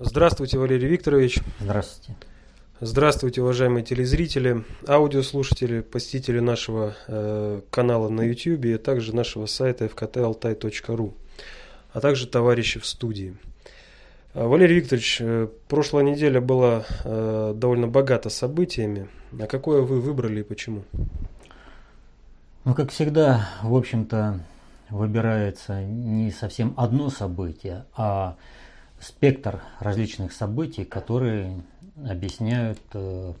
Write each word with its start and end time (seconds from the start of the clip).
Здравствуйте, 0.00 0.58
Валерий 0.58 0.86
Викторович. 0.86 1.40
Здравствуйте. 1.58 2.14
Здравствуйте, 2.80 3.42
уважаемые 3.42 3.84
телезрители, 3.84 4.64
аудиослушатели, 4.86 5.80
посетители 5.80 6.38
нашего 6.38 6.94
э, 7.08 7.62
канала 7.70 8.08
на 8.08 8.22
YouTube 8.22 8.64
и 8.66 8.76
также 8.76 9.12
нашего 9.12 9.46
сайта 9.46 9.86
fktalтай.ru, 9.86 11.14
а 11.92 12.00
также 12.00 12.28
товарищи 12.28 12.78
в 12.78 12.86
студии. 12.86 13.36
А, 14.34 14.46
Валерий 14.46 14.76
Викторович, 14.76 15.16
э, 15.20 15.48
прошлая 15.66 16.04
неделя 16.04 16.40
была 16.40 16.84
э, 17.02 17.54
довольно 17.56 17.88
богата 17.88 18.30
событиями. 18.30 19.08
А 19.40 19.48
какое 19.48 19.82
вы 19.82 20.00
выбрали 20.00 20.40
и 20.40 20.44
почему? 20.44 20.84
Ну, 22.64 22.72
как 22.72 22.92
всегда, 22.92 23.48
в 23.64 23.74
общем-то, 23.74 24.38
выбирается 24.90 25.82
не 25.82 26.30
совсем 26.30 26.72
одно 26.76 27.10
событие, 27.10 27.84
а 27.96 28.36
спектр 29.00 29.62
различных 29.80 30.32
событий, 30.32 30.84
которые 30.84 31.62
объясняют 32.08 32.80
э, 32.92 33.32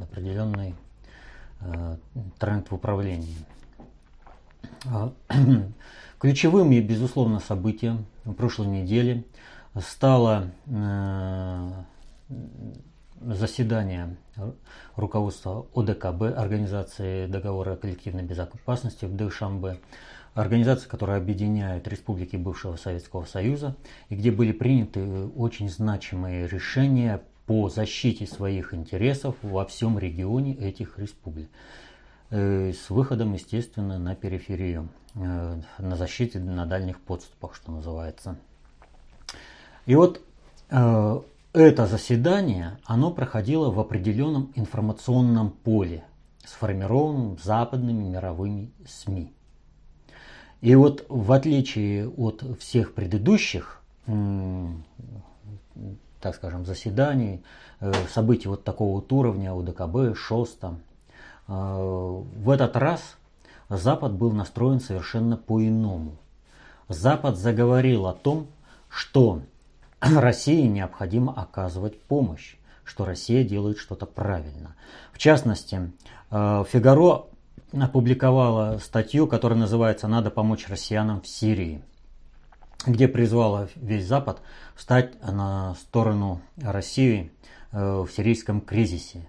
определенный 0.00 0.74
э, 1.60 1.96
тренд 2.38 2.70
в 2.70 2.74
управлении. 2.74 3.36
А, 4.86 5.12
ключевым, 6.18 6.70
безусловно, 6.80 7.40
событием 7.40 8.06
прошлой 8.36 8.68
недели 8.68 9.24
стало 9.80 10.50
э, 10.66 11.70
заседание 13.20 14.16
руководства 14.96 15.66
ОДКБ, 15.74 16.36
Организации 16.36 17.26
договора 17.26 17.72
о 17.72 17.76
коллективной 17.76 18.22
безопасности 18.22 19.04
в 19.04 19.16
Душанбе, 19.16 19.78
организация, 20.34 20.88
которая 20.88 21.18
объединяет 21.18 21.88
республики 21.88 22.36
бывшего 22.36 22.76
Советского 22.76 23.24
Союза, 23.24 23.76
и 24.08 24.16
где 24.16 24.30
были 24.30 24.52
приняты 24.52 25.26
очень 25.36 25.70
значимые 25.70 26.48
решения 26.48 27.22
по 27.46 27.68
защите 27.68 28.26
своих 28.26 28.74
интересов 28.74 29.36
во 29.42 29.64
всем 29.64 29.98
регионе 29.98 30.54
этих 30.54 30.98
республик. 30.98 31.48
Э, 32.30 32.72
с 32.72 32.90
выходом, 32.90 33.34
естественно, 33.34 33.98
на 33.98 34.14
периферию, 34.14 34.88
э, 35.14 35.60
на 35.78 35.96
защите 35.96 36.40
на 36.40 36.66
дальних 36.66 37.00
подступах, 37.00 37.54
что 37.54 37.70
называется. 37.70 38.36
И 39.86 39.94
вот 39.94 40.22
э, 40.70 41.20
это 41.52 41.86
заседание, 41.86 42.78
оно 42.84 43.10
проходило 43.10 43.70
в 43.70 43.78
определенном 43.78 44.50
информационном 44.54 45.50
поле, 45.50 46.04
сформированном 46.44 47.38
западными 47.38 48.04
мировыми 48.04 48.72
СМИ. 48.86 49.32
И 50.60 50.74
вот 50.74 51.04
в 51.08 51.32
отличие 51.32 52.08
от 52.08 52.42
всех 52.58 52.94
предыдущих, 52.94 53.80
так 56.24 56.34
скажем, 56.34 56.64
заседаний, 56.64 57.42
э, 57.80 57.92
событий 58.08 58.48
вот 58.48 58.64
такого 58.64 58.94
вот 58.94 59.12
уровня 59.12 59.52
УДКБ, 59.52 60.16
ШОСТа, 60.16 60.76
э, 61.48 61.52
в 61.52 62.50
этот 62.50 62.76
раз 62.76 63.16
Запад 63.68 64.12
был 64.12 64.32
настроен 64.32 64.80
совершенно 64.80 65.36
по-иному. 65.36 66.16
Запад 66.88 67.36
заговорил 67.36 68.06
о 68.06 68.12
том, 68.12 68.46
что 68.88 69.42
России 70.00 70.66
необходимо 70.66 71.32
оказывать 71.32 72.00
помощь, 72.00 72.56
что 72.84 73.04
Россия 73.04 73.44
делает 73.44 73.78
что-то 73.78 74.06
правильно. 74.06 74.76
В 75.12 75.18
частности, 75.18 75.92
э, 76.30 76.64
Фигаро 76.70 77.26
опубликовала 77.80 78.78
статью, 78.78 79.26
которая 79.26 79.58
называется 79.58 80.08
«Надо 80.08 80.30
помочь 80.30 80.68
россиянам 80.68 81.20
в 81.20 81.26
Сирии», 81.26 81.82
где 82.86 83.08
призвала 83.08 83.68
весь 83.76 84.06
Запад 84.06 84.40
встать 84.74 85.20
на 85.22 85.74
сторону 85.74 86.40
России 86.56 87.32
э, 87.72 88.04
в 88.06 88.08
сирийском 88.10 88.60
кризисе. 88.60 89.28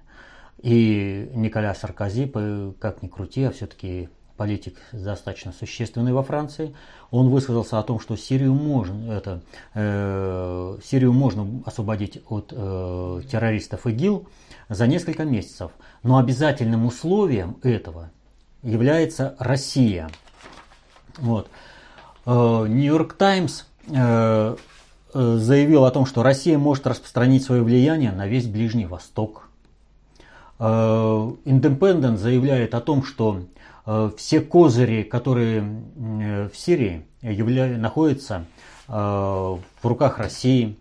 И 0.62 1.30
Николя 1.34 1.74
Саркози, 1.76 2.32
как 2.80 3.02
ни 3.02 3.08
крути, 3.08 3.44
а 3.44 3.52
все-таки 3.52 4.10
политик 4.38 4.78
достаточно 4.92 5.52
существенный 5.52 6.14
во 6.14 6.24
Франции, 6.24 6.76
он 7.12 7.30
высказался 7.30 7.80
о 7.80 7.84
том, 7.84 8.00
что 8.00 8.16
Сирию 8.16 8.54
можно, 8.54 9.12
это, 9.12 9.42
э, 9.74 10.78
Сирию 10.84 11.14
можно 11.14 11.64
освободить 11.66 12.22
от 12.30 12.52
э, 12.52 13.22
террористов 13.30 13.88
ИГИЛ 13.88 14.28
за 14.70 14.88
несколько 14.88 15.24
месяцев. 15.24 15.72
Но 16.04 16.18
обязательным 16.18 16.86
условием 16.86 17.58
этого 17.64 18.12
является 18.66 19.36
Россия. 19.40 20.10
Вот. 21.18 21.50
Э, 22.26 22.66
Нью-Йорк 22.68 23.14
Таймс 23.14 23.64
э, 23.88 24.56
э, 25.14 25.36
заявил 25.38 25.86
о 25.86 25.92
том, 25.92 26.06
что 26.06 26.24
Россия 26.24 26.58
может 26.58 26.88
распространить 26.88 27.44
свое 27.44 27.62
влияние 27.62 28.12
на 28.12 28.28
весь 28.28 28.48
Ближний 28.48 28.86
Восток. 28.86 29.50
Индепендент 30.58 32.18
заявляет 32.18 32.76
о 32.76 32.80
том, 32.80 33.04
что 33.04 33.42
все 34.16 34.40
козыри, 34.40 35.04
которые 35.04 35.62
в 35.98 36.52
Сирии 36.56 37.06
явля... 37.22 37.78
находятся 37.78 38.46
в 38.88 39.60
руках 39.84 40.18
России, 40.18 40.78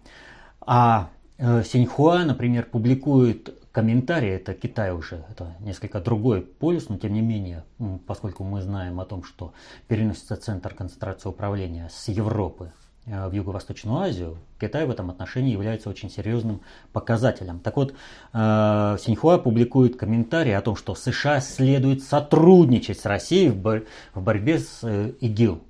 а 0.61 1.09
Синьхуа, 1.39 2.25
например, 2.25 2.67
публикует 2.71 3.53
комментарии, 3.75 4.31
это 4.31 4.55
Китай 4.55 4.93
уже, 4.93 5.25
это 5.29 5.57
несколько 5.59 6.01
другой 6.01 6.43
полюс, 6.43 6.89
но 6.89 6.97
тем 6.97 7.13
не 7.13 7.21
менее, 7.21 7.65
поскольку 8.07 8.45
мы 8.45 8.63
знаем 8.63 9.01
о 9.01 9.05
том, 9.05 9.25
что 9.25 9.53
переносится 9.89 10.37
центр 10.37 10.73
концентрации 10.73 11.29
управления 11.29 11.91
с 11.93 12.07
Европы 12.07 12.71
э, 13.05 13.29
в 13.29 13.33
Юго-Восточную 13.33 13.99
Азию, 13.99 14.39
Китай 14.61 14.87
в 14.87 14.91
этом 14.91 15.11
отношении 15.11 15.51
является 15.51 15.91
очень 15.91 16.09
серьезным 16.09 16.61
показателем. 16.93 17.59
Так 17.59 17.77
вот, 17.77 17.95
э, 18.33 18.97
Синьхуа 19.01 19.39
публикует 19.39 19.97
комментарий 19.97 20.57
о 20.57 20.61
том, 20.61 20.77
что 20.77 20.95
США 20.95 21.41
следует 21.41 22.05
сотрудничать 22.05 23.01
с 23.01 23.05
Россией 23.05 23.49
в, 23.49 23.57
бор- 23.57 23.87
в 24.15 24.23
борьбе 24.23 24.61
с 24.61 24.85
э, 24.85 25.15
ИГИЛ. 25.21 25.61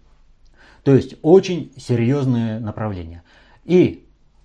То 0.82 0.94
есть 0.94 1.14
очень 1.22 1.72
серьезное 1.78 2.60
направление. 2.60 3.22
И 3.64 4.03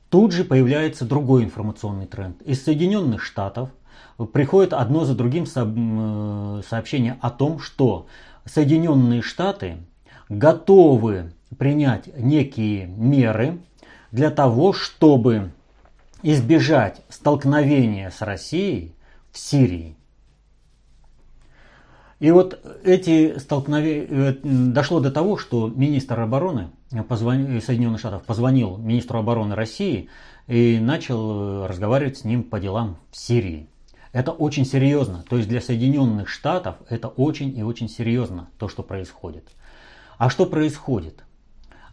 Тут 0.10 0.32
же 0.32 0.44
появляется 0.44 1.06
другой 1.06 1.44
информационный 1.44 2.08
тренд. 2.08 2.42
Из 2.42 2.64
Соединенных 2.64 3.24
Штатов 3.24 3.70
приходит 4.34 4.74
одно 4.74 5.06
за 5.06 5.14
другим 5.14 5.46
э, 5.46 6.62
сообщение 6.68 7.18
о 7.22 7.30
том, 7.30 7.60
что 7.60 8.08
Соединенные 8.46 9.22
Штаты 9.22 9.78
готовы 10.28 11.34
принять 11.58 12.08
некие 12.18 12.88
меры 12.88 13.60
для 14.12 14.32
того, 14.32 14.74
чтобы 14.74 15.52
избежать 16.24 17.02
столкновения 17.10 18.10
с 18.10 18.22
Россией 18.22 18.96
в 19.32 19.38
Сирии. 19.38 19.96
И 22.20 22.32
вот 22.32 22.60
эти 22.84 23.40
столкновения 23.40 24.08
э, 24.10 24.34
дошло 24.44 25.00
до 25.00 25.10
того, 25.10 25.38
что 25.38 25.70
министр 25.70 26.20
обороны 26.20 26.70
позвонил, 27.08 27.62
Соединенных 27.62 28.00
Штатов 28.00 28.24
позвонил 28.24 28.78
министру 28.78 29.20
обороны 29.20 29.56
России 29.56 30.10
и 30.48 30.80
начал 30.82 31.64
э, 31.64 31.68
разговаривать 31.68 32.18
с 32.18 32.24
ним 32.26 32.44
по 32.44 32.60
делам 32.60 32.98
в 33.12 33.18
Сирии. 33.18 33.70
Это 34.12 34.32
очень 34.32 34.66
серьезно. 34.66 35.24
То 35.30 35.38
есть 35.38 35.48
для 35.48 35.62
Соединенных 35.62 36.28
Штатов 36.28 36.76
это 36.90 37.08
очень 37.08 37.58
и 37.58 37.64
очень 37.64 37.88
серьезно, 37.88 38.50
то, 38.58 38.68
что 38.68 38.84
происходит. 38.84 39.48
А 40.18 40.30
что 40.30 40.46
происходит? 40.46 41.24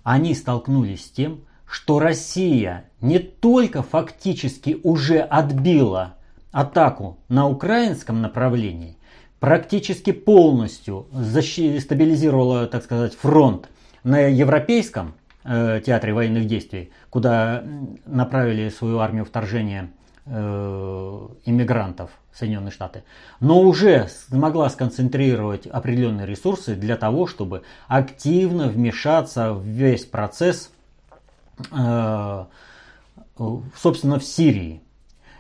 Они 0.03 0.35
столкнулись 0.35 1.05
с 1.05 1.11
тем, 1.11 1.43
что 1.69 2.01
Россия 2.01 2.91
не 3.01 3.21
только 3.21 3.83
фактически 3.83 4.81
уже 4.83 5.21
отбила 5.21 6.15
атаку 6.51 7.19
на 7.29 7.49
украинском 7.49 8.23
направлении, 8.23 8.97
практически 9.41 10.13
полностью 10.13 11.07
стабилизировала, 11.13 12.67
так 12.67 12.85
сказать, 12.85 13.15
фронт 13.15 13.69
на 14.03 14.21
Европейском 14.29 15.15
э, 15.45 15.81
театре 15.85 16.15
военных 16.15 16.47
действий, 16.47 16.91
куда 17.11 17.65
направили 18.07 18.69
свою 18.69 18.99
армию 18.99 19.25
вторжения 19.25 19.91
э, 20.27 21.29
иммигрантов 21.45 22.11
Соединенные 22.33 22.71
Штаты, 22.71 23.03
но 23.41 23.61
уже 23.61 24.09
смогла 24.09 24.69
сконцентрировать 24.69 25.67
определенные 25.67 26.27
ресурсы 26.27 26.75
для 26.75 26.97
того, 26.97 27.27
чтобы 27.27 27.63
активно 27.89 28.69
вмешаться 28.69 29.55
в 29.55 29.65
весь 29.65 30.05
процесс, 30.05 30.71
э, 31.73 32.45
собственно, 33.75 34.19
в 34.19 34.25
Сирии. 34.25 34.83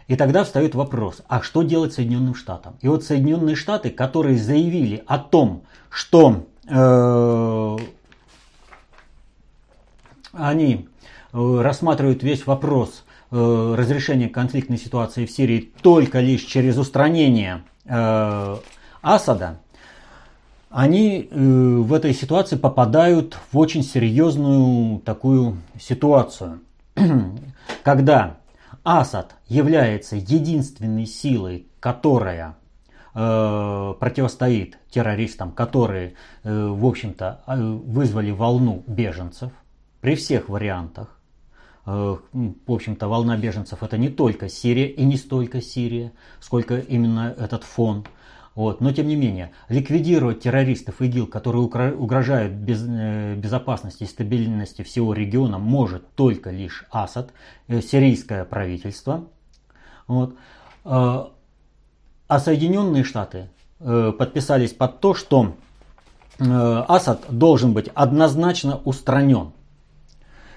И 0.08 0.14
тогда 0.14 0.44
встает 0.44 0.74
вопрос, 0.74 1.22
а 1.28 1.42
что 1.42 1.62
делать 1.62 1.94
Соединенным 1.94 2.34
Штатам? 2.34 2.76
И 2.80 2.88
вот 2.88 3.04
Соединенные 3.04 3.56
Штаты, 3.56 3.90
которые 3.90 4.38
заявили 4.38 5.02
о 5.06 5.18
том, 5.18 5.64
что 5.90 6.46
э, 6.68 7.76
они 10.32 10.88
э, 11.32 11.60
рассматривают 11.60 12.22
весь 12.22 12.46
вопрос 12.46 13.04
э, 13.32 13.74
разрешения 13.76 14.28
конфликтной 14.28 14.78
ситуации 14.78 15.26
в 15.26 15.30
Сирии 15.30 15.72
только 15.82 16.20
лишь 16.20 16.42
через 16.42 16.78
устранение 16.78 17.64
э, 17.84 18.56
Асада, 19.02 19.58
они 20.70 21.28
э, 21.28 21.36
в 21.36 21.92
этой 21.92 22.14
ситуации 22.14 22.56
попадают 22.56 23.36
в 23.50 23.58
очень 23.58 23.82
серьезную 23.82 25.00
такую 25.00 25.56
ситуацию. 25.80 26.60
когда 27.82 28.36
Асад 28.86 29.34
является 29.48 30.14
единственной 30.14 31.06
силой, 31.06 31.66
которая 31.80 32.56
э, 33.14 33.94
противостоит 33.98 34.78
террористам, 34.88 35.50
которые, 35.50 36.14
э, 36.44 36.68
в 36.68 36.86
общем-то, 36.86 37.42
э, 37.48 37.56
вызвали 37.58 38.30
волну 38.30 38.84
беженцев 38.86 39.50
при 40.00 40.14
всех 40.14 40.48
вариантах. 40.48 41.18
Э, 41.84 42.16
в 42.32 42.72
общем-то, 42.72 43.08
волна 43.08 43.36
беженцев 43.36 43.82
это 43.82 43.98
не 43.98 44.08
только 44.08 44.48
Сирия 44.48 44.86
и 44.86 45.04
не 45.04 45.16
столько 45.16 45.60
Сирия, 45.60 46.12
сколько 46.38 46.78
именно 46.78 47.34
этот 47.36 47.64
фон. 47.64 48.06
Вот. 48.56 48.80
Но 48.80 48.90
тем 48.90 49.06
не 49.06 49.16
менее, 49.16 49.52
ликвидировать 49.68 50.40
террористов 50.40 51.02
ИГИЛ, 51.02 51.26
которые 51.26 51.62
угрожают 51.94 52.54
без, 52.54 52.82
э, 52.88 53.34
безопасности 53.36 54.04
и 54.04 54.06
стабильности 54.06 54.82
всего 54.82 55.12
региона, 55.12 55.58
может 55.58 56.10
только 56.14 56.50
лишь 56.50 56.86
Асад, 56.90 57.32
э, 57.68 57.82
сирийское 57.82 58.44
правительство. 58.46 59.26
Вот. 60.08 60.34
А 60.84 61.30
Соединенные 62.38 63.04
Штаты 63.04 63.48
подписались 63.78 64.72
под 64.72 65.00
то, 65.00 65.14
что 65.14 65.54
Асад 66.38 67.24
должен 67.28 67.72
быть 67.72 67.88
однозначно 67.92 68.80
устранен. 68.84 69.52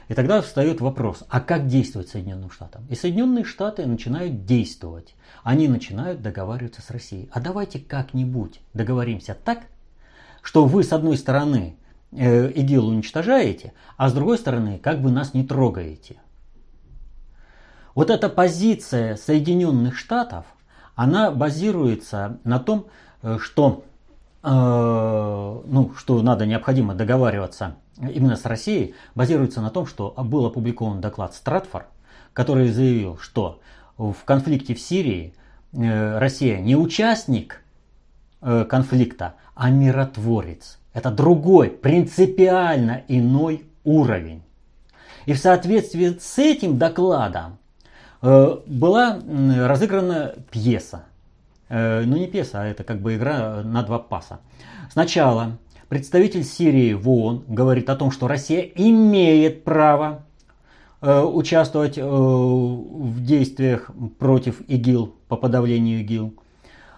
И 0.10 0.16
тогда 0.16 0.42
встает 0.42 0.82
вопрос, 0.82 1.24
а 1.30 1.40
как 1.40 1.68
действовать 1.68 2.10
Соединенным 2.10 2.50
Штатам? 2.50 2.84
И 2.90 2.96
Соединенные 2.96 3.46
Штаты 3.46 3.86
начинают 3.86 4.44
действовать. 4.44 5.14
Они 5.44 5.68
начинают 5.68 6.24
договариваться 6.24 6.82
с 6.82 6.90
Россией. 6.90 7.30
А 7.32 7.40
давайте 7.40 7.80
как-нибудь 7.80 8.60
договоримся 8.74 9.36
так, 9.36 9.68
что 10.42 10.66
вы 10.66 10.84
с 10.84 10.94
одной 10.94 11.16
стороны 11.16 11.78
э, 12.12 12.50
ИГИЛ 12.50 12.88
уничтожаете, 12.88 13.74
а 13.98 14.10
с 14.10 14.14
другой 14.14 14.40
стороны 14.40 14.80
как 14.80 15.00
бы 15.00 15.12
нас 15.12 15.36
не 15.36 15.46
трогаете. 15.46 16.16
Вот 17.94 18.10
эта 18.10 18.30
позиция 18.30 19.16
Соединенных 19.16 19.96
Штатов, 19.96 20.48
она 20.96 21.30
базируется 21.30 22.40
на 22.44 22.58
том, 22.58 22.88
э, 23.22 23.38
что, 23.40 23.84
ну, 24.42 25.94
что 25.98 26.22
надо 26.22 26.46
необходимо 26.46 26.96
договариваться 26.96 27.76
именно 28.00 28.36
с 28.36 28.46
Россией 28.46 28.96
базируется 29.16 29.62
на 29.62 29.70
том, 29.70 29.86
что 29.86 30.14
был 30.18 30.46
опубликован 30.46 31.02
доклад 31.02 31.34
Стратфор, 31.34 31.88
который 32.34 32.70
заявил, 32.70 33.18
что 33.18 33.60
в 33.98 34.18
конфликте 34.26 34.74
в 34.74 34.80
Сирии 34.80 35.34
э, 35.74 36.18
Россия 36.18 36.60
не 36.60 36.76
участник 36.76 37.62
э, 38.42 38.66
конфликта, 38.66 39.36
а 39.56 39.70
миротворец. 39.70 40.80
Это 40.94 41.12
другой, 41.12 41.70
принципиально 41.70 43.04
иной 43.08 43.66
уровень. 43.84 44.42
И 45.26 45.34
в 45.34 45.38
соответствии 45.38 46.18
с 46.20 46.38
этим 46.40 46.78
докладом 46.78 47.58
э, 48.22 48.58
была 48.66 49.20
разыграна 49.68 50.36
пьеса. 50.50 51.04
Ну 51.70 52.18
не 52.18 52.28
пьеса, 52.28 52.62
а 52.62 52.66
это 52.66 52.84
как 52.84 53.00
бы 53.00 53.16
игра 53.16 53.62
на 53.64 53.84
два 53.84 54.00
паса. 54.00 54.40
Сначала 54.92 55.60
Представитель 55.90 56.44
Сирии 56.44 56.94
в 56.94 57.10
ООН 57.10 57.46
говорит 57.48 57.90
о 57.90 57.96
том, 57.96 58.12
что 58.12 58.28
Россия 58.28 58.62
имеет 58.62 59.64
право 59.64 60.24
э, 61.02 61.20
участвовать 61.20 61.98
э, 61.98 62.04
в 62.04 63.24
действиях 63.26 63.90
против 64.20 64.62
ИГИЛ, 64.68 65.16
по 65.28 65.36
подавлению 65.36 66.02
ИГИЛ. 66.02 66.36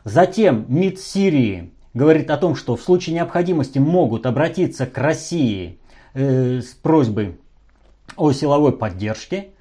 Затем 0.03 0.65
МИД 0.67 0.99
Сирии 0.99 1.71
говорит 1.93 2.29
о 2.31 2.37
том, 2.37 2.57
что 2.57 2.75
в 2.75 2.81
случае 2.81 3.15
необходимости 3.15 3.79
могут 3.79 4.25
обратиться 4.25 4.85
к 4.85 4.97
России 4.97 5.79
э, 6.13 6.59
с 6.59 6.73
просьбой 6.73 7.39
о 8.17 8.33
силовой 8.33 8.73
поддержке, 8.73 9.51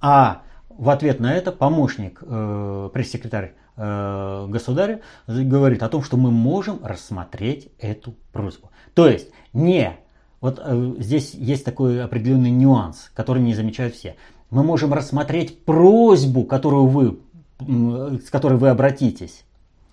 а 0.00 0.42
в 0.68 0.88
ответ 0.88 1.18
на 1.18 1.34
это 1.34 1.50
помощник 1.50 2.20
э, 2.22 2.90
пресс-секретарь 2.94 3.54
э, 3.78 4.46
государя 4.48 5.00
говорит 5.26 5.82
о 5.82 5.88
том, 5.88 6.02
что 6.02 6.16
мы 6.16 6.30
можем 6.30 6.84
рассмотреть 6.84 7.70
эту 7.78 8.14
просьбу. 8.32 8.70
То 8.94 9.08
есть 9.08 9.30
не, 9.52 9.96
вот 10.40 10.60
э, 10.62 10.94
здесь 10.98 11.34
есть 11.34 11.64
такой 11.64 12.02
определенный 12.02 12.50
нюанс, 12.50 13.10
который 13.14 13.42
не 13.42 13.54
замечают 13.54 13.94
все. 13.94 14.16
Мы 14.50 14.62
можем 14.62 14.92
рассмотреть 14.92 15.64
просьбу, 15.64 16.44
которую 16.44 16.86
вы, 16.86 17.18
э, 17.60 18.18
с 18.24 18.30
которой 18.30 18.58
вы 18.58 18.68
обратитесь, 18.68 19.44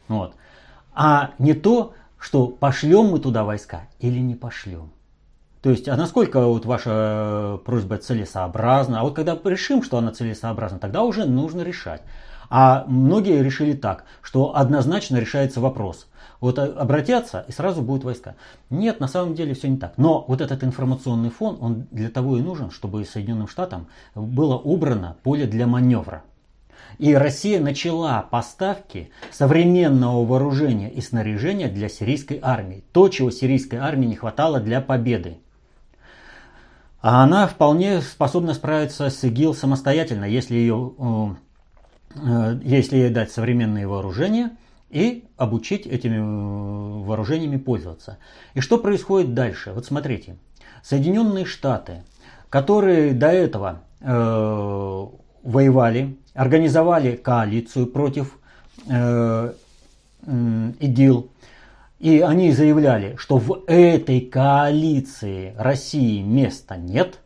вот, 0.07 0.35
а 0.93 1.31
не 1.39 1.53
то, 1.53 1.93
что 2.17 2.47
пошлем 2.47 3.07
мы 3.11 3.19
туда 3.19 3.43
войска 3.43 3.87
или 3.99 4.19
не 4.19 4.35
пошлем. 4.35 4.91
То 5.65 5.71
есть, 5.71 5.87
а 5.87 5.97
насколько 5.97 6.45
вот 6.45 6.67
ваша 6.67 7.59
просьба 7.65 7.97
целесообразна? 7.97 8.99
А 8.99 9.03
вот 9.03 9.15
когда 9.15 9.35
решим, 9.45 9.81
что 9.81 9.97
она 9.97 10.11
целесообразна, 10.11 10.77
тогда 10.77 11.01
уже 11.01 11.25
нужно 11.25 11.61
решать. 11.61 12.03
А 12.49 12.85
многие 12.87 13.43
решили 13.43 13.73
так, 13.73 14.05
что 14.21 14.55
однозначно 14.55 15.17
решается 15.17 15.59
вопрос. 15.59 16.07
Вот 16.41 16.59
обратятся 16.59 17.45
и 17.47 17.51
сразу 17.51 17.81
будут 17.81 18.03
войска. 18.03 18.35
Нет, 18.69 18.99
на 18.99 19.07
самом 19.07 19.35
деле 19.35 19.53
все 19.53 19.67
не 19.67 19.77
так. 19.77 19.93
Но 19.97 20.25
вот 20.27 20.41
этот 20.41 20.63
информационный 20.63 21.29
фон, 21.29 21.57
он 21.61 21.87
для 21.91 22.09
того 22.09 22.37
и 22.37 22.41
нужен, 22.41 22.71
чтобы 22.71 23.05
Соединенным 23.05 23.47
Штатам 23.47 23.87
было 24.13 24.57
убрано 24.57 25.15
поле 25.23 25.47
для 25.47 25.65
маневра. 25.65 26.23
И 26.97 27.13
Россия 27.13 27.59
начала 27.59 28.21
поставки 28.21 29.11
современного 29.31 30.25
вооружения 30.25 30.89
и 30.89 31.01
снаряжения 31.01 31.67
для 31.67 31.89
сирийской 31.89 32.39
армии. 32.41 32.83
То, 32.93 33.09
чего 33.09 33.31
сирийской 33.31 33.75
армии 33.75 34.07
не 34.07 34.15
хватало 34.15 34.59
для 34.59 34.81
победы. 34.81 35.37
А 37.01 37.23
она 37.23 37.47
вполне 37.47 38.01
способна 38.01 38.53
справиться 38.53 39.09
с 39.09 39.23
ИГИЛ 39.23 39.53
самостоятельно, 39.53 40.25
если, 40.25 40.55
ее, 40.55 40.93
э, 40.97 41.03
э, 41.03 41.35
если 42.63 42.97
ей 42.97 43.09
дать 43.09 43.31
современные 43.31 43.87
вооружения 43.87 44.51
и 44.89 45.25
обучить 45.35 45.85
этими 45.85 46.17
э, 46.17 47.03
вооружениями 47.05 47.57
пользоваться. 47.57 48.17
И 48.53 48.61
что 48.61 48.77
происходит 48.77 49.33
дальше? 49.33 49.73
Вот 49.73 49.85
смотрите. 49.85 50.37
Соединенные 50.83 51.45
Штаты, 51.45 52.03
которые 52.49 53.13
до 53.13 53.27
этого 53.27 53.81
э, 53.99 55.05
воевали, 55.43 56.15
организовали 56.33 57.15
коалицию 57.17 57.87
против 57.87 58.39
э, 58.87 59.53
ИГИЛ, 60.25 61.29
и 61.99 62.19
они 62.19 62.51
заявляли, 62.51 63.15
что 63.17 63.37
в 63.37 63.63
этой 63.67 64.21
коалиции 64.21 65.55
России 65.57 66.21
места 66.21 66.77
нет. 66.77 67.19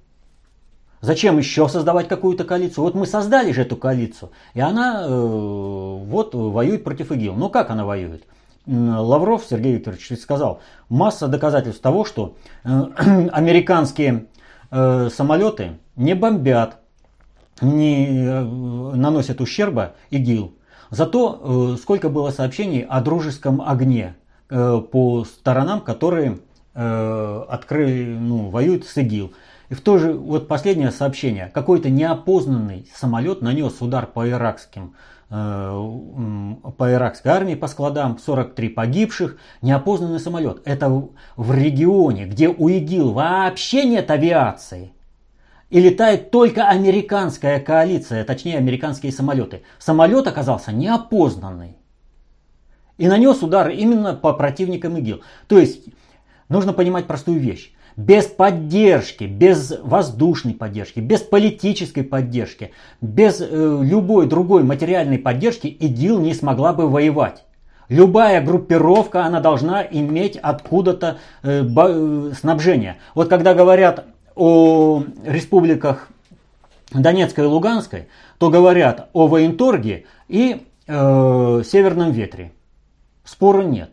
Зачем 1.01 1.38
еще 1.38 1.70
создавать 1.70 2.08
какую-то 2.08 2.44
коалицию? 2.44 2.84
Вот 2.84 2.96
мы 2.96 3.06
создали 3.06 3.51
же 3.51 3.62
эту 3.62 3.77
коалицию, 3.77 4.32
и 4.53 4.60
она 4.60 5.06
э, 5.06 5.10
вот 5.10 6.36
воюет 6.36 6.84
против 6.84 7.12
ИГИЛ. 7.12 7.36
Ну 7.36 7.50
как 7.50 7.70
она 7.70 7.86
воюет? 7.86 8.24
Лавров 8.68 9.46
Сергей 9.50 9.75
Викторович 9.75 10.20
сказал, 10.20 10.60
масса 10.89 11.27
доказательств 11.27 11.82
того, 11.82 12.06
что 12.06 12.36
э, 12.63 12.70
американские 13.32 14.25
э, 14.72 15.10
самолеты 15.10 15.77
не 15.96 16.15
бомбят, 16.15 16.77
не 17.62 18.08
э, 18.08 18.44
наносят 18.44 19.41
ущерба 19.41 19.94
ИГИЛ. 20.12 20.53
Зато 20.89 21.74
э, 21.75 21.77
сколько 21.82 22.10
было 22.10 22.32
сообщений 22.32 22.82
о 22.82 23.00
дружеском 23.01 23.62
огне 23.62 24.15
Э, 24.51 24.82
по 24.82 25.25
сторонам, 25.25 25.79
которые 25.79 26.39
э, 26.74 27.46
открыли, 27.50 28.18
ну, 28.20 28.50
воюют 28.50 28.86
с 28.88 28.98
ИГИЛ. 28.98 29.32
И 29.69 29.75
в 29.75 29.81
то 29.81 29.97
же, 29.99 30.13
вот 30.13 30.47
последнее 30.47 30.91
сообщение, 30.91 31.51
какой-то 31.53 31.89
неопознанный 31.89 32.89
самолет 32.95 33.41
нанес 33.41 33.73
удар 33.81 34.07
по 34.07 34.27
иракским 34.27 34.95
э, 35.29 35.33
по 36.77 36.91
иракской 36.91 37.31
армии 37.31 37.53
по 37.53 37.67
складам, 37.67 38.17
43 38.17 38.69
погибших, 38.69 39.38
неопознанный 39.61 40.19
самолет. 40.19 40.61
Это 40.65 40.89
в 41.35 41.53
регионе, 41.53 42.25
где 42.25 42.49
у 42.49 42.67
ИГИЛ 42.67 43.11
вообще 43.11 43.85
нет 43.85 44.09
авиации. 44.09 44.91
И 45.69 45.79
летает 45.79 46.31
только 46.31 46.67
американская 46.67 47.59
коалиция, 47.59 48.23
точнее 48.23 48.57
американские 48.57 49.11
самолеты. 49.11 49.61
Самолет 49.77 50.25
оказался 50.25 50.71
неопознанный 50.71 51.77
и 52.97 53.07
нанес 53.07 53.41
удар 53.43 53.69
именно 53.69 54.13
по 54.13 54.33
противникам 54.33 54.97
ИГИЛ. 54.97 55.21
То 55.47 55.59
есть 55.59 55.85
нужно 56.49 56.73
понимать 56.73 57.05
простую 57.05 57.39
вещь. 57.39 57.71
Без 58.00 58.27
поддержки, 58.27 59.25
без 59.25 59.77
воздушной 59.84 60.53
поддержки, 60.53 61.01
без 61.01 61.20
политической 61.20 62.01
поддержки, 62.01 62.72
без 63.01 63.41
э, 63.41 63.46
любой 63.84 64.25
другой 64.25 64.63
материальной 64.63 65.18
поддержки 65.18 65.68
ИГИЛ 65.68 66.22
не 66.22 66.34
смогла 66.34 66.72
бы 66.72 66.89
воевать. 66.89 67.44
Любая 67.89 68.41
группировка, 68.41 69.25
она 69.25 69.41
должна 69.41 69.84
иметь 69.84 70.38
откуда-то 70.38 71.18
э, 71.44 71.65
э, 71.65 72.32
снабжение. 72.39 73.00
Вот 73.15 73.27
когда 73.27 73.53
говорят 73.53 74.06
о 74.34 75.03
республиках 75.25 76.08
Донецкой 76.94 77.44
и 77.44 77.48
Луганской, 77.48 78.08
то 78.38 78.50
говорят 78.50 79.10
о 79.12 79.27
военторге 79.27 80.06
и 80.29 80.65
э, 80.88 81.63
северном 81.65 82.12
ветре. 82.12 82.53
Спора 83.25 83.63
нет. 83.63 83.91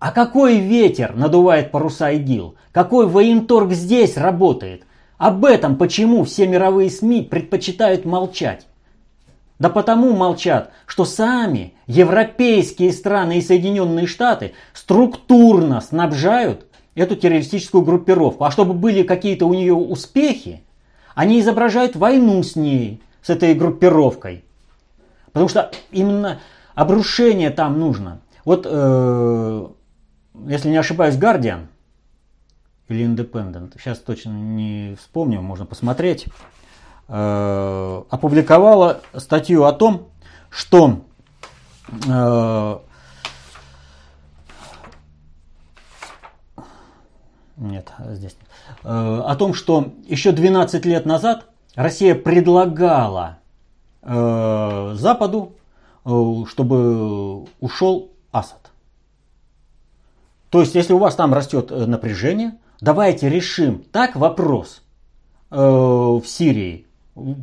А 0.00 0.10
какой 0.10 0.58
ветер 0.58 1.14
надувает 1.14 1.70
паруса 1.70 2.10
ИГИЛ? 2.10 2.56
Какой 2.72 3.06
военторг 3.06 3.72
здесь 3.72 4.16
работает? 4.16 4.84
Об 5.18 5.44
этом 5.44 5.76
почему 5.76 6.24
все 6.24 6.46
мировые 6.46 6.90
СМИ 6.90 7.22
предпочитают 7.22 8.04
молчать? 8.04 8.66
Да 9.58 9.68
потому 9.68 10.12
молчат, 10.14 10.72
что 10.86 11.04
сами 11.04 11.74
европейские 11.86 12.92
страны 12.92 13.38
и 13.38 13.42
Соединенные 13.42 14.06
Штаты 14.06 14.54
структурно 14.72 15.80
снабжают 15.80 16.66
эту 16.96 17.14
террористическую 17.14 17.84
группировку. 17.84 18.44
А 18.44 18.50
чтобы 18.50 18.74
были 18.74 19.04
какие-то 19.04 19.46
у 19.46 19.54
нее 19.54 19.74
успехи, 19.74 20.64
они 21.14 21.38
изображают 21.40 21.94
войну 21.94 22.42
с 22.42 22.56
ней, 22.56 23.02
с 23.22 23.30
этой 23.30 23.54
группировкой. 23.54 24.44
Потому 25.26 25.48
что 25.48 25.70
именно 25.92 26.40
обрушение 26.74 27.50
там 27.50 27.78
нужно. 27.78 28.20
Вот, 28.44 28.66
э, 28.68 29.66
если 30.48 30.70
не 30.70 30.76
ошибаюсь, 30.78 31.14
Guardian 31.14 31.66
или 32.92 33.06
Independent, 33.06 33.72
сейчас 33.78 33.98
точно 33.98 34.30
не 34.30 34.96
вспомню, 35.00 35.40
можно 35.40 35.66
посмотреть, 35.66 36.26
э, 37.08 38.02
опубликовала 38.10 39.00
статью 39.16 39.64
о 39.64 39.72
том, 39.72 40.10
что 40.50 41.00
э, 42.06 42.78
нет, 47.56 47.92
здесь 48.10 48.36
нет, 48.38 48.80
э, 48.84 49.22
о 49.26 49.36
том, 49.36 49.54
что 49.54 49.92
еще 50.06 50.32
12 50.32 50.84
лет 50.84 51.06
назад 51.06 51.46
Россия 51.74 52.14
предлагала 52.14 53.38
Западу, 54.04 55.54
чтобы 56.04 57.44
ушел 57.60 58.10
Асад. 58.32 58.72
То 60.52 60.60
есть, 60.60 60.74
если 60.74 60.92
у 60.92 60.98
вас 60.98 61.14
там 61.14 61.32
растет 61.32 61.70
напряжение, 61.70 62.58
давайте 62.82 63.30
решим 63.30 63.84
так 63.90 64.16
вопрос 64.16 64.82
э, 65.50 65.56
в 65.56 66.22
Сирии 66.26 66.86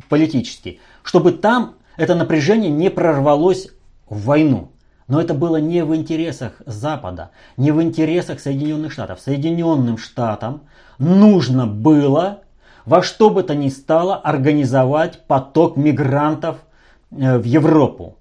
политический, 0.08 0.80
чтобы 1.02 1.32
там 1.32 1.74
это 1.96 2.14
напряжение 2.14 2.70
не 2.70 2.90
прорвалось 2.90 3.70
в 4.08 4.24
войну. 4.24 4.70
Но 5.08 5.20
это 5.20 5.34
было 5.34 5.56
не 5.56 5.84
в 5.84 5.96
интересах 5.96 6.52
Запада, 6.66 7.30
не 7.56 7.72
в 7.72 7.82
интересах 7.82 8.38
Соединенных 8.38 8.92
Штатов. 8.92 9.18
Соединенным 9.20 9.98
Штатам 9.98 10.62
нужно 10.98 11.66
было 11.66 12.42
во 12.84 13.02
что 13.02 13.30
бы 13.30 13.42
то 13.42 13.54
ни 13.54 13.68
стало 13.70 14.16
организовать 14.16 15.26
поток 15.26 15.76
мигрантов 15.76 16.58
э, 17.10 17.38
в 17.38 17.44
Европу, 17.44 18.18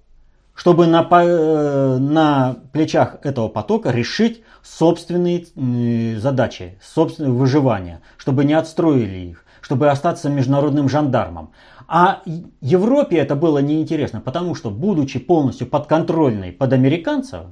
чтобы 0.60 0.88
на, 0.88 1.08
э, 1.10 1.98
на 2.00 2.58
плечах 2.74 3.20
этого 3.24 3.48
потока 3.48 3.92
решить 3.92 4.44
собственные 4.62 6.20
задачи, 6.20 6.78
собственное 6.84 7.32
выживание, 7.32 8.01
чтобы 8.18 8.44
не 8.44 8.56
отстроили 8.56 9.30
их, 9.30 9.46
чтобы 9.62 9.89
остаться 9.89 10.30
международным 10.30 10.89
жандармом. 10.89 11.54
А 11.88 12.22
Европе 12.60 13.16
это 13.20 13.38
было 13.38 13.60
неинтересно, 13.60 14.20
потому 14.20 14.54
что, 14.54 14.70
будучи 14.70 15.18
полностью 15.18 15.66
подконтрольной 15.66 16.51
под 16.51 16.74
американцев, 16.74 17.46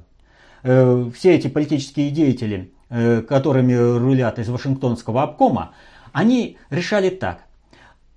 э, 0.62 1.10
все 1.16 1.34
эти 1.34 1.48
политические 1.48 2.10
деятели, 2.10 2.74
э, 2.90 3.22
которыми 3.22 3.72
рулят 3.72 4.38
из 4.38 4.50
Вашингтонского 4.50 5.22
обкома, 5.22 5.70
они 6.12 6.58
решали 6.68 7.08
так 7.08 7.47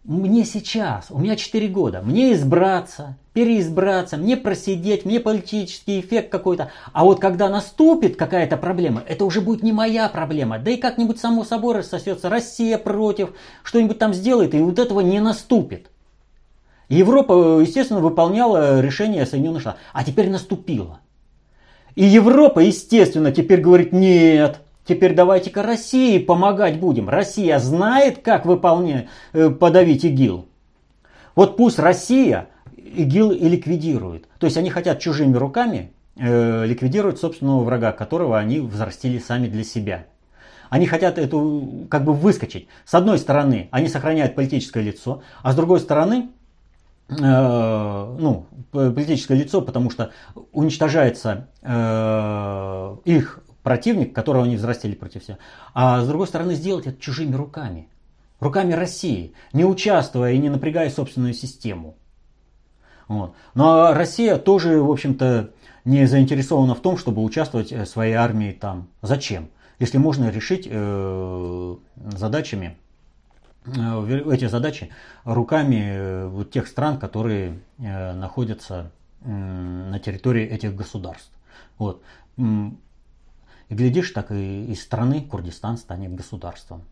мне 0.03 0.45
сейчас, 0.45 1.07
у 1.11 1.19
меня 1.19 1.35
4 1.35 1.67
года, 1.67 2.01
мне 2.01 2.33
избраться, 2.33 3.17
переизбраться, 3.33 4.17
мне 4.17 4.35
просидеть, 4.35 5.05
мне 5.05 5.19
политический 5.19 5.99
эффект 5.99 6.31
какой-то. 6.31 6.71
А 6.91 7.05
вот 7.05 7.19
когда 7.19 7.49
наступит 7.49 8.15
какая-то 8.15 8.57
проблема, 8.57 9.03
это 9.07 9.25
уже 9.25 9.41
будет 9.41 9.61
не 9.61 9.71
моя 9.71 10.09
проблема. 10.09 10.57
Да 10.57 10.71
и 10.71 10.77
как-нибудь 10.77 11.19
само 11.19 11.43
собой 11.43 11.75
рассосется, 11.75 12.29
Россия 12.29 12.77
против, 12.77 13.33
что-нибудь 13.63 13.99
там 13.99 14.13
сделает, 14.13 14.55
и 14.55 14.59
вот 14.59 14.79
этого 14.79 15.01
не 15.01 15.19
наступит. 15.19 15.91
Европа, 16.89 17.59
естественно, 17.61 18.01
выполняла 18.01 18.81
решение 18.81 19.25
Соединенных 19.25 19.61
Штатов. 19.61 19.79
А 19.93 20.03
теперь 20.03 20.29
наступило. 20.29 20.99
И 21.95 22.03
Европа, 22.03 22.59
естественно, 22.59 23.31
теперь 23.31 23.61
говорит, 23.61 23.93
нет, 23.93 24.61
Теперь 24.85 25.13
давайте-ка 25.13 25.61
России 25.61 26.17
помогать 26.17 26.79
будем. 26.79 27.07
Россия 27.07 27.59
знает, 27.59 28.19
как 28.19 28.45
выполнять, 28.45 29.07
э, 29.33 29.49
подавить 29.49 30.05
ИГИЛ. 30.05 30.45
Вот 31.35 31.55
пусть 31.55 31.79
Россия 31.79 32.47
ИГИЛ 32.77 33.31
и 33.31 33.47
ликвидирует. 33.47 34.27
То 34.39 34.47
есть 34.47 34.57
они 34.57 34.69
хотят 34.69 34.99
чужими 34.99 35.37
руками 35.37 35.91
э, 36.17 36.65
ликвидировать 36.65 37.19
собственного 37.19 37.63
врага, 37.63 37.91
которого 37.91 38.37
они 38.37 38.59
взрастили 38.59 39.19
сами 39.19 39.47
для 39.47 39.63
себя. 39.63 40.05
Они 40.69 40.87
хотят 40.87 41.17
эту 41.17 41.85
как 41.89 42.03
бы 42.03 42.13
выскочить. 42.13 42.67
С 42.85 42.93
одной 42.93 43.19
стороны, 43.19 43.67
они 43.71 43.87
сохраняют 43.87 44.35
политическое 44.35 44.81
лицо, 44.81 45.21
а 45.43 45.51
с 45.51 45.55
другой 45.55 45.79
стороны, 45.79 46.29
э, 47.09 47.13
ну, 47.13 48.47
политическое 48.71 49.37
лицо, 49.37 49.61
потому 49.61 49.91
что 49.91 50.11
уничтожается 50.51 51.49
э, 51.61 52.95
их 53.05 53.43
противник, 53.63 54.13
которого 54.13 54.45
они 54.45 54.55
взрастили 54.55 54.95
против 54.95 55.23
себя. 55.23 55.37
А 55.73 56.01
с 56.01 56.07
другой 56.07 56.27
стороны, 56.27 56.55
сделать 56.55 56.87
это 56.87 56.99
чужими 56.99 57.35
руками. 57.35 57.87
Руками 58.39 58.73
России, 58.73 59.33
не 59.53 59.65
участвуя 59.65 60.31
и 60.31 60.37
не 60.37 60.49
напрягая 60.49 60.89
собственную 60.89 61.33
систему. 61.33 61.95
Вот. 63.07 63.35
Но 63.53 63.93
Россия 63.93 64.37
тоже, 64.37 64.81
в 64.81 64.89
общем-то, 64.89 65.51
не 65.85 66.05
заинтересована 66.05 66.75
в 66.75 66.79
том, 66.79 66.97
чтобы 66.97 67.23
участвовать 67.23 67.71
э, 67.71 67.85
своей 67.85 68.13
армией 68.13 68.53
там. 68.53 68.87
Зачем? 69.01 69.49
Если 69.79 69.97
можно 69.97 70.29
решить 70.29 70.67
э, 70.69 71.75
задачами, 71.95 72.77
э, 73.65 74.21
эти 74.31 74.45
задачи 74.47 74.91
руками 75.23 75.83
э, 75.83 76.27
вот 76.27 76.51
тех 76.51 76.67
стран, 76.67 76.99
которые 76.99 77.59
э, 77.79 78.13
находятся 78.13 78.91
э, 79.21 79.29
на 79.29 79.99
территории 79.99 80.45
этих 80.45 80.75
государств. 80.75 81.31
Вот. 81.77 82.01
Глядишь, 83.71 84.11
так 84.11 84.31
и 84.33 84.65
из 84.65 84.83
страны 84.83 85.21
Курдистан 85.21 85.77
станет 85.77 86.13
государством. 86.13 86.83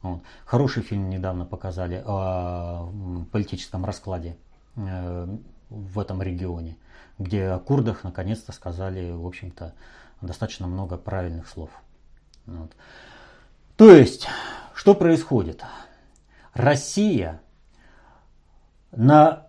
Вот. 0.00 0.22
Хороший 0.46 0.82
фильм 0.82 1.10
недавно 1.10 1.44
показали 1.44 2.02
о 2.06 2.90
политическом 3.30 3.84
раскладе 3.84 4.38
э, 4.76 5.36
в 5.68 5.98
этом 5.98 6.22
регионе, 6.22 6.78
где 7.18 7.48
о 7.48 7.58
курдах 7.58 8.02
наконец-то 8.02 8.52
сказали, 8.52 9.12
в 9.12 9.26
общем-то, 9.26 9.74
достаточно 10.22 10.66
много 10.66 10.96
правильных 10.96 11.48
слов. 11.48 11.68
Вот. 12.46 12.72
То 13.76 13.90
есть, 13.90 14.26
что 14.74 14.94
происходит? 14.94 15.62
Россия 16.54 17.42
на 18.90 19.48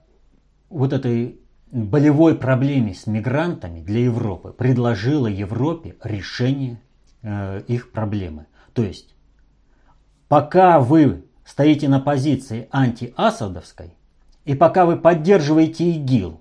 вот 0.70 0.92
этой 0.92 1.40
болевой 1.76 2.36
проблеме 2.36 2.94
с 2.94 3.06
мигрантами 3.06 3.82
для 3.82 4.06
Европы 4.06 4.54
предложила 4.54 5.28
Европе 5.28 5.96
решение 6.04 6.80
э, 7.22 7.64
их 7.68 7.92
проблемы. 7.92 8.46
То 8.74 8.84
есть, 8.84 9.14
пока 10.30 10.80
вы 10.80 11.26
стоите 11.44 11.90
на 11.90 12.00
позиции 12.00 12.70
антиасадовской, 12.72 13.94
и 14.46 14.56
пока 14.56 14.86
вы 14.86 14.96
поддерживаете 14.96 15.92
ИГИЛ, 15.92 16.40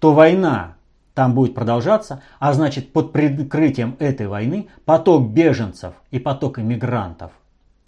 то 0.00 0.12
война 0.12 0.76
там 1.14 1.34
будет 1.34 1.54
продолжаться, 1.54 2.20
а 2.40 2.52
значит 2.52 2.92
под 2.92 3.12
прикрытием 3.12 3.96
этой 4.00 4.26
войны 4.26 4.68
поток 4.84 5.30
беженцев 5.30 5.94
и 6.10 6.18
поток 6.18 6.58
иммигрантов 6.58 7.30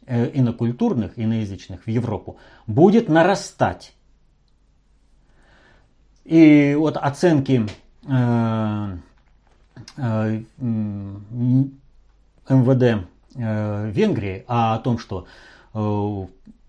э, 0.07 0.31
инокультурных, 0.35 1.19
иноязычных 1.19 1.85
в 1.85 1.91
Европу 1.91 2.37
будет 2.69 3.09
нарастать. 3.09 3.95
И 6.27 6.75
вот 6.77 6.97
оценки 6.97 7.67
э, 8.09 8.97
э, 9.97 10.43
МВД 12.49 13.07
э, 13.37 13.91
Венгрии 13.91 14.45
о 14.49 14.79
том, 14.79 14.99
что 14.99 15.27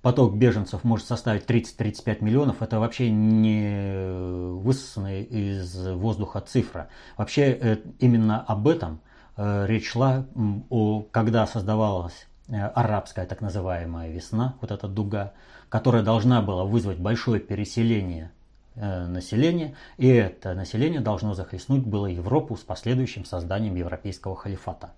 поток 0.02 0.36
беженцев 0.36 0.84
может 0.84 1.08
составить 1.08 1.46
30-35 1.46 2.24
миллионов, 2.24 2.62
это 2.62 2.80
вообще 2.80 3.10
не 3.10 4.60
высосанная 4.60 5.24
из 5.24 5.76
воздуха 5.76 6.42
цифра. 6.42 6.90
Вообще 7.16 7.80
именно 8.00 8.42
об 8.42 8.68
этом 8.68 9.00
речь 9.38 9.90
шла, 9.90 10.26
когда 11.12 11.48
создавалась 11.48 12.28
арабская 12.50 13.26
так 13.26 13.40
называемая 13.40 14.12
весна, 14.12 14.56
вот 14.60 14.72
эта 14.72 14.90
дуга, 14.90 15.32
которая 15.70 16.04
должна 16.04 16.42
была 16.42 16.66
вызвать 16.66 17.00
большое 17.00 17.40
переселение 17.40 18.32
Э, 18.80 19.08
населения, 19.08 19.74
и 19.98 20.08
это 20.08 20.54
население 20.54 21.02
должно 21.02 21.34
захлестнуть 21.34 21.84
было 21.84 22.06
Европу 22.06 22.56
с 22.56 22.60
последующим 22.60 23.26
созданием 23.26 23.74
европейского 23.74 24.36
халифата. 24.36 24.92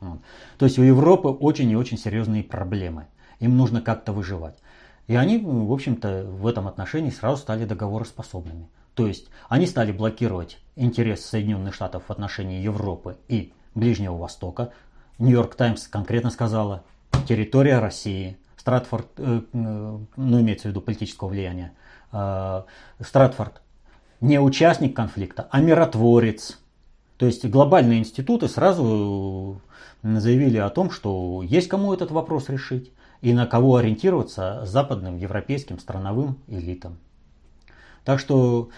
Вот. 0.00 0.18
То 0.58 0.66
есть 0.66 0.78
у 0.78 0.82
Европы 0.82 1.28
очень 1.28 1.70
и 1.70 1.76
очень 1.76 1.96
серьезные 1.96 2.44
проблемы. 2.44 3.06
Им 3.40 3.56
нужно 3.56 3.80
как-то 3.80 4.12
выживать. 4.12 4.58
И 5.06 5.16
они, 5.16 5.38
в 5.38 5.72
общем-то, 5.72 6.24
в 6.28 6.46
этом 6.46 6.68
отношении 6.68 7.08
сразу 7.08 7.40
стали 7.40 7.64
договороспособными. 7.64 8.68
То 8.92 9.06
есть 9.06 9.28
они 9.48 9.66
стали 9.66 9.92
блокировать 9.92 10.58
интерес 10.74 11.24
Соединенных 11.24 11.72
Штатов 11.72 12.02
в 12.08 12.10
отношении 12.10 12.60
Европы 12.60 13.16
и 13.28 13.54
Ближнего 13.74 14.18
Востока. 14.18 14.72
Нью-Йорк 15.18 15.54
Таймс 15.54 15.88
конкретно 15.88 16.28
сказала, 16.28 16.84
территория 17.26 17.78
России, 17.78 18.36
Стратфорд, 18.58 19.08
э, 19.16 19.40
ну 19.54 20.40
имеется 20.40 20.68
в 20.68 20.70
виду 20.72 20.82
политического 20.82 21.28
влияния, 21.28 21.72
Стратфорд 22.10 23.60
не 24.20 24.40
участник 24.40 24.94
конфликта, 24.96 25.48
а 25.50 25.60
миротворец. 25.60 26.58
То 27.16 27.26
есть 27.26 27.46
глобальные 27.46 28.00
институты 28.00 28.48
сразу 28.48 29.60
заявили 30.02 30.58
о 30.58 30.70
том, 30.70 30.90
что 30.90 31.42
есть 31.42 31.68
кому 31.68 31.92
этот 31.92 32.10
вопрос 32.10 32.48
решить 32.48 32.92
и 33.22 33.32
на 33.32 33.46
кого 33.46 33.76
ориентироваться 33.76 34.64
западным 34.64 35.16
европейским 35.16 35.78
страновым 35.78 36.38
элитам. 36.46 36.98
Так 38.04 38.20
что 38.20 38.70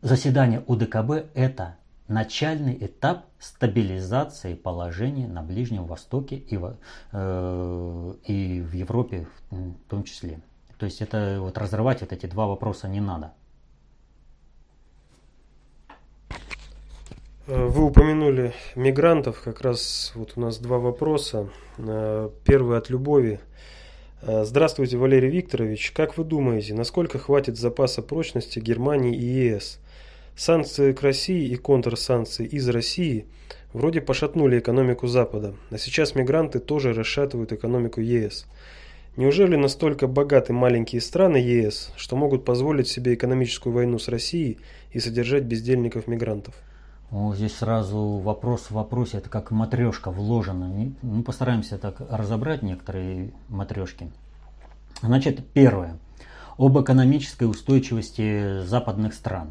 заседание 0.00 0.62
УДКБ– 0.66 1.26
это 1.34 1.76
начальный 2.08 2.76
этап 2.80 3.26
стабилизации 3.38 4.54
положения 4.54 5.28
на 5.28 5.42
Ближнем 5.42 5.84
Востоке 5.84 6.36
и 6.36 6.56
в, 6.56 6.76
э, 7.12 8.14
и 8.26 8.60
в 8.60 8.72
Европе 8.72 9.28
в 9.50 9.88
том 9.88 10.04
числе. 10.04 10.40
То 10.80 10.86
есть 10.86 11.02
это 11.02 11.36
вот 11.40 11.58
разрывать 11.58 12.00
вот 12.00 12.10
эти 12.14 12.24
два 12.24 12.46
вопроса 12.46 12.88
не 12.88 13.00
надо. 13.00 13.34
Э, 17.46 17.66
вы 17.66 17.84
упомянули 17.84 18.54
мигрантов, 18.74 19.42
как 19.42 19.60
раз 19.60 20.12
вот 20.14 20.32
у 20.36 20.40
нас 20.40 20.56
два 20.58 20.78
вопроса. 20.78 21.50
Э, 21.76 22.30
первый 22.46 22.78
от 22.78 22.88
Любови. 22.88 23.40
Э, 24.22 24.44
здравствуйте, 24.46 24.96
Валерий 24.96 25.28
Викторович. 25.28 25.90
Как 25.90 26.16
вы 26.16 26.24
думаете, 26.24 26.72
насколько 26.72 27.18
хватит 27.18 27.58
запаса 27.58 28.00
прочности 28.00 28.58
Германии 28.58 29.14
и 29.14 29.50
ЕС? 29.50 29.80
Санкции 30.34 30.94
к 30.94 31.02
России 31.02 31.46
и 31.46 31.56
контрсанкции 31.56 32.46
из 32.46 32.66
России 32.70 33.26
вроде 33.74 34.00
пошатнули 34.00 34.58
экономику 34.58 35.08
Запада, 35.08 35.54
а 35.70 35.76
сейчас 35.76 36.14
мигранты 36.14 36.58
тоже 36.58 36.94
расшатывают 36.94 37.52
экономику 37.52 38.00
ЕС. 38.00 38.46
Неужели 39.16 39.56
настолько 39.56 40.06
богаты 40.06 40.52
маленькие 40.52 41.00
страны 41.00 41.36
ЕС, 41.36 41.92
что 41.96 42.16
могут 42.16 42.44
позволить 42.44 42.88
себе 42.88 43.14
экономическую 43.14 43.72
войну 43.72 43.98
с 43.98 44.08
Россией 44.08 44.58
и 44.92 45.00
содержать 45.00 45.42
бездельников-мигрантов? 45.42 46.54
Ну, 47.10 47.34
здесь 47.34 47.56
сразу 47.56 47.98
вопрос 48.18 48.66
в 48.66 48.72
вопросе, 48.72 49.18
это 49.18 49.28
как 49.28 49.50
матрешка 49.50 50.12
вложена. 50.12 50.68
Мы 50.68 50.94
ну, 51.02 51.22
постараемся 51.24 51.76
так 51.76 52.00
разобрать 52.08 52.62
некоторые 52.62 53.32
матрешки. 53.48 54.10
Значит, 55.02 55.44
первое. 55.52 55.98
Об 56.56 56.80
экономической 56.80 57.44
устойчивости 57.44 58.62
западных 58.62 59.14
стран. 59.14 59.50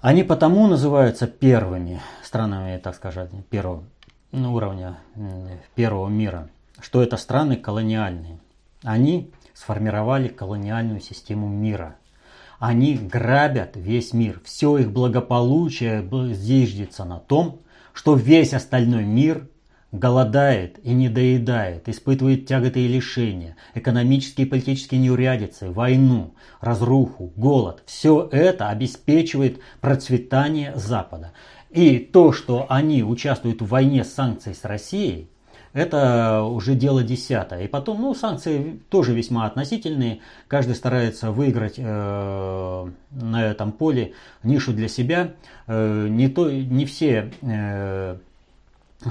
Они 0.00 0.22
потому 0.22 0.66
называются 0.66 1.26
первыми 1.26 2.00
странами, 2.22 2.78
так 2.78 2.94
сказать, 2.94 3.30
первого 3.50 3.84
ну, 4.30 4.54
уровня 4.54 4.98
первого 5.74 6.08
мира, 6.08 6.48
что 6.80 7.02
это 7.02 7.16
страны 7.16 7.56
колониальные. 7.56 8.38
Они 8.82 9.30
сформировали 9.54 10.28
колониальную 10.28 11.00
систему 11.00 11.48
мира. 11.48 11.96
Они 12.58 12.94
грабят 12.96 13.76
весь 13.76 14.12
мир. 14.12 14.40
Все 14.44 14.78
их 14.78 14.92
благополучие 14.92 16.08
зиждется 16.34 17.04
на 17.04 17.18
том, 17.18 17.60
что 17.92 18.14
весь 18.14 18.54
остальной 18.54 19.04
мир 19.04 19.48
голодает 19.90 20.78
и 20.84 20.92
недоедает, 20.92 21.88
испытывает 21.88 22.46
тяготы 22.46 22.80
и 22.80 22.88
лишения, 22.88 23.56
экономические 23.74 24.46
и 24.46 24.50
политические 24.50 25.00
неурядицы, 25.00 25.70
войну, 25.70 26.34
разруху, 26.60 27.32
голод. 27.36 27.82
Все 27.86 28.28
это 28.30 28.68
обеспечивает 28.68 29.60
процветание 29.80 30.74
Запада. 30.76 31.32
И 31.70 31.98
то, 31.98 32.32
что 32.32 32.66
они 32.68 33.02
участвуют 33.02 33.62
в 33.62 33.68
войне 33.68 34.04
с 34.04 34.12
санкцией 34.12 34.54
с 34.54 34.64
Россией, 34.64 35.30
это 35.72 36.42
уже 36.42 36.74
дело 36.74 37.02
десятое. 37.02 37.64
И 37.64 37.68
потом, 37.68 38.00
ну, 38.00 38.14
санкции 38.14 38.80
тоже 38.88 39.14
весьма 39.14 39.46
относительные. 39.46 40.20
Каждый 40.46 40.74
старается 40.74 41.30
выиграть 41.30 41.74
э, 41.76 42.90
на 43.10 43.44
этом 43.44 43.72
поле 43.72 44.14
нишу 44.42 44.72
для 44.72 44.88
себя. 44.88 45.34
Э, 45.66 46.06
не, 46.08 46.28
то, 46.28 46.50
не 46.50 46.86
все 46.86 47.32
э, 47.42 48.16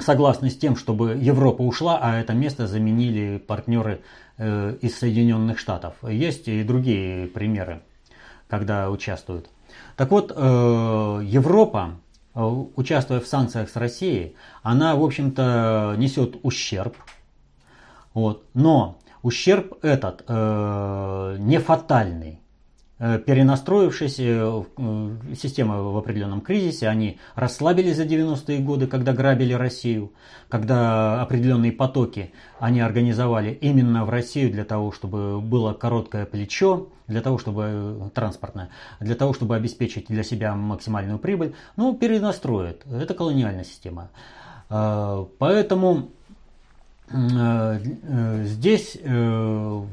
согласны 0.02 0.50
с 0.50 0.58
тем, 0.58 0.76
чтобы 0.76 1.18
Европа 1.20 1.62
ушла, 1.62 2.00
а 2.02 2.20
это 2.20 2.34
место 2.34 2.68
заменили 2.68 3.38
партнеры 3.38 4.02
э, 4.38 4.76
из 4.82 4.98
Соединенных 4.98 5.60
Штатов. 5.60 5.96
Есть 6.04 6.48
и 6.48 6.64
другие 6.64 7.28
примеры, 7.28 7.82
когда 8.48 8.90
участвуют. 8.90 9.50
Так 9.96 10.12
вот, 10.12 10.32
э, 10.36 11.22
Европа, 11.24 11.96
участвуя 12.38 13.20
в 13.20 13.28
санкциях 13.28 13.70
с 13.70 13.76
Россией, 13.76 14.36
она, 14.64 14.96
в 14.96 15.04
общем-то, 15.04 15.96
несет 15.98 16.38
ущерб. 16.44 16.96
Вот. 18.14 18.46
Но 18.54 19.00
ущерб 19.24 19.84
этот 19.84 20.22
не 20.30 21.58
фатальный. 21.60 22.40
Э, 23.00 23.20
перенастроившись, 23.20 24.16
э, 24.18 24.64
система 25.36 25.84
в 25.84 25.98
определенном 25.98 26.42
кризисе, 26.42 26.88
они 26.88 27.20
расслабились 27.36 27.96
за 27.96 28.06
90-е 28.06 28.58
годы, 28.58 28.88
когда 28.88 29.14
грабили 29.14 29.54
Россию, 29.54 30.14
когда 30.50 31.22
определенные 31.22 31.72
потоки 31.72 32.34
они 32.60 32.82
организовали 32.82 33.52
именно 33.52 34.04
в 34.04 34.10
Россию 34.10 34.52
для 34.52 34.66
того, 34.66 34.92
чтобы 34.92 35.40
было 35.40 35.74
короткое 35.74 36.26
плечо, 36.26 36.88
для 37.06 37.22
того, 37.22 37.38
чтобы 37.38 37.64
э, 37.68 38.10
транспортное, 38.16 38.70
для 39.00 39.14
того, 39.14 39.34
чтобы 39.34 39.56
обеспечить 39.56 40.08
для 40.08 40.24
себя 40.24 40.56
максимальную 40.56 41.20
прибыль, 41.20 41.54
ну, 41.76 41.94
перенастроят. 41.96 42.84
Это 42.92 43.14
колониальная 43.14 43.64
система. 43.64 44.10
Поэтому 44.70 46.10
здесь 47.10 48.98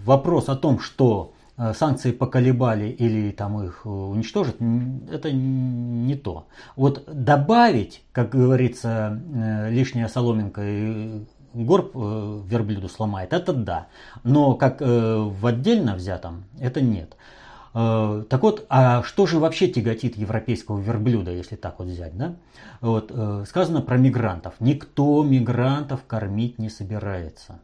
вопрос 0.05 0.49
о 0.49 0.57
том, 0.57 0.81
что 0.81 1.34
Э, 1.34 1.34
санкции 1.57 2.11
поколебали 2.11 2.89
или 2.89 3.31
там 3.31 3.63
их 3.63 3.83
э, 3.85 3.89
уничтожат, 3.89 4.57
это 4.57 5.31
не 5.31 6.17
то. 6.17 6.49
Вот 6.75 7.05
добавить, 7.07 8.03
как 8.13 8.31
говорится, 8.31 9.23
э, 9.35 9.71
лишняя 9.71 10.09
соломинка 10.09 10.63
и 10.65 11.25
горб 11.53 11.95
верблюду 11.95 12.89
сломает, 12.89 13.33
это 13.33 13.53
да. 13.53 13.87
Но 14.25 14.55
как 14.55 14.81
в 14.81 15.47
отдельно 15.47 15.95
взятом, 15.95 16.47
это 16.59 16.81
нет. 16.81 17.17
Так 17.73 18.43
вот, 18.43 18.67
а 18.69 19.05
что 19.05 19.27
же 19.27 19.39
вообще 19.39 19.69
тяготит 19.69 20.17
европейского 20.17 20.81
верблюда, 20.81 21.31
если 21.31 21.55
так 21.55 21.79
вот 21.79 21.87
взять, 21.87 22.17
да? 22.17 22.35
Вот, 22.81 23.13
сказано 23.47 23.83
про 23.83 23.97
мигрантов. 23.97 24.55
Никто 24.59 25.23
мигрантов 25.23 26.05
кормить 26.07 26.59
не 26.59 26.71
собирается. 26.71 27.61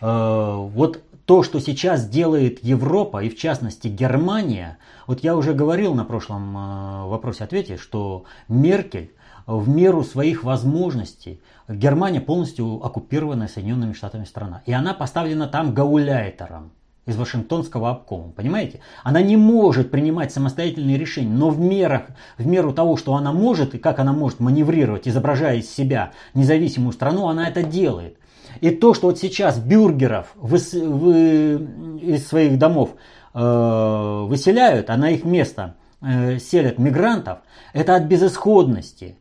Вот 0.00 1.02
то, 1.30 1.44
что 1.44 1.60
сейчас 1.60 2.08
делает 2.08 2.64
Европа 2.64 3.22
и 3.22 3.28
в 3.28 3.38
частности 3.38 3.86
Германия, 3.86 4.78
вот 5.06 5.20
я 5.20 5.36
уже 5.36 5.54
говорил 5.54 5.94
на 5.94 6.04
прошлом 6.04 6.56
э, 6.56 7.06
вопросе-ответе, 7.06 7.76
что 7.76 8.24
Меркель 8.48 9.12
в 9.46 9.68
меру 9.68 10.02
своих 10.02 10.42
возможностей, 10.42 11.40
Германия 11.68 12.20
полностью 12.20 12.84
оккупированная 12.84 13.46
Соединенными 13.46 13.92
Штатами 13.92 14.24
страна. 14.24 14.62
И 14.66 14.72
она 14.72 14.92
поставлена 14.92 15.46
там 15.46 15.72
гауляйтером 15.72 16.72
из 17.06 17.16
Вашингтонского 17.16 17.90
обкома, 17.90 18.32
понимаете? 18.32 18.80
Она 19.04 19.22
не 19.22 19.36
может 19.36 19.92
принимать 19.92 20.32
самостоятельные 20.32 20.98
решения, 20.98 21.32
но 21.32 21.50
в, 21.50 21.60
мерах, 21.60 22.08
в 22.38 22.46
меру 22.48 22.72
того, 22.72 22.96
что 22.96 23.14
она 23.14 23.32
может 23.32 23.76
и 23.76 23.78
как 23.78 24.00
она 24.00 24.12
может 24.12 24.40
маневрировать, 24.40 25.06
изображая 25.06 25.58
из 25.58 25.70
себя 25.70 26.10
независимую 26.34 26.92
страну, 26.92 27.28
она 27.28 27.48
это 27.48 27.62
делает. 27.62 28.16
И 28.60 28.70
то, 28.70 28.94
что 28.94 29.08
вот 29.08 29.18
сейчас 29.18 29.58
бюргеров 29.58 30.28
вы, 30.34 30.58
вы, 30.72 31.54
из 32.02 32.26
своих 32.26 32.58
домов 32.58 32.90
э, 33.34 34.24
выселяют, 34.28 34.90
а 34.90 34.96
на 34.96 35.10
их 35.10 35.24
место 35.24 35.76
э, 36.02 36.38
селят 36.38 36.78
мигрантов, 36.78 37.38
это 37.72 37.96
от 37.96 38.04
безысходности. 38.04 39.16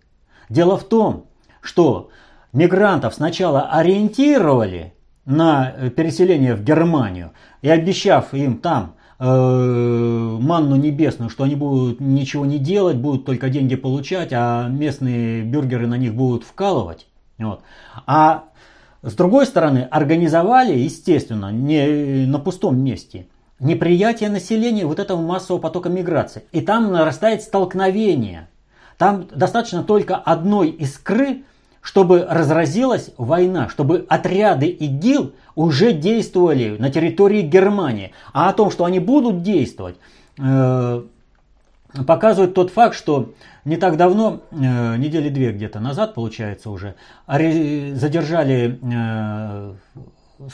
Дело 0.50 0.78
в 0.78 0.84
том, 0.84 1.28
что 1.62 2.10
мигрантов 2.54 3.14
сначала 3.14 3.70
ориентировали 3.70 4.94
на 5.26 5.72
э, 5.72 5.90
переселение 5.90 6.56
в 6.56 6.64
Германию 6.64 7.32
и 7.62 7.70
обещав 7.70 8.34
им 8.34 8.58
там 8.58 8.96
э, 9.20 9.26
манну 9.26 10.76
небесную, 10.76 11.30
что 11.30 11.44
они 11.44 11.56
будут 11.56 12.00
ничего 12.00 12.46
не 12.46 12.58
делать, 12.58 12.98
будут 12.98 13.26
только 13.26 13.50
деньги 13.50 13.76
получать, 13.76 14.30
а 14.34 14.68
местные 14.68 15.44
бюргеры 15.44 15.88
на 15.88 15.98
них 15.98 16.16
будут 16.16 16.44
вкалывать. 16.44 17.08
Вот. 17.38 17.62
А 18.08 18.46
с 19.02 19.14
другой 19.14 19.46
стороны, 19.46 19.88
организовали, 19.90 20.78
естественно, 20.78 21.52
не 21.52 22.26
на 22.26 22.40
пустом 22.40 22.78
месте, 22.78 23.28
неприятие 23.60 24.30
населения 24.30 24.86
вот 24.86 25.00
этого 25.00 25.22
массового 25.22 25.62
потока 25.62 25.90
миграции. 25.90 26.44
И 26.52 26.62
там 26.62 26.92
нарастает 26.92 27.42
столкновение. 27.42 28.50
Там 28.98 29.28
достаточно 29.34 29.84
только 29.84 30.16
одной 30.16 30.70
искры, 30.70 31.44
чтобы 31.82 32.26
разразилась 32.30 33.12
война, 33.18 33.70
чтобы 33.70 34.06
отряды 34.10 34.68
ИГИЛ 34.68 35.34
уже 35.56 35.94
действовали 35.94 36.76
на 36.78 36.90
территории 36.90 37.42
Германии. 37.42 38.12
А 38.34 38.50
о 38.50 38.54
том, 38.54 38.70
что 38.70 38.84
они 38.84 39.00
будут 39.00 39.42
действовать, 39.44 39.96
э, 40.38 41.04
показывает 42.06 42.54
тот 42.54 42.72
факт, 42.72 42.96
что 42.96 43.34
не 43.66 43.78
так 43.78 43.98
давно, 43.98 44.42
э, 44.52 44.98
недели 44.98 45.30
две 45.30 45.52
где-то 45.52 45.80
назад, 45.80 46.14
получается 46.14 46.70
уже, 46.70 46.96
задержали 47.28 48.80
э, 48.82 49.74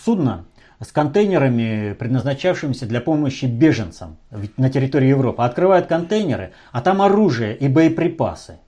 судно 0.03 0.45
с 0.79 0.91
контейнерами, 0.91 1.93
предназначавшимися 1.93 2.85
для 2.85 3.01
помощи 3.01 3.45
беженцам 3.45 4.17
на 4.57 4.69
территории 4.69 5.07
Европы. 5.07 5.43
Открывают 5.43 5.87
контейнеры, 5.87 6.53
а 6.71 6.81
там 6.81 7.01
оружие 7.01 7.55
и 7.55 7.67
боеприпасы. 7.67 8.59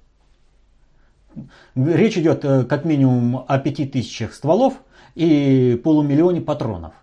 Речь 1.75 2.17
идет 2.17 2.43
э, 2.45 2.63
как 2.63 2.85
минимум 2.85 3.45
о 3.47 3.59
пяти 3.59 3.85
тысячах 3.85 4.33
стволов 4.33 4.73
и 5.15 5.79
полумиллионе 5.83 6.41
патронов. 6.41 6.93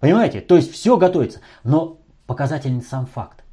Понимаете? 0.00 0.40
То 0.40 0.56
есть 0.56 0.72
все 0.72 0.96
готовится. 0.96 1.40
Но 1.62 1.98
показательный 2.26 2.82
сам 2.82 3.06
факт. 3.06 3.43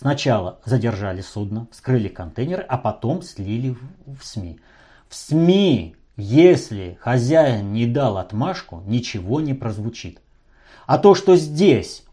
Сначала 0.00 0.60
задержали 0.64 1.20
судно, 1.20 1.66
вскрыли 1.70 2.08
контейнеры, 2.08 2.64
а 2.66 2.78
потом 2.78 3.20
слили 3.20 3.76
в 4.06 4.24
СМИ. 4.24 4.58
В 5.10 5.14
СМИ 5.14 5.94
если 6.16 6.96
хозяин 7.02 7.74
не 7.74 7.84
дал 7.84 8.16
отмашку, 8.16 8.82
ничего 8.86 9.42
не 9.42 9.52
прозвучит. 9.52 10.22
А 10.86 10.96
то, 10.96 11.14
что 11.14 11.36
здесь 11.36 12.04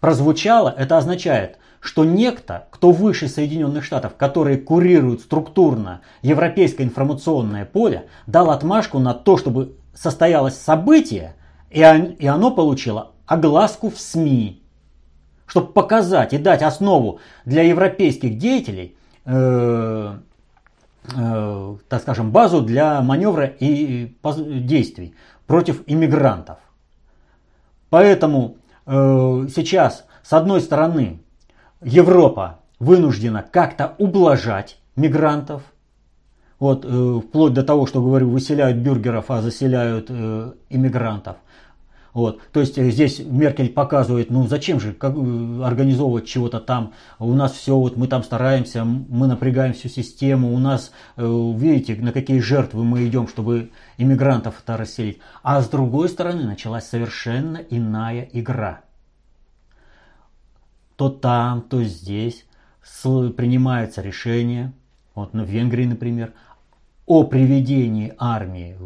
прозвучало, 0.00 0.68
это 0.76 0.98
означает, 0.98 1.56
что 1.80 2.04
некто, 2.04 2.68
кто 2.70 2.90
выше 2.90 3.26
Соединенных 3.26 3.84
Штатов, 3.84 4.16
которые 4.16 4.58
курируют 4.58 5.22
структурно 5.22 6.02
европейское 6.20 6.86
информационное 6.86 7.64
поле, 7.64 8.08
дал 8.26 8.50
отмашку 8.50 8.98
на 8.98 9.14
то, 9.14 9.38
чтобы 9.38 9.78
состоялось 9.94 10.58
событие, 10.58 11.36
и 11.70 11.82
оно 11.82 12.50
получило 12.50 13.12
огласку 13.24 13.88
в 13.88 13.98
СМИ. 13.98 14.59
Чтобы 15.50 15.72
показать 15.72 16.32
и 16.32 16.38
дать 16.38 16.62
основу 16.62 17.18
для 17.44 17.62
европейских 17.62 18.38
деятелей 18.38 18.96
э, 19.26 20.16
Э, 21.16 21.76
так 21.88 22.02
скажем, 22.02 22.30
базу 22.30 22.60
для 22.60 23.00
маневра 23.00 23.46
и 23.46 24.14
действий 24.22 25.14
против 25.46 25.82
иммигрантов. 25.86 26.58
Поэтому 27.88 28.56
э, 28.86 29.46
сейчас, 29.54 30.04
с 30.22 30.32
одной 30.32 30.60
стороны, 30.60 31.20
Европа 31.82 32.60
вынуждена 32.78 33.44
как-то 33.50 33.94
ублажать 33.98 34.78
мигрантов, 34.94 35.62
вот, 36.58 36.84
э, 36.84 37.20
вплоть 37.26 37.54
до 37.54 37.62
того, 37.64 37.86
что, 37.86 38.02
говорю, 38.02 38.28
выселяют 38.28 38.76
бюргеров, 38.76 39.30
а 39.30 39.40
заселяют 39.40 40.06
э, 40.10 40.52
иммигрантов– 40.68 41.36
вот. 42.12 42.40
То 42.52 42.60
есть 42.60 42.76
э, 42.78 42.90
здесь 42.90 43.20
Меркель 43.20 43.70
показывает, 43.70 44.30
ну 44.30 44.46
зачем 44.46 44.80
же 44.80 44.92
как, 44.92 45.14
э, 45.16 45.62
организовывать 45.62 46.26
чего-то 46.26 46.58
там, 46.60 46.92
у 47.18 47.32
нас 47.34 47.52
все, 47.52 47.76
вот 47.76 47.96
мы 47.96 48.08
там 48.08 48.22
стараемся, 48.24 48.84
мы 48.84 49.26
напрягаем 49.26 49.74
всю 49.74 49.88
систему, 49.88 50.52
у 50.52 50.58
нас, 50.58 50.92
э, 51.16 51.52
видите, 51.56 51.94
на 51.96 52.12
какие 52.12 52.40
жертвы 52.40 52.84
мы 52.84 53.06
идем, 53.06 53.28
чтобы 53.28 53.70
иммигрантов-то 53.98 54.76
расселить. 54.76 55.18
А 55.42 55.60
с 55.60 55.68
другой 55.68 56.08
стороны 56.08 56.44
началась 56.44 56.88
совершенно 56.88 57.58
иная 57.58 58.28
игра. 58.32 58.80
То 60.96 61.08
там, 61.08 61.62
то 61.62 61.82
здесь 61.84 62.44
принимается 63.02 64.02
решение, 64.02 64.72
вот 65.14 65.32
в 65.32 65.44
Венгрии, 65.44 65.86
например, 65.86 66.32
о 67.06 67.24
приведении 67.24 68.12
армии 68.18 68.76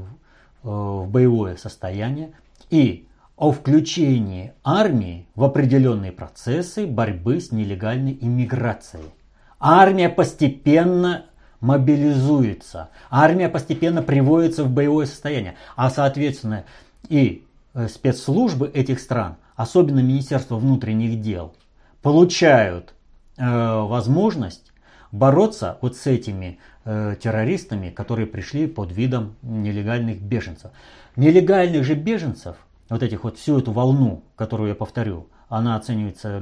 в 0.62 1.06
боевое 1.08 1.56
состояние 1.56 2.32
и 2.70 3.06
о 3.36 3.50
включении 3.50 4.52
армии 4.62 5.26
в 5.34 5.44
определенные 5.44 6.12
процессы 6.12 6.86
борьбы 6.86 7.40
с 7.40 7.50
нелегальной 7.50 8.16
иммиграцией. 8.20 9.10
Армия 9.58 10.08
постепенно 10.08 11.26
мобилизуется, 11.60 12.90
армия 13.10 13.48
постепенно 13.48 14.02
приводится 14.02 14.64
в 14.64 14.70
боевое 14.70 15.06
состояние, 15.06 15.56
а 15.74 15.90
соответственно 15.90 16.64
и 17.08 17.44
э, 17.74 17.88
спецслужбы 17.88 18.68
этих 18.68 19.00
стран, 19.00 19.36
особенно 19.56 20.00
Министерство 20.00 20.56
внутренних 20.56 21.20
дел, 21.20 21.54
получают 22.02 22.94
э, 23.36 23.44
возможность 23.46 24.72
бороться 25.10 25.78
вот 25.80 25.96
с 25.96 26.06
этими 26.06 26.58
э, 26.84 27.16
террористами, 27.20 27.90
которые 27.90 28.26
пришли 28.26 28.66
под 28.66 28.92
видом 28.92 29.36
нелегальных 29.42 30.20
беженцев. 30.20 30.70
Нелегальных 31.16 31.84
же 31.84 31.94
беженцев 31.94 32.56
вот 32.88 33.02
этих 33.02 33.24
вот 33.24 33.38
всю 33.38 33.58
эту 33.58 33.72
волну, 33.72 34.24
которую 34.36 34.68
я 34.68 34.74
повторю, 34.74 35.28
она 35.48 35.76
оценивается 35.76 36.40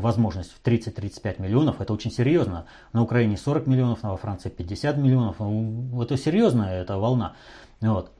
возможность 0.00 0.52
в 0.52 0.62
30-35 0.64 1.42
миллионов, 1.42 1.80
это 1.80 1.92
очень 1.92 2.12
серьезно. 2.12 2.66
На 2.92 3.02
Украине 3.02 3.36
40 3.36 3.66
миллионов, 3.66 4.00
а 4.02 4.10
во 4.10 4.16
Франции 4.16 4.50
50 4.50 4.96
миллионов, 4.98 5.36
это 6.00 6.16
серьезная 6.16 6.82
эта 6.82 6.96
волна. 6.98 7.34
Вот. 7.80 8.12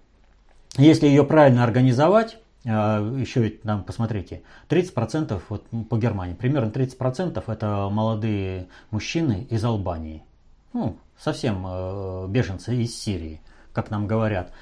Если 0.78 1.06
ее 1.06 1.24
правильно 1.24 1.64
организовать, 1.64 2.38
а, 2.64 3.00
еще 3.16 3.42
ведь 3.42 3.62
там, 3.62 3.85
посмотрите, 3.85 4.42
30% 4.68 5.42
вот 5.48 5.66
по 5.88 5.98
Германии, 5.98 6.35
примерно 6.35 6.70
30% 6.70 7.42
это 7.46 7.88
молодые 7.90 8.68
мужчины 8.90 9.46
из 9.50 9.64
Албании. 9.64 10.24
Ну, 10.72 10.96
совсем 11.18 11.64
э, 11.66 12.26
беженцы 12.28 12.74
из 12.76 12.96
Сирии, 12.98 13.40
как 13.72 13.90
нам 13.90 14.06
говорят. 14.06 14.52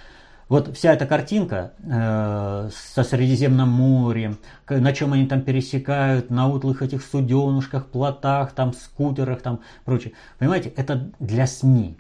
Вот 0.51 0.77
вся 0.77 0.93
эта 0.95 1.07
картинка 1.07 1.75
э, 1.85 2.71
со 2.75 3.05
Средиземным 3.05 3.69
морем, 3.69 4.37
на 4.69 4.93
чем 4.93 5.13
они 5.13 5.27
там 5.27 5.43
пересекают, 5.43 6.29
на 6.29 6.49
утлых 6.49 6.83
этих 6.83 7.05
суденушках, 7.05 7.87
плотах, 7.87 8.51
там, 8.51 8.73
скутерах, 8.73 9.43
там, 9.43 9.61
прочее. 9.85 10.13
Понимаете, 10.41 10.71
это 10.71 11.13
для 11.21 11.47
СМИ. 11.47 11.97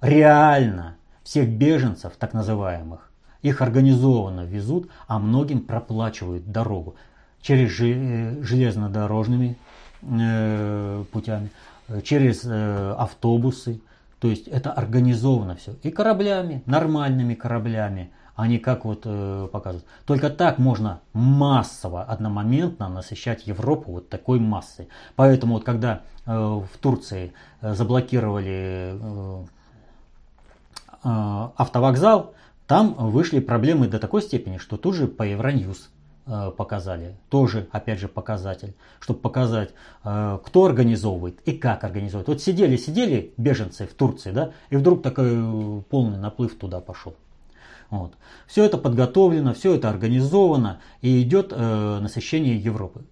Реально 0.00 0.96
всех 1.24 1.50
беженцев, 1.50 2.14
так 2.18 2.32
называемых, 2.32 3.10
их 3.42 3.60
организованно 3.60 4.46
везут, 4.46 4.88
а 5.06 5.18
многим 5.18 5.60
проплачивают 5.60 6.50
дорогу 6.50 6.96
через 7.42 7.78
э, 7.80 8.42
железнодорожными 8.42 9.58
э, 10.00 11.04
путями, 11.12 11.50
через 12.02 12.46
э, 12.46 12.94
автобусы, 12.96 13.82
то 14.24 14.30
есть 14.30 14.48
это 14.48 14.72
организовано 14.72 15.54
все. 15.54 15.74
И 15.82 15.90
кораблями, 15.90 16.62
нормальными 16.64 17.34
кораблями, 17.34 18.10
а 18.34 18.48
не 18.48 18.56
как 18.58 18.86
вот 18.86 19.02
э, 19.04 19.48
показывают. 19.52 19.86
Только 20.06 20.30
так 20.30 20.56
можно 20.56 21.02
массово, 21.12 22.02
одномоментно 22.02 22.88
насыщать 22.88 23.46
Европу 23.46 23.92
вот 23.92 24.08
такой 24.08 24.40
массой. 24.40 24.88
Поэтому 25.14 25.56
вот 25.56 25.64
когда 25.64 26.00
э, 26.24 26.32
в 26.34 26.78
Турции 26.80 27.34
э, 27.60 27.74
заблокировали 27.74 28.94
э, 28.94 29.44
э, 31.04 31.48
автовокзал, 31.56 32.32
там 32.66 32.94
вышли 32.94 33.40
проблемы 33.40 33.88
до 33.88 33.98
такой 33.98 34.22
степени, 34.22 34.56
что 34.56 34.78
тут 34.78 34.94
же 34.94 35.06
по 35.06 35.22
Евроньюз 35.22 35.90
показали. 36.24 37.16
Тоже, 37.28 37.68
опять 37.70 37.98
же, 37.98 38.08
показатель, 38.08 38.74
чтобы 39.00 39.20
показать, 39.20 39.70
э, 40.04 40.38
кто 40.44 40.64
организовывает 40.64 41.40
и 41.46 41.52
как 41.52 41.84
организовывает. 41.84 42.28
Вот 42.28 42.42
сидели-сидели 42.42 43.34
беженцы 43.36 43.86
в 43.86 43.94
Турции, 43.94 44.30
да, 44.30 44.52
и 44.70 44.76
вдруг 44.76 45.02
такой 45.02 45.32
э, 45.32 45.82
полный 45.90 46.18
наплыв 46.18 46.58
туда 46.58 46.80
пошел. 46.80 47.14
Вот. 47.90 48.14
Все 48.46 48.64
это 48.64 48.78
подготовлено, 48.78 49.54
все 49.54 49.74
это 49.74 49.88
организовано 49.88 50.80
и 51.00 51.22
идет 51.22 51.52
э, 51.52 51.98
насыщение 52.00 52.56
Европы. 52.56 53.04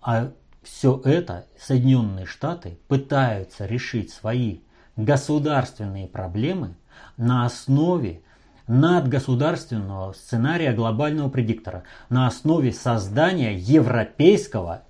А 0.00 0.30
все 0.62 1.00
это 1.04 1.46
Соединенные 1.58 2.26
Штаты 2.26 2.78
пытаются 2.88 3.66
решить 3.66 4.10
свои 4.10 4.60
государственные 4.96 6.06
проблемы 6.06 6.76
на 7.16 7.44
основе 7.44 8.22
надгосударственного 8.66 10.12
сценария 10.12 10.72
глобального 10.72 11.28
предиктора 11.28 11.84
на 12.08 12.26
основе 12.26 12.72
создания 12.72 13.56
европейского 13.56 14.82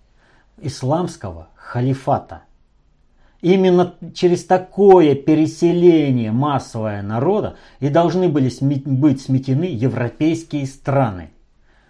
исламского 0.61 1.49
халифата. 1.55 2.43
Именно 3.41 3.95
через 4.15 4.45
такое 4.45 5.17
переселение 5.17 6.31
массовое 6.31 7.03
народа 7.03 7.57
и 7.81 7.89
должны 7.89 8.29
были 8.29 8.51
быть 8.61 9.21
сметены 9.21 9.65
европейские 9.65 10.67
страны. 10.67 11.31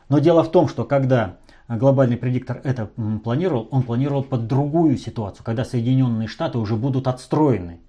Но 0.09 0.19
дело 0.19 0.45
в 0.45 0.51
том, 0.51 0.67
что 0.67 0.85
когда 0.85 1.37
глобальный 1.69 2.17
предиктор 2.17 2.61
это 2.65 2.87
планировал, 3.23 3.69
он 3.71 3.83
планировал 3.83 4.23
под 4.23 4.47
другую 4.47 4.97
ситуацию, 4.97 5.45
когда 5.45 5.65
Соединенные 5.65 6.29
Штаты 6.29 6.59
уже 6.59 6.77
будут 6.77 7.07
отстроены. 7.07 7.81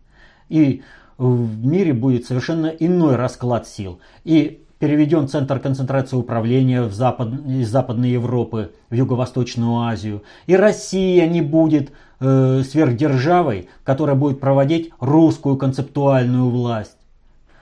И 0.50 0.84
в 1.18 1.66
мире 1.66 1.94
будет 1.94 2.26
совершенно 2.26 2.68
иной 2.68 3.16
расклад 3.16 3.68
сил. 3.68 4.00
И 4.24 4.64
переведен 4.84 5.30
центр 5.30 5.60
концентрации 5.60 6.18
управления 6.18 6.82
в 6.82 6.94
запад, 6.94 7.30
из 7.48 7.70
Западной 7.70 8.10
Европы 8.10 8.74
в 8.90 8.94
Юго-Восточную 8.94 9.78
Азию. 9.78 10.24
И 10.46 10.58
Россия 10.58 11.26
не 11.26 11.42
будет 11.42 11.94
э, 12.20 12.64
сверхдержавой, 12.70 13.70
которая 13.86 14.18
будет 14.18 14.42
проводить 14.42 14.92
русскую 15.00 15.56
концептуальную 15.56 16.50
власть, 16.50 16.98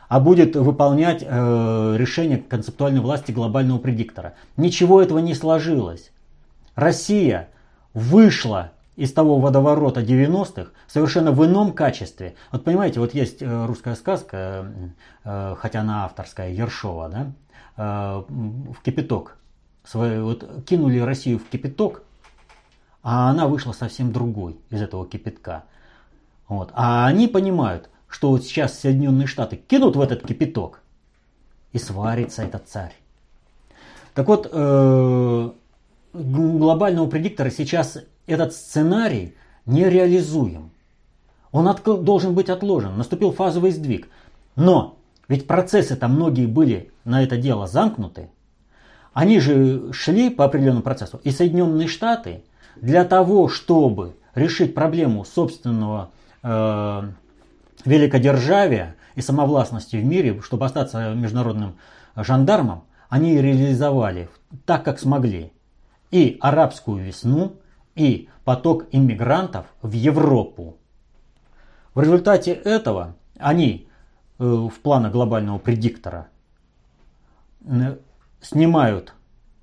а 0.10 0.20
будет 0.20 0.56
выполнять 0.56 1.24
э, 1.24 1.96
решения 1.96 2.38
концептуальной 2.38 3.02
власти 3.02 3.32
глобального 3.32 3.78
предиктора. 3.78 4.34
Ничего 4.58 5.00
этого 5.00 5.20
не 5.20 5.36
сложилось. 5.36 6.12
Россия 6.74 7.50
вышла 7.94 8.72
из 8.96 9.14
того 9.14 9.40
водоворота 9.40 10.02
90-х 10.02 10.72
совершенно 10.88 11.32
в 11.32 11.46
ином 11.46 11.74
качестве. 11.74 12.36
Вот 12.52 12.64
понимаете, 12.64 13.00
вот 13.00 13.14
есть 13.14 13.42
э, 13.42 13.66
русская 13.66 13.96
сказка, 13.96 14.72
э, 15.24 15.56
хотя 15.58 15.82
она 15.82 16.06
авторская, 16.06 16.52
Ершова, 16.52 17.10
да? 17.10 17.32
в 17.78 18.76
кипяток, 18.84 19.38
вот 19.94 20.66
кинули 20.66 21.00
Россию 21.00 21.40
в 21.40 21.46
кипяток, 21.46 22.04
а 23.02 23.30
она 23.30 23.48
вышла 23.48 23.72
совсем 23.72 24.12
другой 24.12 24.60
из 24.70 24.82
этого 24.82 25.08
кипятка. 25.08 25.64
Вот. 26.48 26.70
А 26.74 27.08
они 27.08 27.28
понимают, 27.28 27.90
что 28.08 28.30
вот 28.30 28.44
сейчас 28.44 28.78
Соединенные 28.78 29.26
Штаты 29.26 29.56
кинут 29.56 29.96
в 29.96 30.02
этот 30.02 30.28
кипяток, 30.28 30.82
и 31.72 31.80
сварится 31.80 32.44
этот 32.44 32.68
царь. 32.68 32.94
Так 34.14 34.28
вот, 34.28 34.50
э, 34.52 35.52
глобального 36.14 37.08
предиктора 37.08 37.50
сейчас 37.50 37.98
этот 38.32 38.54
сценарий 38.54 39.36
нереализуем. 39.66 40.72
Он 41.52 41.68
от, 41.68 41.84
должен 41.84 42.34
быть 42.34 42.50
отложен, 42.50 42.98
наступил 42.98 43.32
фазовый 43.32 43.72
сдвиг. 43.72 44.08
Но 44.56 44.98
ведь 45.28 45.48
процессы 45.48 45.96
там 45.96 46.14
многие 46.14 46.46
были 46.46 46.92
на 47.04 47.24
это 47.24 47.38
дело 47.38 47.68
замкнуты. 47.68 48.30
Они 49.14 49.40
же 49.40 49.92
шли 49.94 50.30
по 50.30 50.46
определенному 50.46 50.84
процессу. 50.84 51.20
И 51.24 51.32
Соединенные 51.32 51.88
Штаты 51.88 52.44
для 52.78 53.04
того, 53.04 53.50
чтобы 53.50 54.16
решить 54.34 54.74
проблему 54.74 55.26
собственного 55.26 56.12
э, 56.44 57.02
великодержавия 57.86 58.96
и 59.16 59.22
самовластности 59.22 59.98
в 59.98 60.06
мире, 60.06 60.40
чтобы 60.42 60.66
остаться 60.66 61.14
международным 61.14 61.76
жандармом, 62.16 62.84
они 63.10 63.40
реализовали 63.42 64.30
так, 64.66 64.84
как 64.84 65.00
смогли. 65.00 65.52
И 66.12 66.38
арабскую 66.40 67.04
весну, 67.04 67.54
и 68.02 68.30
поток 68.44 68.86
иммигрантов 68.92 69.68
в 69.84 69.92
Европу. 69.92 70.78
В 71.94 72.02
результате 72.02 72.52
этого 72.52 73.16
они 73.38 73.88
э, 74.40 74.44
в 74.44 74.74
планах 74.82 75.12
глобального 75.12 75.60
предиктора 75.60 76.28
снимают 78.42 79.14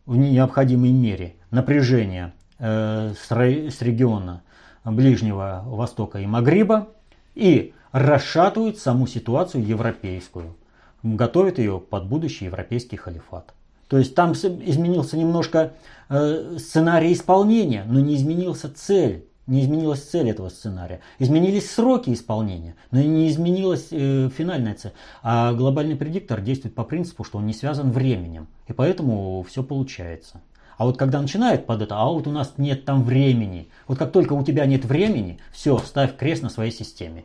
в 0.07 0.17
необходимой 0.17 0.93
мере 0.93 1.35
напряжение 1.51 2.33
э, 2.61 3.13
с 3.19 3.83
региона 3.83 4.43
Ближнего 4.85 5.65
Востока 5.67 6.21
и 6.21 6.27
Магриба 6.27 6.89
и 7.35 7.75
расшатывают 7.91 8.79
саму 8.79 9.09
ситуацию 9.09 9.67
европейскую, 9.67 10.57
готовят 11.03 11.59
ее 11.59 11.81
под 11.81 12.07
будущий 12.07 12.45
европейский 12.45 12.97
халифат. 12.97 13.53
То 13.89 13.99
есть 13.99 14.15
там 14.15 14.33
изменился 14.33 15.17
немножко 15.17 15.73
сценарий 16.09 17.13
исполнения, 17.13 17.85
но 17.87 18.01
не 18.01 18.17
изменился 18.17 18.73
цель. 18.73 19.25
Не 19.47 19.63
изменилась 19.63 20.03
цель 20.03 20.29
этого 20.29 20.51
сценария. 20.51 21.01
Изменились 21.19 21.71
сроки 21.71 22.13
исполнения, 22.13 22.77
но 22.91 23.01
не 23.01 23.31
изменилась 23.31 23.89
э, 23.91 24.29
финальная 24.29 24.75
цель. 24.75 24.93
А 25.23 25.55
глобальный 25.55 25.97
предиктор 25.97 26.43
действует 26.43 26.75
по 26.75 26.85
принципу, 26.85 27.25
что 27.25 27.39
он 27.39 27.47
не 27.47 27.55
связан 27.55 27.91
временем. 27.91 28.47
И 28.67 28.75
поэтому 28.75 29.43
все 29.49 29.63
получается. 29.63 30.43
А 30.77 30.85
вот 30.85 30.99
когда 30.99 31.23
начинает 31.23 31.65
под 31.65 31.81
это, 31.81 31.97
а 31.97 32.05
вот 32.05 32.27
у 32.27 32.31
нас 32.31 32.53
нет 32.59 32.85
там 32.85 33.03
времени. 33.03 33.71
Вот 33.87 33.97
как 33.99 34.13
только 34.13 34.35
у 34.35 34.45
тебя 34.45 34.67
нет 34.67 34.85
времени, 34.85 35.39
все, 35.51 35.79
ставь 35.79 36.15
крест 36.15 36.43
на 36.43 36.51
своей 36.51 36.71
системе. 36.71 37.25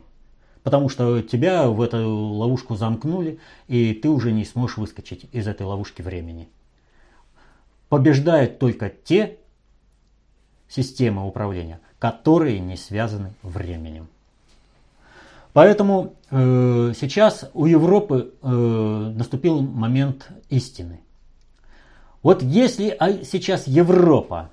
Потому 0.64 0.88
что 0.88 1.20
тебя 1.20 1.68
в 1.68 1.80
эту 1.82 2.08
ловушку 2.08 2.74
замкнули, 2.74 3.38
и 3.68 3.92
ты 3.92 4.08
уже 4.08 4.32
не 4.32 4.46
сможешь 4.46 4.78
выскочить 4.78 5.26
из 5.30 5.46
этой 5.46 5.66
ловушки 5.66 6.00
времени. 6.00 6.48
Побеждают 7.90 8.58
только 8.58 8.88
те 8.88 9.36
системы 10.66 11.26
управления, 11.26 11.80
которые 11.98 12.60
не 12.60 12.78
связаны 12.78 13.34
временем. 13.42 14.08
Поэтому 15.52 16.14
э, 16.30 16.92
сейчас 16.98 17.50
у 17.52 17.66
Европы 17.66 18.32
э, 18.42 18.48
наступил 18.48 19.60
момент 19.60 20.28
истины. 20.48 21.00
Вот 22.22 22.42
если 22.42 22.88
а, 22.98 23.22
сейчас 23.22 23.66
Европа 23.66 24.50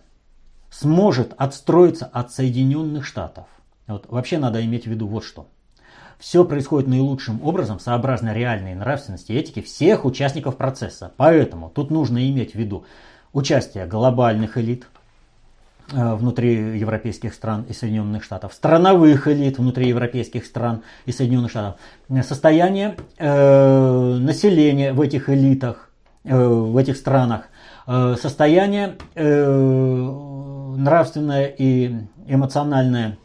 сможет 0.69 1.33
отстроиться 1.37 2.05
от 2.05 2.33
Соединенных 2.33 3.05
Штатов, 3.05 3.45
вот, 3.87 4.07
вообще 4.09 4.37
надо 4.37 4.63
иметь 4.63 4.83
в 4.83 4.87
виду 4.87 5.07
вот 5.07 5.23
что. 5.23 5.47
Все 6.21 6.45
происходит 6.45 6.87
наилучшим 6.87 7.43
образом 7.43 7.81
сообразно 7.81 8.33
реальной 8.33 8.75
нравственности 8.75 9.33
и 9.33 9.37
этике 9.37 9.61
всех 9.61 10.05
участников 10.05 10.55
процесса. 10.55 11.11
Поэтому 11.17 11.69
тут 11.69 11.91
нужно 11.91 12.29
иметь 12.29 12.53
в 12.53 12.55
виду 12.55 12.85
участие 13.33 13.85
глобальных 13.85 14.57
элит, 14.57 14.85
Э, 15.93 16.15
внутри 16.15 16.79
европейских 16.79 17.33
стран 17.33 17.65
и 17.67 17.73
Соединенных 17.73 18.23
Штатов, 18.23 18.53
страновых 18.53 19.27
элит 19.27 19.57
внутри 19.57 19.89
европейских 19.89 20.45
стран 20.45 20.83
и 21.05 21.11
Соединенных 21.11 21.51
Штатов, 21.51 21.81
состояние 22.23 22.95
э, 23.17 24.15
населения 24.19 24.93
в 24.93 25.01
этих 25.01 25.29
элитах, 25.29 25.89
э, 26.23 26.37
в 26.37 26.77
этих 26.77 26.95
странах, 26.95 27.41
э, 27.87 28.15
состояние 28.21 28.95
э, 29.15 30.11
нравственное 30.77 31.47
и 31.47 31.93
эмоциональное 32.25 33.09
э, 33.09 33.20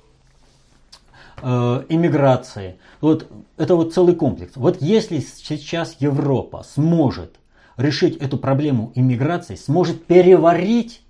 иммиграции. 1.42 2.78
Вот 3.00 3.30
это 3.56 3.76
вот 3.76 3.92
целый 3.92 4.14
комплекс. 4.14 4.52
Вот 4.56 4.80
если 4.80 5.18
сейчас 5.20 5.96
Европа 6.00 6.64
сможет 6.64 7.36
решить 7.76 8.16
эту 8.16 8.38
проблему 8.38 8.92
иммиграции, 8.94 9.54
сможет 9.54 10.06
переварить 10.06 11.02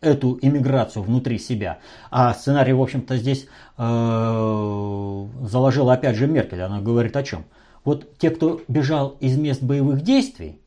эту 0.00 0.38
иммиграцию 0.40 1.02
внутри 1.02 1.38
себя. 1.38 1.78
А 2.10 2.34
сценарий, 2.34 2.72
в 2.72 2.82
общем-то, 2.82 3.16
здесь 3.16 3.46
э, 3.78 5.26
заложила 5.48 5.94
опять 5.94 6.16
же 6.16 6.26
Меркель. 6.26 6.60
Она 6.60 6.80
говорит 6.80 7.16
о 7.16 7.22
чем? 7.22 7.44
Вот 7.84 8.18
те, 8.18 8.30
кто 8.30 8.60
бежал 8.68 9.16
из 9.20 9.36
мест 9.36 9.62
боевых 9.62 10.02
действий, 10.02 10.60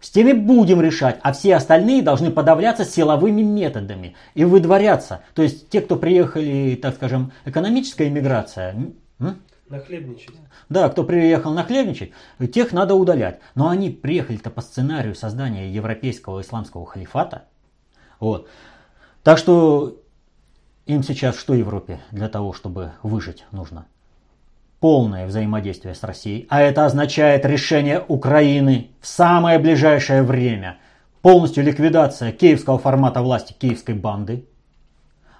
с 0.00 0.10
теми 0.10 0.32
будем 0.32 0.80
решать, 0.80 1.18
а 1.22 1.32
все 1.32 1.56
остальные 1.56 2.02
должны 2.02 2.30
подавляться 2.30 2.84
силовыми 2.84 3.42
методами 3.42 4.14
и 4.34 4.44
выдворяться. 4.44 5.22
То 5.34 5.42
есть 5.42 5.68
те, 5.68 5.80
кто 5.80 5.96
приехали, 5.96 6.78
так 6.80 6.94
скажем, 6.94 7.32
экономическая 7.44 8.08
иммиграция, 8.08 8.74
Нахлебничать. 9.68 10.36
Да, 10.68 10.88
кто 10.88 11.02
приехал 11.02 11.52
нахлебничать, 11.52 12.12
тех 12.52 12.72
надо 12.72 12.94
удалять. 12.94 13.40
Но 13.56 13.68
они 13.68 13.90
приехали-то 13.90 14.48
по 14.48 14.60
сценарию 14.60 15.16
создания 15.16 15.68
европейского 15.72 16.40
исламского 16.40 16.86
халифата– 16.86 17.46
вот. 18.20 18.48
Так 19.22 19.38
что 19.38 20.00
им 20.86 21.02
сейчас 21.02 21.36
что 21.36 21.54
Европе 21.54 22.00
для 22.10 22.28
того, 22.28 22.52
чтобы 22.52 22.92
выжить 23.02 23.44
нужно? 23.50 23.86
Полное 24.80 25.26
взаимодействие 25.26 25.94
с 25.94 26.02
Россией. 26.02 26.46
А 26.50 26.60
это 26.60 26.84
означает 26.84 27.44
решение 27.44 28.04
Украины 28.06 28.90
в 29.00 29.06
самое 29.06 29.58
ближайшее 29.58 30.22
время. 30.22 30.78
Полностью 31.22 31.64
ликвидация 31.64 32.32
киевского 32.32 32.78
формата 32.78 33.22
власти 33.22 33.52
киевской 33.52 33.94
банды 33.94 34.46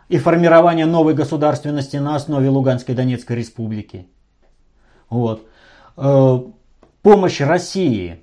и 0.08 0.18
формирование 0.18 0.86
новой 0.86 1.14
государственности 1.14 1.96
на 1.96 2.16
основе 2.16 2.48
Луганской 2.48 2.94
Донецкой 2.94 3.36
республики. 3.36 4.06
Вот. 5.10 5.46
Э, 5.96 6.40
помощь 7.02 7.40
России 7.40 8.22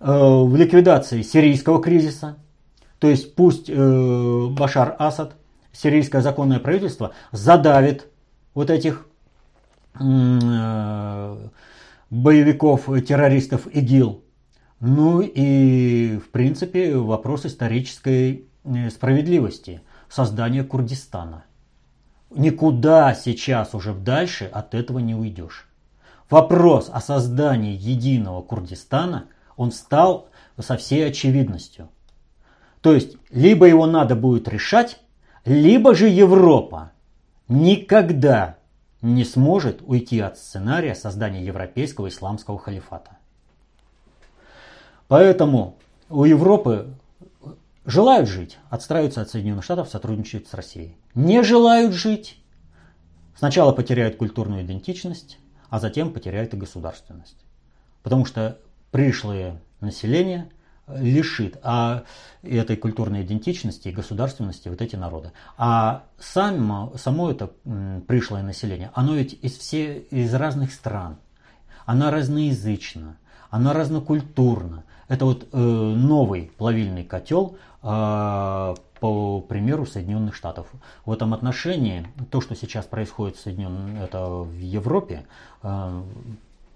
э, 0.00 0.04
в 0.06 0.54
ликвидации 0.56 1.22
сирийского 1.22 1.80
кризиса– 1.80 2.36
то 3.04 3.10
есть 3.10 3.34
пусть 3.34 3.68
э, 3.68 4.46
Башар 4.50 4.96
Асад, 4.98 5.34
сирийское 5.72 6.22
законное 6.22 6.58
правительство, 6.58 7.12
задавит 7.32 8.08
вот 8.54 8.70
этих 8.70 9.06
боевиков, 12.10 12.86
террористов 13.06 13.66
ИГИЛ. 13.66 14.22
Ну 14.80 15.20
и, 15.22 16.18
в 16.18 16.30
принципе, 16.30 16.96
вопрос 16.96 17.46
исторической 17.46 18.48
э, 18.64 18.90
справедливости, 18.90 19.80
создания 20.10 20.62
Курдистана. 20.64 21.44
Никуда 22.30 23.14
сейчас 23.14 23.74
уже 23.74 23.94
дальше 23.94 24.44
от 24.52 24.74
этого 24.74 24.98
не 24.98 25.14
уйдешь. 25.14 25.68
Вопрос 26.28 26.90
о 26.92 27.00
создании 27.00 27.76
единого 27.76 28.42
Курдистана, 28.42 29.26
он 29.56 29.70
стал 29.72 30.28
со 30.58 30.76
всей 30.76 31.06
очевидностью. 31.08 31.88
То 32.80 32.92
есть, 32.92 33.16
либо 33.30 33.66
его 33.66 33.86
надо 33.86 34.16
будет 34.16 34.48
решать, 34.48 34.98
либо 35.44 35.94
же 35.94 36.08
Европа 36.08 36.92
никогда 37.48 38.56
не 39.04 39.26
сможет 39.26 39.82
уйти 39.82 40.18
от 40.20 40.38
сценария 40.38 40.94
создания 40.94 41.44
европейского 41.44 42.08
исламского 42.08 42.58
халифата. 42.58 43.18
Поэтому 45.08 45.76
у 46.08 46.24
Европы 46.24 46.94
желают 47.84 48.30
жить, 48.30 48.58
отстраиваются 48.70 49.20
от 49.20 49.28
Соединенных 49.28 49.62
Штатов, 49.62 49.90
сотрудничают 49.90 50.48
с 50.48 50.54
Россией. 50.54 50.96
Не 51.14 51.42
желают 51.42 51.92
жить, 51.92 52.42
сначала 53.36 53.72
потеряют 53.72 54.16
культурную 54.16 54.64
идентичность, 54.64 55.38
а 55.68 55.80
затем 55.80 56.10
потеряют 56.10 56.54
и 56.54 56.56
государственность. 56.56 57.36
Потому 58.02 58.24
что 58.24 58.58
пришлое 58.90 59.60
население– 59.80 60.50
лишит 60.88 61.58
а 61.62 62.04
этой 62.42 62.76
культурной 62.76 63.22
идентичности 63.22 63.88
и 63.88 63.92
государственности 63.92 64.68
вот 64.68 64.82
эти 64.82 64.96
народы. 64.96 65.32
А 65.56 66.04
само, 66.18 66.92
само 66.96 67.30
это 67.30 67.50
пришлое 68.06 68.42
население, 68.42 68.90
оно 68.94 69.14
ведь 69.14 69.38
из, 69.42 69.56
все, 69.56 69.98
из 70.10 70.34
разных 70.34 70.72
стран, 70.72 71.16
оно 71.86 72.10
разноязычно, 72.10 73.16
оно 73.50 73.72
разнокультурно. 73.72 74.84
Это 75.08 75.26
вот 75.26 75.48
э, 75.52 75.56
новый 75.56 76.50
плавильный 76.56 77.04
котел 77.04 77.56
э, 77.82 78.74
по 79.00 79.40
примеру 79.40 79.84
Соединенных 79.84 80.34
Штатов. 80.34 80.66
В 81.04 81.12
этом 81.12 81.34
отношении 81.34 82.06
то, 82.30 82.40
что 82.40 82.54
сейчас 82.54 82.86
происходит 82.86 83.36
в, 83.36 83.40
Соединен... 83.40 83.98
это 83.98 84.26
в 84.26 84.58
Европе, 84.58 85.26
э, 85.62 86.02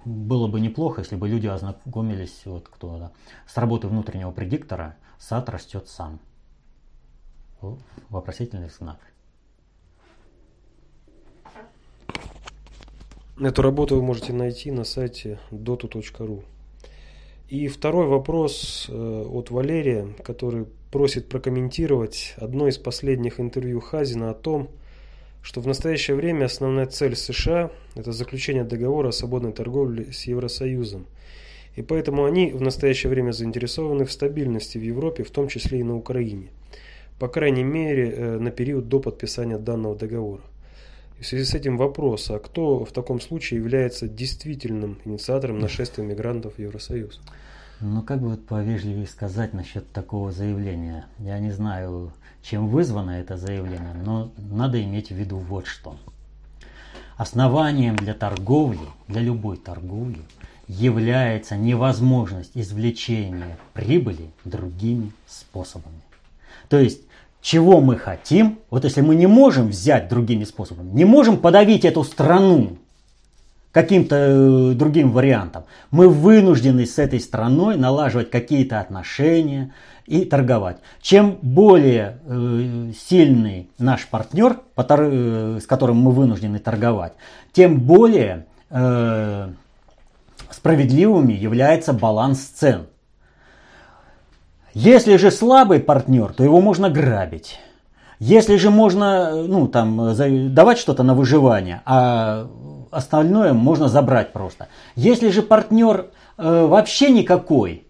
было 0.09 0.49
бы 0.49 0.61
неплохо, 0.61 1.03
если 1.03 1.17
бы 1.17 1.29
люди 1.29 1.47
ознакомились 1.47 2.43
вот, 2.47 2.69
кто, 2.69 2.99
да, 2.99 3.13
с 3.47 3.57
работой 3.57 3.91
внутреннего 3.91 4.31
предиктора 4.31 4.97
«Сад 5.19 5.49
растет 5.49 5.89
сам». 5.89 6.21
Вопросительный 8.09 8.71
знак. 8.71 8.99
Эту 13.39 13.63
работу 13.63 13.97
вы 13.97 14.03
можете 14.03 14.33
найти 14.33 14.71
на 14.71 14.85
сайте 14.85 15.39
dotu.ru. 15.51 16.45
И 17.49 17.69
второй 17.69 18.07
вопрос 18.07 18.87
э, 18.89 18.93
от 18.93 19.51
Валерия, 19.51 20.15
который 20.25 20.67
просит 20.91 21.29
прокомментировать 21.29 22.35
одно 22.37 22.69
из 22.69 22.79
последних 22.79 23.41
интервью 23.41 23.81
Хазина 23.81 24.31
о 24.31 24.35
том, 24.35 24.71
что 25.49 25.63
в 25.63 25.67
настоящее 25.67 26.15
время 26.15 26.45
основная 26.45 26.85
цель 26.85 27.17
США– 27.17 27.71
это 27.95 28.13
заключение 28.13 28.65
договора 28.65 29.09
о 29.09 29.13
свободной 29.13 29.53
торговле 29.53 30.13
с 30.13 30.25
Евросоюзом. 30.25 31.07
И 31.75 31.81
поэтому 31.81 32.27
они 32.27 32.51
в 32.51 32.61
настоящее 32.61 33.09
время 33.09 33.33
заинтересованы 33.33 34.05
в 34.05 34.13
стабильности 34.13 34.77
в 34.77 34.83
Европе, 34.83 35.25
в 35.25 35.31
том 35.31 35.49
числе 35.49 35.81
и 35.81 35.83
на 35.83 35.97
Украине. 35.97 36.49
По 37.19 37.29
крайней 37.29 37.65
мере, 37.65 38.11
э, 38.11 38.39
на 38.39 38.51
период 38.51 38.91
до 38.91 39.01
подписания 39.01 39.57
данного 39.57 39.97
договора. 39.97 40.43
В 41.19 41.25
связи 41.25 41.45
с 41.45 41.55
этим 41.55 41.79
вопрос, 41.79 42.31
а 42.31 42.39
кто 42.41 42.85
в 42.85 42.93
таком 42.93 43.19
случае 43.19 43.61
является 43.61 44.07
действительным 44.07 44.99
инициатором 45.07 45.61
нашествия 45.61 46.05
мигрантов 46.05 46.57
в 46.57 46.59
Евросоюз? 46.59 47.23
Ну, 47.81 48.03
как 48.03 48.21
бы 48.21 48.29
вот 48.29 48.45
повежливее 48.45 49.07
сказать 49.07 49.55
насчет 49.55 49.91
такого 49.93 50.31
заявления. 50.31 51.07
Я 51.19 51.39
не 51.39 51.53
знаю, 51.53 52.13
чем 52.43 52.69
вызвано 52.69 53.13
это 53.13 53.37
заявление, 53.37 53.95
но 54.05 54.31
надо 54.37 54.83
иметь 54.83 55.09
в 55.09 55.15
виду 55.15 55.39
вот 55.39 55.67
что. 55.67 55.97
Основанием 57.17 57.97
для 57.97 58.15
торговли, 58.15 58.87
для 59.09 59.21
любой 59.21 59.57
торговли, 59.57 60.21
является 60.69 61.57
невозможность 61.57 62.53
извлечения 62.55 63.59
прибыли 63.73 64.31
другими 64.45 65.13
способами. 65.27 66.01
То 66.69 66.79
есть 66.79 67.01
чего 67.41 67.81
мы 67.81 67.97
хотим, 67.97 68.59
вот 68.71 68.85
если 68.85 69.01
мы 69.01 69.15
не 69.15 69.27
можем 69.27 69.69
взять 69.69 70.09
другими 70.09 70.45
способами, 70.45 70.91
не 70.91 71.05
можем 71.05 71.39
подавить 71.39 71.85
эту 71.85 72.05
страну 72.05 72.79
каким-то 73.73 74.17
э, 74.17 74.73
другим 74.75 75.13
вариантом, 75.13 75.65
мы 75.91 76.09
вынуждены 76.09 76.85
с 76.85 76.99
этой 76.99 77.21
страной 77.21 77.77
налаживать 77.77 78.31
какие-то 78.31 78.81
отношения 78.81 79.73
и 80.09 80.25
торговать. 80.25 80.79
Чем 81.03 81.39
более 81.43 82.19
э, 82.25 82.93
сильный 82.99 83.71
наш 83.79 84.07
партнер, 84.07 84.61
э, 84.77 85.59
с 85.63 85.67
которым 85.67 85.99
мы 85.99 86.13
вынуждены 86.13 86.59
торговать, 86.59 87.13
тем 87.53 87.81
более 87.81 88.47
э, 88.71 89.49
справедливыми 90.51 91.35
является 91.35 91.93
баланс 91.93 92.41
цен. 92.41 92.87
Если 94.73 95.17
же 95.17 95.31
слабый 95.31 95.81
партнер, 95.81 96.33
то 96.33 96.45
его 96.45 96.61
можно 96.61 96.89
грабить. 96.89 97.59
Если 98.19 98.57
же 98.57 98.71
можно 98.71 99.43
ну, 99.47 99.69
там, 99.69 100.15
давать 100.55 100.79
что-то 100.79 101.03
на 101.03 101.15
выживание, 101.15 101.83
а 101.85 102.49
остальное 102.91 103.53
можно 103.53 103.89
забрать 103.89 104.33
просто. 104.33 104.69
Если 104.97 105.31
же 105.31 105.43
партнер 105.43 106.11
э, 106.37 106.67
вообще 106.67 107.11
никакой, 107.11 107.88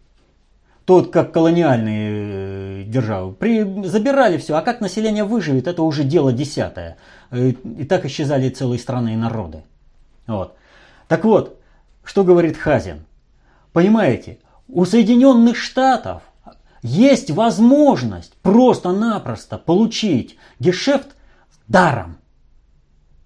тот 0.88 1.12
как 1.12 1.32
колониальные 1.32 2.80
э, 2.80 2.84
державы, 2.84 3.34
при, 3.34 3.62
забирали 3.86 4.38
все, 4.38 4.56
а 4.56 4.62
как 4.62 4.80
население 4.80 5.22
выживет, 5.22 5.66
это 5.66 5.82
уже 5.82 6.02
дело 6.02 6.32
десятое. 6.32 6.96
И, 7.30 7.36
э, 7.36 7.48
и 7.50 7.84
так 7.84 8.06
исчезали 8.06 8.48
целые 8.48 8.78
страны 8.78 9.12
и 9.12 9.16
народы. 9.16 9.64
Вот. 10.26 10.54
Так 11.06 11.24
вот, 11.24 11.60
что 12.04 12.24
говорит 12.24 12.56
Хазин? 12.56 13.04
Понимаете, 13.74 14.38
у 14.66 14.86
Соединенных 14.86 15.58
Штатов 15.58 16.22
есть 16.80 17.30
возможность 17.32 18.32
просто-напросто 18.40 19.58
получить 19.58 20.38
гешефт 20.58 21.08
даром. 21.66 22.16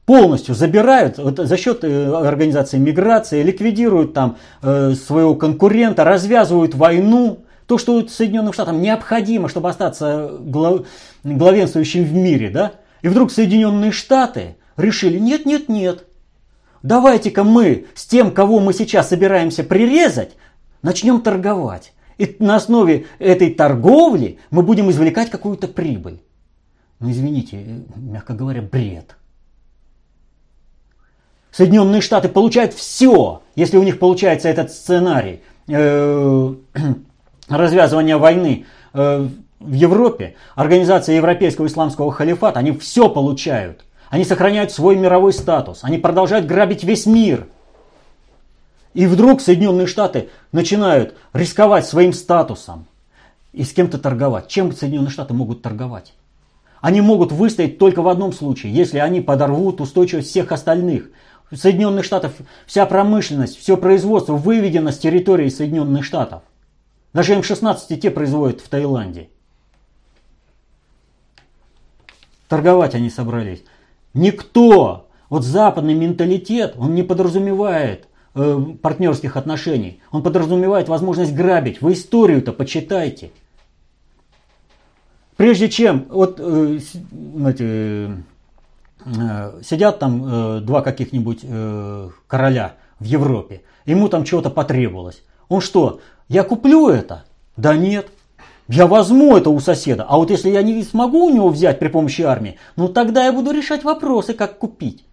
Полностью 0.04 0.56
забирают 0.56 1.18
вот, 1.18 1.38
за 1.38 1.56
счет 1.56 1.84
э, 1.84 2.12
организации 2.12 2.78
миграции, 2.78 3.44
ликвидируют 3.44 4.14
там 4.14 4.36
э, 4.62 4.94
своего 4.94 5.36
конкурента, 5.36 6.02
развязывают 6.02 6.74
войну. 6.74 7.41
То, 7.72 7.78
что 7.78 8.06
Соединенным 8.06 8.52
Штатам 8.52 8.82
необходимо, 8.82 9.48
чтобы 9.48 9.70
остаться 9.70 10.36
глав, 10.40 10.86
главенствующим 11.24 12.04
в 12.04 12.12
мире, 12.12 12.50
да? 12.50 12.72
И 13.00 13.08
вдруг 13.08 13.32
Соединенные 13.32 13.92
Штаты 13.92 14.56
решили, 14.76 15.18
нет, 15.18 15.46
нет, 15.46 15.70
нет, 15.70 16.04
давайте-ка 16.82 17.44
мы 17.44 17.86
с 17.94 18.04
тем, 18.04 18.30
кого 18.30 18.60
мы 18.60 18.74
сейчас 18.74 19.08
собираемся 19.08 19.64
прирезать, 19.64 20.32
начнем 20.82 21.22
торговать. 21.22 21.94
И 22.18 22.36
на 22.40 22.56
основе 22.56 23.06
этой 23.18 23.54
торговли 23.54 24.38
мы 24.50 24.62
будем 24.62 24.90
извлекать 24.90 25.30
какую-то 25.30 25.66
прибыль. 25.66 26.20
Ну, 27.00 27.10
извините, 27.10 27.86
мягко 27.96 28.34
говоря, 28.34 28.60
бред. 28.60 29.16
Соединенные 31.50 32.02
Штаты 32.02 32.28
получают 32.28 32.74
все, 32.74 33.40
если 33.54 33.78
у 33.78 33.82
них 33.82 33.98
получается 33.98 34.50
этот 34.50 34.70
сценарий 34.70 35.40
э, 35.68 36.54
развязывания 37.52 38.18
войны 38.18 38.66
э, 38.92 39.28
в 39.60 39.72
Европе, 39.72 40.34
Организация 40.54 41.16
Европейского 41.16 41.66
Исламского 41.66 42.10
Халифата, 42.12 42.58
они 42.58 42.72
все 42.72 43.08
получают. 43.08 43.84
Они 44.10 44.24
сохраняют 44.24 44.72
свой 44.72 44.96
мировой 44.96 45.32
статус, 45.32 45.80
они 45.82 45.98
продолжают 45.98 46.46
грабить 46.46 46.84
весь 46.84 47.06
мир– 47.06 47.46
и 48.94 49.06
вдруг 49.06 49.40
Соединенные 49.40 49.86
Штаты 49.86 50.28
начинают 50.52 51.14
рисковать 51.32 51.86
своим 51.86 52.12
статусом 52.12 52.86
и 53.52 53.64
с 53.64 53.72
кем-то 53.72 53.98
торговать. 53.98 54.48
Чем 54.48 54.72
Соединенные 54.72 55.10
Штаты 55.10 55.34
могут 55.34 55.62
торговать? 55.62 56.14
Они 56.80 57.00
могут 57.00 57.32
выстоять 57.32 57.78
только 57.78 58.02
в 58.02 58.08
одном 58.08 58.32
случае, 58.32 58.74
если 58.74 58.98
они 58.98 59.20
подорвут 59.20 59.80
устойчивость 59.80 60.28
всех 60.28 60.52
остальных. 60.52 61.10
В 61.50 61.56
Соединенных 61.56 62.04
Штатах 62.04 62.32
вся 62.66 62.86
промышленность, 62.86 63.58
все 63.58 63.76
производство 63.76 64.34
выведено 64.34 64.90
с 64.90 64.98
территории 64.98 65.48
Соединенных 65.48 66.04
Штатов. 66.04 66.42
Даже 67.12 67.34
М-16 67.34 67.96
те 67.96 68.10
производят 68.10 68.60
в 68.60 68.68
Таиланде. 68.68 69.28
Торговать 72.48 72.94
они 72.94 73.10
собрались. 73.10 73.64
Никто, 74.14 75.08
вот 75.28 75.44
западный 75.44 75.94
менталитет, 75.94 76.74
он 76.76 76.94
не 76.94 77.02
подразумевает 77.02 78.08
э, 78.34 78.60
партнерских 78.82 79.36
отношений. 79.36 80.02
Он 80.10 80.22
подразумевает 80.22 80.88
возможность 80.88 81.34
грабить. 81.34 81.80
Вы 81.80 81.94
историю-то 81.94 82.52
почитайте. 82.52 83.30
Прежде 85.36 85.70
чем, 85.70 86.06
вот 86.10 86.36
э, 86.38 86.78
знаете, 87.10 88.22
э, 89.04 89.60
сидят 89.62 89.98
там 89.98 90.24
э, 90.24 90.60
два 90.60 90.82
каких-нибудь 90.82 91.40
э, 91.42 92.10
короля 92.26 92.76
в 92.98 93.04
Европе, 93.04 93.62
ему 93.86 94.08
там 94.08 94.24
чего-то 94.24 94.50
потребовалось. 94.50 95.22
Он 95.52 95.60
что, 95.60 96.00
я 96.28 96.44
куплю 96.44 96.88
это? 96.88 97.24
Да 97.58 97.76
нет. 97.76 98.08
Я 98.68 98.86
возьму 98.86 99.36
это 99.36 99.50
у 99.50 99.60
соседа, 99.60 100.06
а 100.08 100.16
вот 100.16 100.30
если 100.30 100.48
я 100.48 100.62
не 100.62 100.82
смогу 100.82 101.26
у 101.26 101.30
него 101.30 101.50
взять 101.50 101.78
при 101.78 101.88
помощи 101.88 102.22
армии, 102.22 102.58
ну 102.76 102.88
тогда 102.88 103.26
я 103.26 103.34
буду 103.34 103.50
решать 103.50 103.84
вопросы, 103.84 104.32
как 104.32 104.56
купить. 104.56 105.04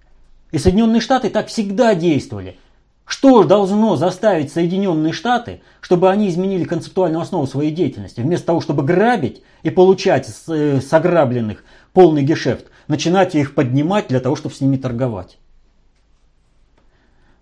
И 0.51 0.57
Соединенные 0.57 1.01
Штаты 1.01 1.29
так 1.29 1.47
всегда 1.47 1.93
действовали. 1.93 2.57
Что 3.03 3.43
должно 3.43 3.97
заставить 3.97 4.53
Соединенные 4.53 5.11
Штаты, 5.11 5.61
чтобы 5.81 6.09
они 6.09 6.29
изменили 6.29 6.63
концептуальную 6.63 7.21
основу 7.21 7.45
своей 7.45 7.71
деятельности? 7.71 8.21
Вместо 8.21 8.47
того, 8.47 8.61
чтобы 8.61 8.83
грабить 8.83 9.43
и 9.63 9.69
получать 9.71 10.25
с, 10.25 10.47
э, 10.47 10.79
с 10.79 10.93
ограбленных 10.93 11.65
полный 11.91 12.23
гешефт, 12.23 12.67
начинать 12.87 13.35
их 13.35 13.55
поднимать 13.55 14.07
для 14.07 14.21
того, 14.21 14.37
чтобы 14.37 14.55
с 14.55 14.61
ними 14.61 14.77
торговать. 14.77 15.37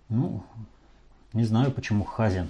Ну, 0.08 0.42
не 1.32 1.44
знаю, 1.44 1.70
почему 1.70 2.02
Хазин 2.02 2.48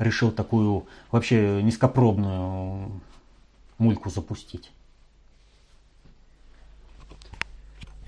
решил 0.00 0.32
такую 0.32 0.86
вообще 1.12 1.62
низкопробную 1.62 3.00
мульку 3.78 4.10
запустить. 4.10 4.72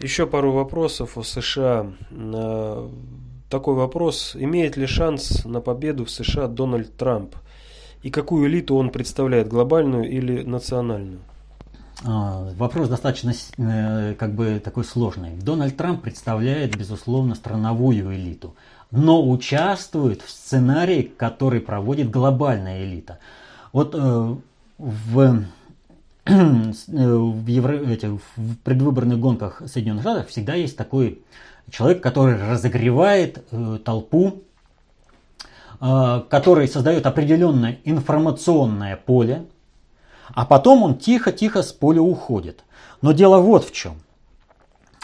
Еще 0.01 0.27
пару 0.27 0.51
вопросов 0.53 1.17
о 1.17 1.23
США 1.23 1.87
такой 3.49 3.75
вопрос. 3.75 4.35
Имеет 4.35 4.77
ли 4.77 4.87
шанс 4.87 5.45
на 5.45 5.61
победу 5.61 6.07
в 6.07 6.11
США 6.11 6.49
Дональд 6.49 6.97
Трамп? 6.97 7.37
И 8.03 8.11
какую 8.11 8.49
элиту 8.49 8.77
он 8.77 8.91
представляет, 8.91 9.47
глобальную 9.47 10.11
или 10.11 10.43
национальную? 10.43 11.21
А, 12.05 12.53
вопрос 12.57 12.89
достаточно 12.89 13.33
э, 13.59 14.15
как 14.19 14.35
бы 14.35 14.61
такой 14.65 14.85
сложный. 14.85 15.37
Дональд 15.37 15.77
Трамп 15.77 16.03
представляет, 16.03 16.77
безусловно, 16.77 17.37
страновую 17.37 18.13
элиту, 18.15 18.57
но 18.93 19.27
участвует 19.27 20.23
в 20.23 20.31
сценарии, 20.31 21.03
который 21.17 21.61
проводит 21.61 22.11
глобальная 22.11 22.85
элита. 22.85 23.19
Вот 23.73 23.95
э, 23.95 24.37
в, 24.79 25.45
в, 26.27 27.47
евро, 27.47 27.73
этих, 27.73 28.11
в 28.37 28.57
предвыборных 28.63 29.19
гонках 29.19 29.63
Соединенных 29.67 30.03
Штатов 30.03 30.29
всегда 30.29 30.55
есть 30.55 30.77
такой 30.77 31.23
человек, 31.71 32.03
который 32.03 32.37
разогревает 32.37 33.43
э, 33.51 33.79
толпу, 33.83 34.43
э, 35.81 36.23
который 36.29 36.69
создает 36.69 37.07
определенное 37.07 37.79
информационное 37.85 38.97
поле, 38.97 39.47
а 40.35 40.45
потом 40.45 40.83
он 40.83 40.99
тихо-тихо 40.99 41.63
с 41.63 41.73
поля 41.73 42.03
уходит. 42.03 42.63
Но 43.01 43.13
дело 43.13 43.39
вот 43.39 43.65
в 43.65 43.73
чем. 43.73 44.03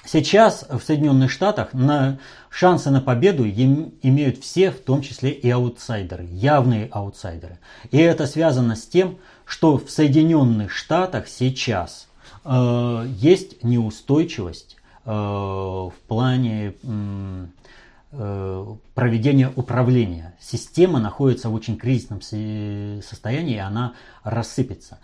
Сейчас 0.05 0.66
в 0.70 0.80
Соединенных 0.80 1.30
Штатах 1.30 1.72
на 1.72 2.18
шансы 2.51 2.90
на 2.90 3.01
победу 3.01 3.49
имеют 3.49 4.38
все, 4.38 4.70
в 4.70 4.80
том 4.80 5.03
числе 5.03 5.30
и 5.30 5.49
аутсайдеры, 5.51 6.26
явные 6.30 6.88
аутсайдеры. 6.90 7.59
И 7.90 7.99
это 7.99 8.26
связано 8.26 8.76
с 8.76 8.86
тем, 8.86 9.18
что 9.44 9.78
в 9.78 9.90
Соединенных 9.90 10.70
Штатах 10.70 11.28
сейчас 11.28 12.09
э, 12.44 13.07
есть 13.16 13.62
неустойчивость 13.64 14.76
э, 15.05 15.11
в 15.11 15.94
плане 16.07 16.74
э, 16.82 18.66
проведения 18.94 19.53
управления. 19.55 20.34
Система 20.40 20.99
находится 20.99 21.49
в 21.49 21.55
очень 21.55 21.76
кризисном 21.76 22.22
состоянии, 22.22 23.57
и 23.57 23.59
она 23.59 23.94
рассыпется. 24.24 24.99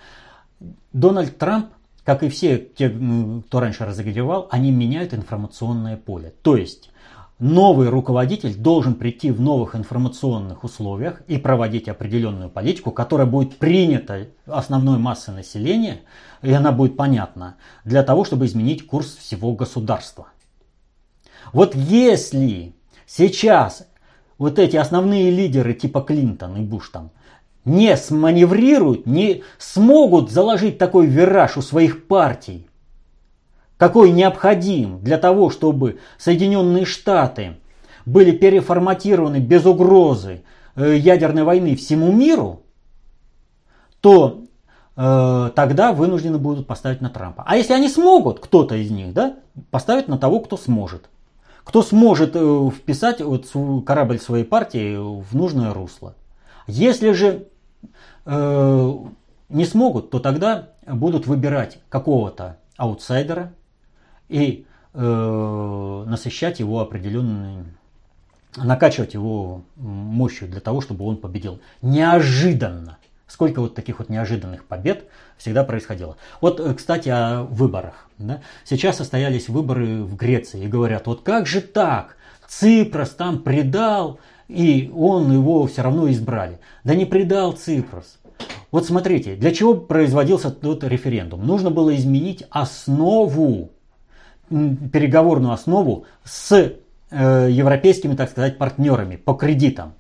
Дональд 0.92 1.36
Трамп 1.38 1.68
как 2.05 2.22
и 2.22 2.28
все 2.28 2.59
те, 2.59 2.90
кто 2.90 3.61
раньше 3.61 3.86
разогревал, 3.86 4.47
они 4.51 4.70
меняют 4.70 5.14
информационное 5.14 5.97
поле. 5.97 6.34
То 6.42 6.57
есть 6.57 6.90
новый 7.39 7.89
руководитель 7.89 8.55
должен 8.55 8.95
прийти 8.95 9.30
в 9.30 9.41
новых 9.41 9.74
информационных 9.74 10.64
условиях 10.64 11.22
и 11.26 11.39
проводить 11.39 11.89
определенную 11.89 12.51
политику, 12.51 12.91
которая 12.91 13.26
будет 13.26 13.59
принята 13.59 14.28
основной 14.47 14.99
массой 14.99 15.35
населения, 15.35 16.01
и 16.43 16.53
она 16.53 16.72
будет 16.72 16.97
понятна, 16.97 17.57
для 17.85 18.03
того, 18.03 18.24
чтобы 18.24 18.47
изменить 18.47 18.87
курс 18.87 19.16
всего 19.16 19.53
государства. 19.53 20.28
Вот 21.53 21.74
если 21.74 22.74
сейчас 23.07 23.87
вот 24.39 24.59
эти 24.59 24.76
основные 24.76 25.30
лидеры 25.30 25.74
типа 25.74 26.01
Клинтон 26.01 26.57
и 26.57 26.61
Буш 26.61 26.89
там– 26.91 27.11
не 27.64 27.97
сманеврируют, 27.97 29.07
не 29.07 29.43
смогут 29.59 30.30
заложить 30.30 30.78
такой 30.78 31.07
вираж 31.07 31.57
у 31.57 31.62
своих 31.62 32.07
партий, 32.07 32.66
какой 33.85 34.12
необходим 34.12 34.99
для 35.01 35.18
того, 35.18 35.51
чтобы 35.51 35.99
Соединенные 36.16 36.87
Штаты 36.87 37.59
были 38.07 38.30
переформатированы 38.30 39.41
без 39.41 39.66
угрозы 39.66 40.43
э, 40.74 40.97
ядерной 40.97 41.43
войны 41.43 41.76
всему 41.76 42.11
миру, 42.11 42.62
то 44.01 44.47
э, 44.97 45.51
тогда 45.55 45.93
вынуждены 45.93 46.39
будут 46.39 46.66
поставить 46.66 47.03
на 47.03 47.11
Трампа. 47.11 47.45
А 47.47 47.59
если 47.59 47.74
они 47.74 47.91
смогут, 47.91 48.41
кто-то 48.41 48.74
из 48.74 48.91
них, 48.91 49.12
да, 49.12 49.37
поставить 49.70 50.09
на 50.09 50.16
того, 50.16 50.41
кто 50.41 50.57
сможет. 50.57 51.11
Кто 51.62 51.82
сможет 51.82 52.32
э, 52.37 52.70
вписать 52.74 53.20
вот 53.20 53.47
корабль 53.85 54.18
своей 54.18 54.45
партии 54.45 54.97
в 54.97 55.37
нужное 55.37 55.74
русло. 55.74 56.14
Если 56.66 57.12
же 57.12 57.49
Э, 58.26 58.93
не 59.51 59.64
смогут, 59.66 60.11
то 60.11 60.18
тогда 60.18 60.70
будут 60.87 61.26
выбирать 61.26 61.78
какого-то 61.89 62.59
аутсайдера 62.76 63.53
и 64.35 64.66
э, 64.95 66.05
насыщать 66.09 66.59
его 66.59 66.80
определенной, 66.80 67.66
накачивать 68.57 69.14
его 69.14 69.62
мощью 69.76 70.49
для 70.49 70.59
того, 70.59 70.80
чтобы 70.80 71.05
он 71.05 71.18
победил. 71.18 71.61
Неожиданно. 71.82 72.99
Сколько 73.28 73.61
вот 73.61 73.76
таких 73.76 74.01
вот 74.01 74.09
неожиданных 74.09 74.64
побед 74.64 75.09
всегда 75.39 75.62
происходило. 75.62 76.16
Вот, 76.41 76.59
э, 76.59 76.74
кстати, 76.74 77.11
о 77.11 77.45
выборах. 77.45 78.09
Да? 78.18 78.41
Сейчас 78.64 78.97
состоялись 78.97 79.49
выборы 79.49 80.03
в 80.03 80.16
Греции 80.16 80.64
и 80.64 80.68
говорят, 80.68 81.07
вот 81.07 81.22
как 81.22 81.47
же 81.47 81.61
так? 81.61 82.16
Ципрос 82.49 83.11
там 83.11 83.39
предал, 83.39 84.18
и 84.49 84.91
он 84.97 85.30
его 85.32 85.68
все 85.68 85.82
равно 85.82 86.11
избрали. 86.11 86.59
Да 86.82 86.97
не 86.97 87.05
предал 87.05 87.53
Ципрос. 87.53 88.18
Вот 88.72 88.85
смотрите, 88.85 89.37
для 89.37 89.53
чего 89.53 89.74
производился 89.74 90.51
тот 90.51 90.82
референдум? 90.82 91.47
Нужно 91.47 91.70
было 91.70 91.95
изменить 91.95 92.43
основу, 92.51 93.70
переговорную 94.49 95.53
основу 95.53 96.05
с 96.24 96.74
э, 97.11 97.49
европейскими, 97.51 98.14
так 98.14 98.30
сказать, 98.30 98.59
партнерами 98.59 99.16
по 99.16 99.34
кредитам. 99.34 99.95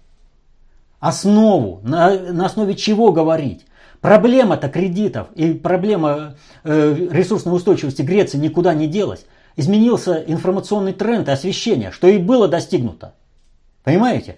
Основу, 1.00 1.80
на, 1.82 2.32
на 2.32 2.46
основе 2.46 2.74
чего 2.74 3.12
говорить? 3.12 3.66
Проблема-то 4.00 4.68
кредитов 4.68 5.28
и 5.34 5.54
проблема 5.54 6.34
э, 6.62 7.08
ресурсной 7.10 7.56
устойчивости 7.56 8.02
Греции 8.02 8.38
никуда 8.38 8.74
не 8.74 8.86
делась. 8.86 9.26
Изменился 9.56 10.22
информационный 10.26 10.92
тренд 10.92 11.28
и 11.28 11.30
освещение, 11.30 11.90
что 11.90 12.08
и 12.08 12.18
было 12.18 12.48
достигнуто. 12.48 13.14
Понимаете? 13.82 14.36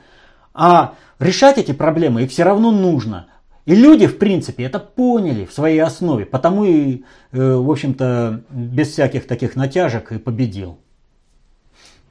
А 0.54 0.94
решать 1.18 1.58
эти 1.58 1.72
проблемы 1.72 2.22
их 2.22 2.30
все 2.30 2.44
равно 2.44 2.70
нужно. 2.70 3.26
И 3.66 3.74
люди, 3.74 4.06
в 4.06 4.18
принципе, 4.18 4.64
это 4.64 4.78
поняли 4.78 5.44
в 5.44 5.52
своей 5.52 5.80
основе, 5.80 6.24
потому 6.24 6.64
и, 6.64 7.02
э, 7.32 7.54
в 7.54 7.68
общем-то, 7.68 8.42
без 8.48 8.92
всяких 8.92 9.26
таких 9.26 9.56
натяжек 9.56 10.12
и 10.12 10.18
победил. 10.18 10.78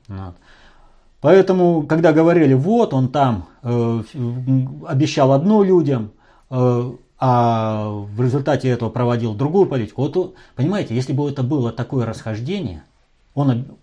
Вот. 0.10 0.36
Поэтому, 1.22 1.84
когда 1.88 2.12
говорили, 2.12 2.54
вот 2.54 2.94
он 2.94 3.08
там 3.08 3.48
э, 3.64 4.04
обещал 4.86 5.32
одно 5.32 5.64
людям, 5.64 6.12
э, 6.50 6.92
а 7.18 7.88
в 7.90 8.22
результате 8.22 8.68
этого 8.68 8.90
проводил 8.90 9.34
другую 9.34 9.66
политику, 9.68 10.02
вот, 10.02 10.36
понимаете, 10.56 10.94
если 10.94 11.14
бы 11.14 11.30
это 11.30 11.42
было 11.42 11.72
такое 11.72 12.06
расхождение, 12.06 12.84
он 13.34 13.78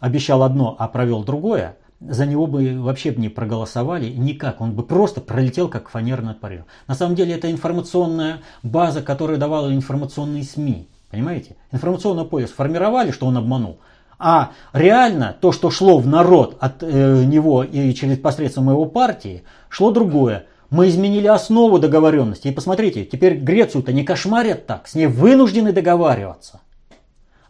обещал 0.00 0.42
одно, 0.42 0.74
а 0.78 0.88
провел 0.88 1.22
другое, 1.22 1.76
за 2.00 2.26
него 2.26 2.46
бы 2.46 2.80
вообще 2.80 3.14
не 3.14 3.28
проголосовали 3.28 4.08
никак. 4.08 4.60
Он 4.60 4.72
бы 4.72 4.82
просто 4.82 5.20
пролетел 5.20 5.68
как 5.68 5.88
фанер 5.88 6.22
над 6.22 6.40
Парижем. 6.40 6.64
На 6.86 6.94
самом 6.94 7.14
деле 7.14 7.34
это 7.34 7.50
информационная 7.50 8.40
база, 8.62 9.02
которая 9.02 9.36
давала 9.36 9.72
информационные 9.72 10.44
СМИ. 10.44 10.88
Понимаете? 11.10 11.56
Информационное 11.72 12.24
поле 12.24 12.46
сформировали, 12.46 13.10
что 13.10 13.26
он 13.26 13.36
обманул. 13.36 13.78
А 14.18 14.52
реально 14.72 15.34
то, 15.40 15.50
что 15.50 15.70
шло 15.70 15.98
в 15.98 16.06
народ 16.06 16.56
от 16.60 16.82
э, 16.82 17.24
него 17.24 17.64
и 17.64 17.92
через 17.94 18.18
посредством 18.18 18.70
его 18.70 18.84
партии, 18.86 19.44
шло 19.68 19.90
другое. 19.90 20.46
Мы 20.68 20.88
изменили 20.88 21.26
основу 21.26 21.78
договоренности. 21.78 22.48
И 22.48 22.52
посмотрите, 22.52 23.04
теперь 23.04 23.38
Грецию-то 23.38 23.92
не 23.92 24.04
кошмарят 24.04 24.66
так, 24.66 24.86
с 24.88 24.94
ней 24.94 25.06
вынуждены 25.06 25.72
договариваться. 25.72 26.60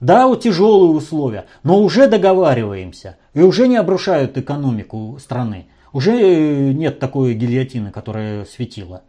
Да, 0.00 0.26
вот 0.26 0.42
тяжелые 0.42 0.92
условия, 0.92 1.46
но 1.62 1.80
уже 1.80 2.08
договариваемся. 2.08 3.18
И 3.34 3.42
уже 3.42 3.68
не 3.68 3.76
обрушают 3.76 4.36
экономику 4.38 5.18
страны. 5.20 5.66
Уже 5.92 6.12
э, 6.12 6.72
нет 6.72 6.98
такой 6.98 7.34
гильотины, 7.34 7.90
которая 7.90 8.44
светила. 8.46 9.02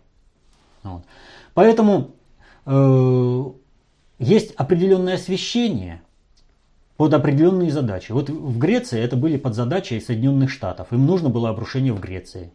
Вот. 0.83 1.03
Поэтому 1.53 2.11
э, 2.65 3.43
есть 4.19 4.53
определенное 4.55 5.15
освещение 5.15 6.01
под 6.97 7.13
определенные 7.13 7.71
задачи. 7.71 8.11
Вот 8.11 8.29
в 8.29 8.57
Греции 8.59 8.99
это 8.99 9.15
были 9.15 9.37
под 9.37 9.55
задачей 9.55 9.99
Соединенных 9.99 10.51
Штатов. 10.51 10.87
Им 10.91 11.05
нужно 11.05 11.29
было 11.29 11.49
обрушение 11.49 11.93
в 11.93 11.99
Греции. 11.99 12.51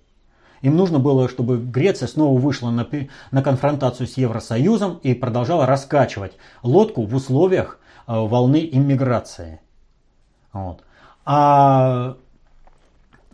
Им 0.62 0.76
нужно 0.76 0.98
было, 0.98 1.28
чтобы 1.28 1.58
Греция 1.58 2.08
снова 2.08 2.38
вышла 2.38 2.70
на, 2.70 2.86
на 3.30 3.42
конфронтацию 3.42 4.06
с 4.06 4.16
Евросоюзом 4.16 4.98
и 5.02 5.14
продолжала 5.14 5.66
раскачивать 5.66 6.32
лодку 6.62 7.02
в 7.02 7.14
условиях 7.14 7.78
волны 8.06 8.68
иммиграции. 8.70 9.60
Вот. 10.52 10.82
А 11.24 12.16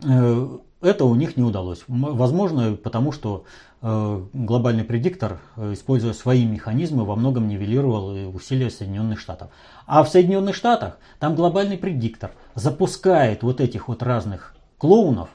э, 0.03 0.57
это 0.81 1.05
у 1.05 1.15
них 1.15 1.37
не 1.37 1.43
удалось. 1.43 1.83
Возможно, 1.87 2.75
потому 2.75 3.11
что 3.11 3.45
э, 3.81 4.23
глобальный 4.33 4.83
предиктор, 4.83 5.39
э, 5.55 5.73
используя 5.73 6.13
свои 6.13 6.45
механизмы, 6.45 7.05
во 7.05 7.15
многом 7.15 7.47
нивелировал 7.47 8.35
усилия 8.35 8.69
Соединенных 8.69 9.19
Штатов. 9.19 9.51
А 9.85 10.03
в 10.03 10.09
Соединенных 10.09 10.55
Штатах 10.55 10.97
там 11.19 11.35
глобальный 11.35 11.77
предиктор 11.77 12.31
запускает 12.55 13.43
вот 13.43 13.61
этих 13.61 13.87
вот 13.87 14.01
разных 14.01 14.55
клоунов, 14.77 15.29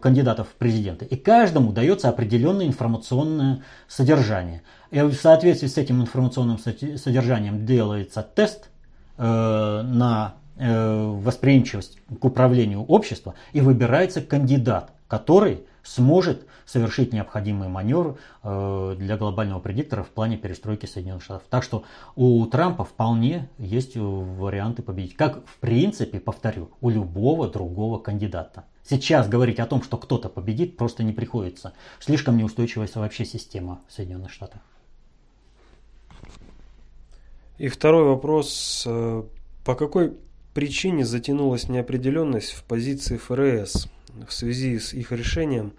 кандидатов 0.00 0.48
в 0.48 0.54
президенты, 0.54 1.04
и 1.06 1.16
каждому 1.16 1.72
дается 1.72 2.08
определенное 2.08 2.66
информационное 2.66 3.62
содержание. 3.88 4.62
И 4.90 5.00
в 5.00 5.14
соответствии 5.14 5.68
с 5.68 5.78
этим 5.78 6.02
информационным 6.02 6.58
содержанием 6.58 7.64
делается 7.64 8.22
тест 8.22 8.68
на 9.16 10.34
Э, 10.56 11.12
восприимчивость 11.20 11.98
к 12.20 12.24
управлению 12.24 12.84
общества 12.84 13.34
и 13.52 13.60
выбирается 13.60 14.20
кандидат, 14.20 14.92
который 15.08 15.64
сможет 15.82 16.46
совершить 16.64 17.12
необходимый 17.12 17.66
маневр 17.66 18.18
э, 18.44 18.94
для 18.96 19.16
глобального 19.16 19.58
предиктора 19.58 20.04
в 20.04 20.10
плане 20.10 20.36
перестройки 20.36 20.86
Соединенных 20.86 21.24
Штатов. 21.24 21.42
Так 21.50 21.64
что 21.64 21.82
у 22.14 22.46
Трампа 22.46 22.84
вполне 22.84 23.48
есть 23.58 23.96
варианты 23.96 24.82
победить. 24.82 25.16
Как 25.16 25.44
в 25.44 25.58
принципе, 25.58 26.20
повторю, 26.20 26.70
у 26.80 26.88
любого 26.88 27.48
другого 27.48 27.98
кандидата. 27.98 28.62
Сейчас 28.86 29.28
говорить 29.28 29.60
о 29.60 29.66
том, 29.66 29.82
что 29.82 29.96
кто-то 29.96 30.28
победит, 30.28 30.76
просто 30.76 31.02
не 31.02 31.12
приходится. 31.12 31.72
Слишком 32.00 32.36
неустойчивая 32.36 32.88
вообще 32.94 33.24
система 33.24 33.80
в 33.88 33.92
Соединенных 33.92 34.30
Штатах. 34.30 34.60
И 37.56 37.68
второй 37.68 38.04
вопрос. 38.04 38.84
Э, 38.86 39.22
по 39.64 39.74
какой 39.74 40.12
причине 40.52 41.06
затянулась 41.06 41.68
неопределенность 41.68 42.52
в 42.52 42.64
позиции 42.64 43.16
ФРС 43.16 43.88
в 44.28 44.32
связи 44.32 44.78
с 44.78 44.92
их 44.92 45.12
решением 45.12 45.72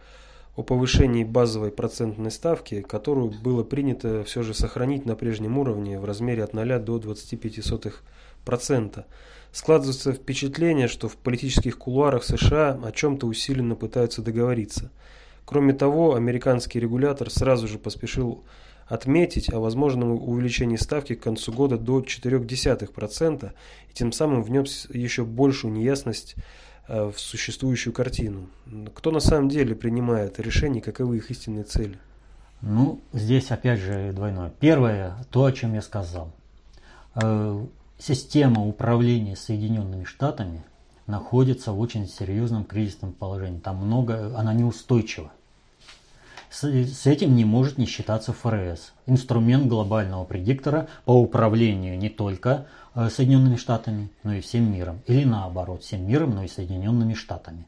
о 0.56 0.64
повышении 0.64 1.24
базовой 1.24 1.72
процентной 1.72 2.32
ставки, 2.32 2.82
которую 2.82 3.32
было 3.42 3.64
принято 3.64 4.24
все 4.24 4.42
же 4.42 4.54
сохранить 4.54 5.06
на 5.06 5.16
прежнем 5.16 5.58
уровне 5.58 6.00
в 6.00 6.06
размере 6.06 6.44
от 6.44 6.54
0 6.54 6.80
до 6.80 6.98
25%. 6.98 7.94
Складывается 9.52 10.12
впечатление, 10.12 10.88
что 10.88 11.08
в 11.08 11.16
политических 11.16 11.78
кулуарах 11.78 12.24
США 12.24 12.80
о 12.84 12.92
чем-то 12.92 13.26
усиленно 13.26 13.76
пытаются 13.76 14.22
договориться. 14.22 14.92
Кроме 15.46 15.74
того, 15.74 16.16
американский 16.16 16.80
регулятор 16.80 17.30
сразу 17.30 17.68
же 17.68 17.78
поспешил 17.78 18.44
отметить 18.88 19.52
о 19.52 19.60
возможном 19.60 20.12
увеличении 20.12 20.76
ставки 20.76 21.16
к 21.16 21.24
концу 21.24 21.52
года 21.52 21.78
до 21.78 22.00
0,4% 22.00 23.52
и 23.90 23.94
тем 23.94 24.12
самым 24.12 24.44
внес 24.44 24.88
еще 24.92 25.24
большую 25.24 25.74
неясность 25.74 26.36
э, 26.88 27.12
в 27.12 27.20
существующую 27.20 27.94
картину. 27.94 28.50
Кто 28.94 29.12
на 29.12 29.20
самом 29.20 29.50
деле 29.50 29.76
принимает 29.76 30.40
решения, 30.40 30.82
каковы 30.82 31.18
их 31.18 31.32
истинные 31.32 31.64
цели? 31.64 31.98
Ну, 32.62 33.00
здесь 33.14 33.52
опять 33.52 33.80
же 33.80 34.12
двойное. 34.14 34.52
Первое, 34.60 35.18
то, 35.32 35.46
о 35.46 35.52
чем 35.52 35.74
я 35.74 35.82
сказал. 35.82 36.32
Система 37.98 38.66
управления 38.66 39.36
Соединенными 39.36 40.04
Штатами 40.04 40.64
находится 41.08 41.72
в 41.72 41.80
очень 41.80 42.08
серьезном 42.08 42.66
кризисном 42.66 43.14
положении. 43.14 43.60
Там 43.60 43.78
много, 43.78 44.38
она 44.38 44.54
неустойчива. 44.54 45.32
С, 46.50 46.64
с 46.64 47.06
этим 47.06 47.36
не 47.36 47.46
может 47.46 47.78
не 47.78 47.86
считаться 47.86 48.34
ФРС, 48.34 48.94
инструмент 49.06 49.68
глобального 49.68 50.24
предиктора 50.26 50.88
по 51.06 51.12
управлению 51.12 51.98
не 51.98 52.10
только 52.10 52.68
э, 52.94 53.10
Соединенными 53.10 53.56
Штатами, 53.56 54.10
но 54.24 54.34
и 54.34 54.42
всем 54.42 54.72
миром. 54.72 55.02
Или 55.08 55.26
наоборот, 55.26 55.84
всем 55.84 56.08
миром, 56.08 56.36
но 56.36 56.44
и 56.44 56.48
Соединенными 56.48 57.14
Штатами. 57.14 57.66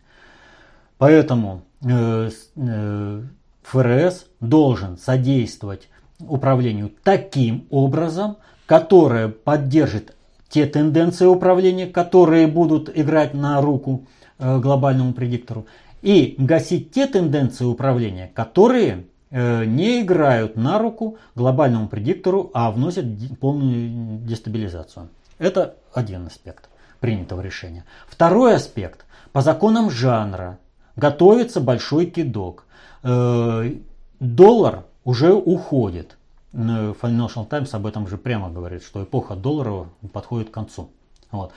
Поэтому 0.97 1.63
э, 1.81 2.29
э, 2.55 3.23
ФРС 3.63 4.25
должен 4.39 4.97
содействовать 4.97 5.89
управлению 6.19 6.91
таким 7.03 7.67
образом, 7.69 8.37
которое 8.65 9.27
поддержит 9.29 10.15
те 10.49 10.65
тенденции 10.65 11.25
управления, 11.25 11.87
которые 11.87 12.47
будут 12.47 12.89
играть 12.93 13.33
на 13.33 13.61
руку 13.61 14.05
э, 14.39 14.59
глобальному 14.59 15.13
предиктору, 15.13 15.65
и 16.01 16.35
гасить 16.37 16.91
те 16.91 17.07
тенденции 17.07 17.65
управления, 17.65 18.31
которые 18.33 19.05
э, 19.29 19.65
не 19.65 20.01
играют 20.01 20.55
на 20.55 20.79
руку 20.79 21.17
глобальному 21.35 21.87
предиктору, 21.87 22.51
а 22.53 22.71
вносят 22.71 23.05
полную 23.39 24.19
дестабилизацию. 24.19 25.09
Это 25.37 25.75
один 25.93 26.27
аспект 26.27 26.69
принятого 26.99 27.41
решения. 27.41 27.83
Второй 28.07 28.55
аспект. 28.55 29.05
По 29.31 29.41
законам 29.41 29.89
жанра 29.91 30.57
готовится 30.95 31.61
большой 31.61 32.07
кидок. 32.07 32.65
Э, 33.03 33.71
доллар 34.19 34.85
уже 35.03 35.33
уходит. 35.33 36.17
Financial 36.53 37.47
Times 37.47 37.73
об 37.73 37.85
этом 37.85 38.07
же 38.07 38.17
прямо 38.17 38.49
говорит, 38.49 38.83
что 38.83 39.03
эпоха 39.03 39.35
доллара 39.35 39.89
подходит 40.13 40.49
к 40.49 40.53
концу. 40.53 40.89
Вот. 41.31 41.51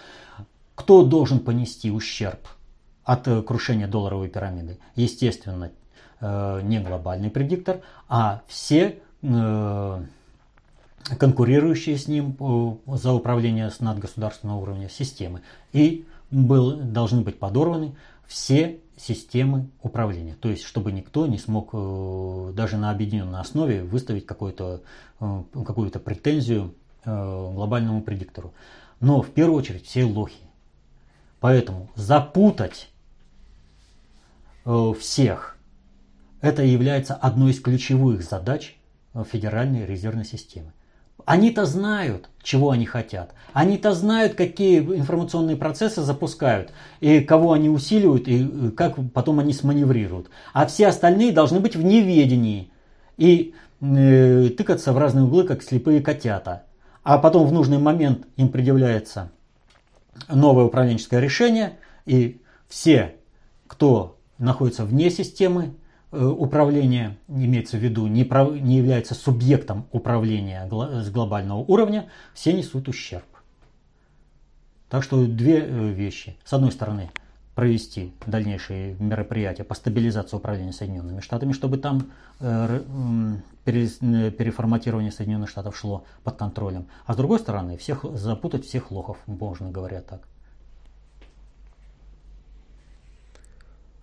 Кто 0.74 1.04
должен 1.04 1.40
понести 1.40 1.90
ущерб 1.90 2.48
от 3.04 3.28
э, 3.28 3.42
крушения 3.42 3.86
долларовой 3.86 4.28
пирамиды? 4.28 4.78
Естественно, 4.96 5.70
э, 6.20 6.60
не 6.62 6.80
глобальный 6.80 7.30
предиктор, 7.30 7.82
а 8.08 8.42
все 8.48 8.98
э, 9.22 10.02
конкурирующие 11.18 11.96
с 11.96 12.08
ним 12.08 12.36
за 12.86 13.12
управление 13.12 13.70
с 13.70 13.80
надгосударственного 13.80 14.58
уровня 14.58 14.88
системы. 14.88 15.42
И 15.72 16.06
был, 16.30 16.76
должны 16.76 17.22
быть 17.22 17.38
подорваны 17.38 17.94
все 18.26 18.80
системы 19.00 19.68
управления. 19.82 20.34
То 20.34 20.50
есть, 20.50 20.64
чтобы 20.64 20.92
никто 20.92 21.26
не 21.26 21.38
смог 21.38 21.70
э, 21.72 22.52
даже 22.54 22.76
на 22.76 22.90
объединенной 22.90 23.40
основе 23.40 23.82
выставить 23.82 24.26
какую-то 24.26 24.82
э, 25.20 25.42
какую 25.52 25.90
претензию 25.90 26.74
э, 27.04 27.50
глобальному 27.54 28.02
предиктору. 28.02 28.52
Но 29.00 29.22
в 29.22 29.30
первую 29.30 29.58
очередь 29.58 29.86
все 29.86 30.04
лохи. 30.04 30.44
Поэтому 31.40 31.88
запутать 31.94 32.90
всех 34.98 35.56
это 36.42 36.62
является 36.62 37.14
одной 37.14 37.52
из 37.52 37.60
ключевых 37.60 38.22
задач 38.22 38.76
Федеральной 39.14 39.86
резервной 39.86 40.26
системы. 40.26 40.72
Они-то 41.26 41.66
знают, 41.66 42.28
чего 42.42 42.70
они 42.70 42.86
хотят. 42.86 43.34
Они-то 43.52 43.92
знают, 43.92 44.34
какие 44.34 44.80
информационные 44.80 45.56
процессы 45.56 46.02
запускают, 46.02 46.72
и 47.00 47.20
кого 47.20 47.52
они 47.52 47.68
усиливают, 47.68 48.28
и 48.28 48.70
как 48.70 48.96
потом 49.12 49.40
они 49.40 49.52
сманеврируют. 49.52 50.30
А 50.52 50.66
все 50.66 50.88
остальные 50.88 51.32
должны 51.32 51.60
быть 51.60 51.76
в 51.76 51.82
неведении 51.82 52.70
и 53.16 53.54
э, 53.80 54.50
тыкаться 54.56 54.92
в 54.92 54.98
разные 54.98 55.24
углы, 55.24 55.44
как 55.44 55.62
слепые 55.62 56.00
котята. 56.00 56.64
А 57.02 57.18
потом 57.18 57.46
в 57.46 57.52
нужный 57.52 57.78
момент 57.78 58.26
им 58.36 58.48
предъявляется 58.48 59.30
новое 60.28 60.64
управленческое 60.64 61.20
решение, 61.20 61.78
и 62.06 62.40
все, 62.68 63.14
кто 63.66 64.18
находится 64.38 64.84
вне 64.84 65.10
системы, 65.10 65.74
Э, 66.12 66.24
управления, 66.26 67.18
имеется 67.28 67.76
в 67.76 67.80
виду, 67.80 68.08
не, 68.08 68.24
прав, 68.24 68.52
не 68.52 68.78
является 68.78 69.14
субъектом 69.14 69.86
управления 69.92 70.68
с 70.68 71.08
глобального 71.08 71.58
уровня, 71.58 72.10
все 72.34 72.52
несут 72.52 72.88
ущерб. 72.88 73.24
Так 74.88 75.04
что 75.04 75.24
две 75.24 75.60
э, 75.60 75.90
вещи. 75.92 76.36
С 76.44 76.52
одной 76.52 76.72
стороны, 76.72 77.10
провести 77.54 78.12
дальнейшие 78.26 78.96
мероприятия 78.98 79.62
по 79.62 79.76
стабилизации 79.76 80.36
управления 80.36 80.72
Соединенными 80.72 81.20
Штатами, 81.20 81.52
чтобы 81.52 81.78
там 81.78 82.10
э, 82.40 82.80
переформатирование 83.64 85.12
Соединенных 85.12 85.48
Штатов 85.48 85.76
шло 85.76 86.04
под 86.24 86.36
контролем. 86.36 86.88
А 87.06 87.14
с 87.14 87.16
другой 87.16 87.38
стороны, 87.38 87.76
всех, 87.76 88.04
запутать 88.14 88.64
всех 88.66 88.90
лохов, 88.90 89.16
можно 89.26 89.70
говоря 89.70 90.02
так. 90.02 90.26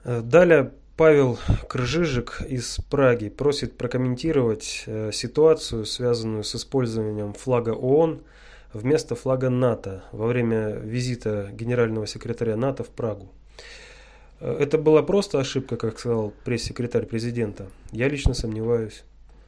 Далее 0.06 0.72
Павел 0.98 1.38
Крыжижик 1.70 2.42
из 2.42 2.80
Праги 2.90 3.30
просит 3.30 3.78
прокомментировать 3.78 4.84
э, 4.88 5.12
ситуацию, 5.14 5.86
связанную 5.86 6.44
с 6.44 6.56
использованием 6.56 7.34
флага 7.34 7.70
ООН 7.70 8.24
вместо 8.74 9.14
флага 9.14 9.52
НАТО 9.52 10.04
во 10.12 10.26
время 10.26 10.72
визита 10.72 11.50
генерального 11.54 12.08
секретаря 12.08 12.58
НАТО 12.58 12.84
в 12.84 12.90
Прагу. 12.90 13.32
Э, 14.40 14.58
это 14.60 14.80
была 14.80 15.04
просто 15.04 15.40
ошибка, 15.40 15.78
как 15.78 16.00
сказал 16.00 16.34
пресс-секретарь 16.44 17.06
президента. 17.06 17.68
Я 17.92 18.10
лично 18.10 18.34
сомневаюсь. 18.34 19.04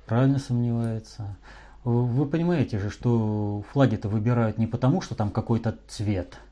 Правильно 0.06 0.38
сомневается. 0.38 1.36
Вы 1.84 2.28
понимаете 2.28 2.78
же, 2.78 2.92
что 2.92 3.64
флаги-то 3.72 4.08
выбирают 4.08 4.60
не 4.60 4.68
потому, 4.68 5.02
что 5.02 5.16
там 5.16 5.32
какой-то 5.32 5.80
цвет– 5.88 6.38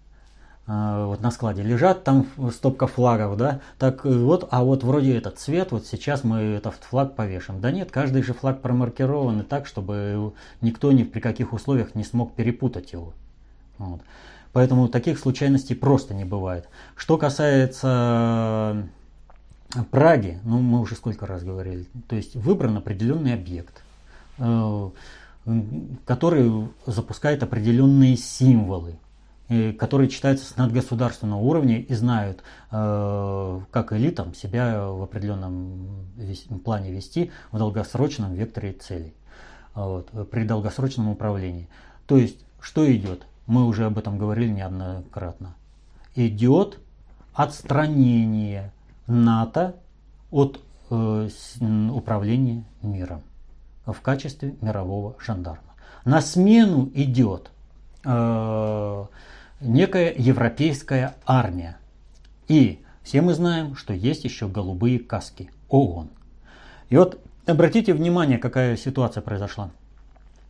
вот 0.68 1.22
на 1.22 1.32
складе 1.32 1.64
лежат 1.64 2.04
там 2.04 2.28
стопка 2.52 2.88
флагов, 2.88 3.38
да, 3.38 3.62
так 3.80 4.04
вот, 4.04 4.48
а 4.52 4.64
вот 4.64 4.84
вроде 4.84 5.18
этот 5.18 5.40
цвет, 5.40 5.72
вот 5.72 5.86
сейчас 5.86 6.26
мы 6.26 6.40
этот 6.40 6.76
флаг 6.84 7.16
повешим. 7.16 7.62
Да 7.62 7.72
нет, 7.72 7.90
каждый 7.90 8.22
же 8.22 8.34
флаг 8.34 8.62
промаркирован 8.62 9.40
и 9.42 9.44
так, 9.44 9.66
чтобы 9.66 10.34
никто 10.60 10.92
ни 10.92 11.04
при 11.04 11.22
каких 11.22 11.54
условиях 11.54 11.96
не 11.96 12.04
смог 12.04 12.34
перепутать 12.34 12.92
его. 12.92 13.14
Вот. 13.78 14.02
Поэтому 14.52 14.90
таких 14.90 15.20
случайностей 15.20 15.74
просто 15.74 16.14
не 16.14 16.26
бывает. 16.26 16.68
Что 16.96 17.18
касается 17.18 18.90
Праги, 19.92 20.40
ну 20.44 20.60
мы 20.60 20.80
уже 20.80 20.96
сколько 20.96 21.26
раз 21.26 21.44
говорили, 21.44 21.86
то 22.08 22.16
есть 22.16 22.36
выбран 22.36 22.78
определенный 22.78 23.34
объект, 23.34 23.84
э, 24.38 24.90
который 26.06 26.70
запускает 26.86 27.44
определенные 27.44 28.16
символы 28.16 28.96
которые 29.78 30.10
читаются 30.10 30.46
с 30.46 30.58
надгосударственного 30.58 31.40
уровня 31.40 31.80
и 31.80 31.94
знают, 31.94 32.44
э, 32.72 33.60
как 33.72 33.94
элитам 33.94 34.34
себя 34.34 34.88
в 34.90 35.02
определенном 35.04 36.08
плане 36.64 36.92
вести 36.92 37.32
в 37.52 37.58
долгосрочном 37.58 38.34
векторе 38.34 38.74
целей, 38.74 39.14
вот, 39.74 40.10
при 40.30 40.44
долгосрочном 40.44 41.10
управлении. 41.10 41.70
То 42.08 42.18
есть, 42.18 42.40
что 42.60 42.94
идет? 42.94 43.26
Мы 43.46 43.66
уже 43.66 43.86
об 43.86 43.98
этом 43.98 44.18
говорили 44.18 44.52
неоднократно. 44.52 45.56
Идет 46.16 46.80
отстранение 47.34 48.74
НАТО 49.08 49.76
от 50.30 50.60
э, 50.90 51.30
управления 51.94 52.66
миром 52.82 53.22
в 53.86 54.02
качестве 54.02 54.56
мирового 54.60 55.16
жандарма. 55.24 55.74
На 56.04 56.20
смену 56.20 56.92
идет 56.94 57.52
э, 58.04 59.06
некая 59.62 60.14
европейская 60.18 61.16
армия. 61.26 61.78
И 62.48 62.84
Все 63.04 63.22
мы 63.22 63.34
знаем, 63.34 63.76
что 63.76 63.94
есть 63.94 64.26
еще 64.26 64.50
голубые 64.50 65.00
каски 65.00 65.50
ООН. 65.70 66.10
И 66.90 66.98
вот 66.98 67.22
обратите 67.46 67.94
внимание, 67.94 68.38
какая 68.38 68.76
ситуация 68.76 69.22
произошла. 69.22 69.72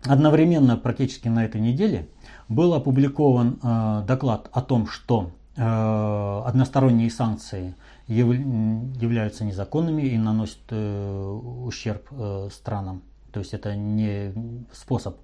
Одновременно 0.03 0.75
практически 0.77 1.27
на 1.27 1.45
этой 1.45 1.61
неделе 1.61 2.07
был 2.49 2.73
опубликован 2.73 3.59
э, 3.61 4.03
доклад 4.07 4.49
о 4.51 4.61
том, 4.61 4.87
что 4.87 5.31
э, 5.55 6.41
односторонние 6.45 7.11
санкции 7.11 7.75
яв, 8.07 8.29
являются 8.29 9.43
незаконными 9.43 10.03
и 10.03 10.17
наносят 10.17 10.61
э, 10.69 11.39
ущерб 11.65 12.07
э, 12.11 12.49
странам. 12.51 13.01
То 13.31 13.39
есть 13.39 13.53
это 13.53 13.75
не 13.75 14.33
способ 14.73 15.17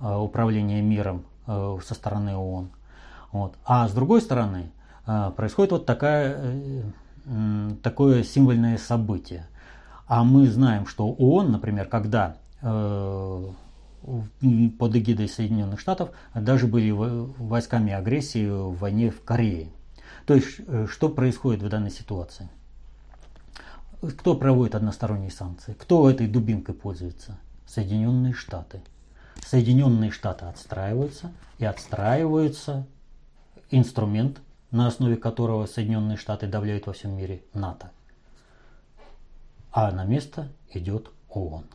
э, 0.00 0.16
управления 0.16 0.82
миром 0.82 1.24
со 1.46 1.94
стороны 1.94 2.36
ООН. 2.36 2.70
Вот. 3.32 3.54
А 3.64 3.88
с 3.88 3.92
другой 3.92 4.20
стороны 4.20 4.70
э, 5.06 5.32
происходит 5.34 5.72
вот 5.72 5.86
такая, 5.86 6.36
э, 6.36 6.82
э, 7.24 7.70
такое 7.82 8.22
символьное 8.22 8.76
событие. 8.78 9.46
А 10.06 10.22
мы 10.22 10.48
знаем, 10.48 10.86
что 10.86 11.08
ООН, 11.08 11.52
например, 11.52 11.88
когда 11.88 12.36
э, 12.60 13.48
под 14.78 14.96
эгидой 14.96 15.28
Соединенных 15.28 15.80
Штатов 15.80 16.10
даже 16.34 16.66
были 16.66 16.90
войсками 16.90 17.92
агрессии 17.92 18.46
в 18.46 18.76
войне 18.78 19.10
в 19.10 19.22
Корее. 19.24 19.68
То 20.26 20.34
есть, 20.34 20.60
э, 20.66 20.86
что 20.90 21.08
происходит 21.08 21.62
в 21.62 21.68
данной 21.68 21.90
ситуации? 21.90 22.50
Кто 24.18 24.34
проводит 24.34 24.74
односторонние 24.74 25.30
санкции? 25.30 25.74
Кто 25.74 26.10
этой 26.10 26.26
дубинкой 26.26 26.74
пользуется? 26.74 27.38
Соединенные 27.66 28.34
Штаты. 28.34 28.82
Соединенные 29.52 30.10
Штаты 30.10 30.46
отстраиваются 30.46 31.30
и 31.58 31.66
отстраиваются 31.66 32.86
инструмент, 33.70 34.40
на 34.70 34.86
основе 34.86 35.18
которого 35.18 35.66
Соединенные 35.66 36.16
Штаты 36.16 36.46
давляют 36.46 36.86
во 36.86 36.94
всем 36.94 37.14
мире 37.14 37.44
НАТО. 37.52 37.90
А 39.70 39.92
на 39.92 40.06
место 40.06 40.48
идет 40.72 41.10
ООН. 41.28 41.66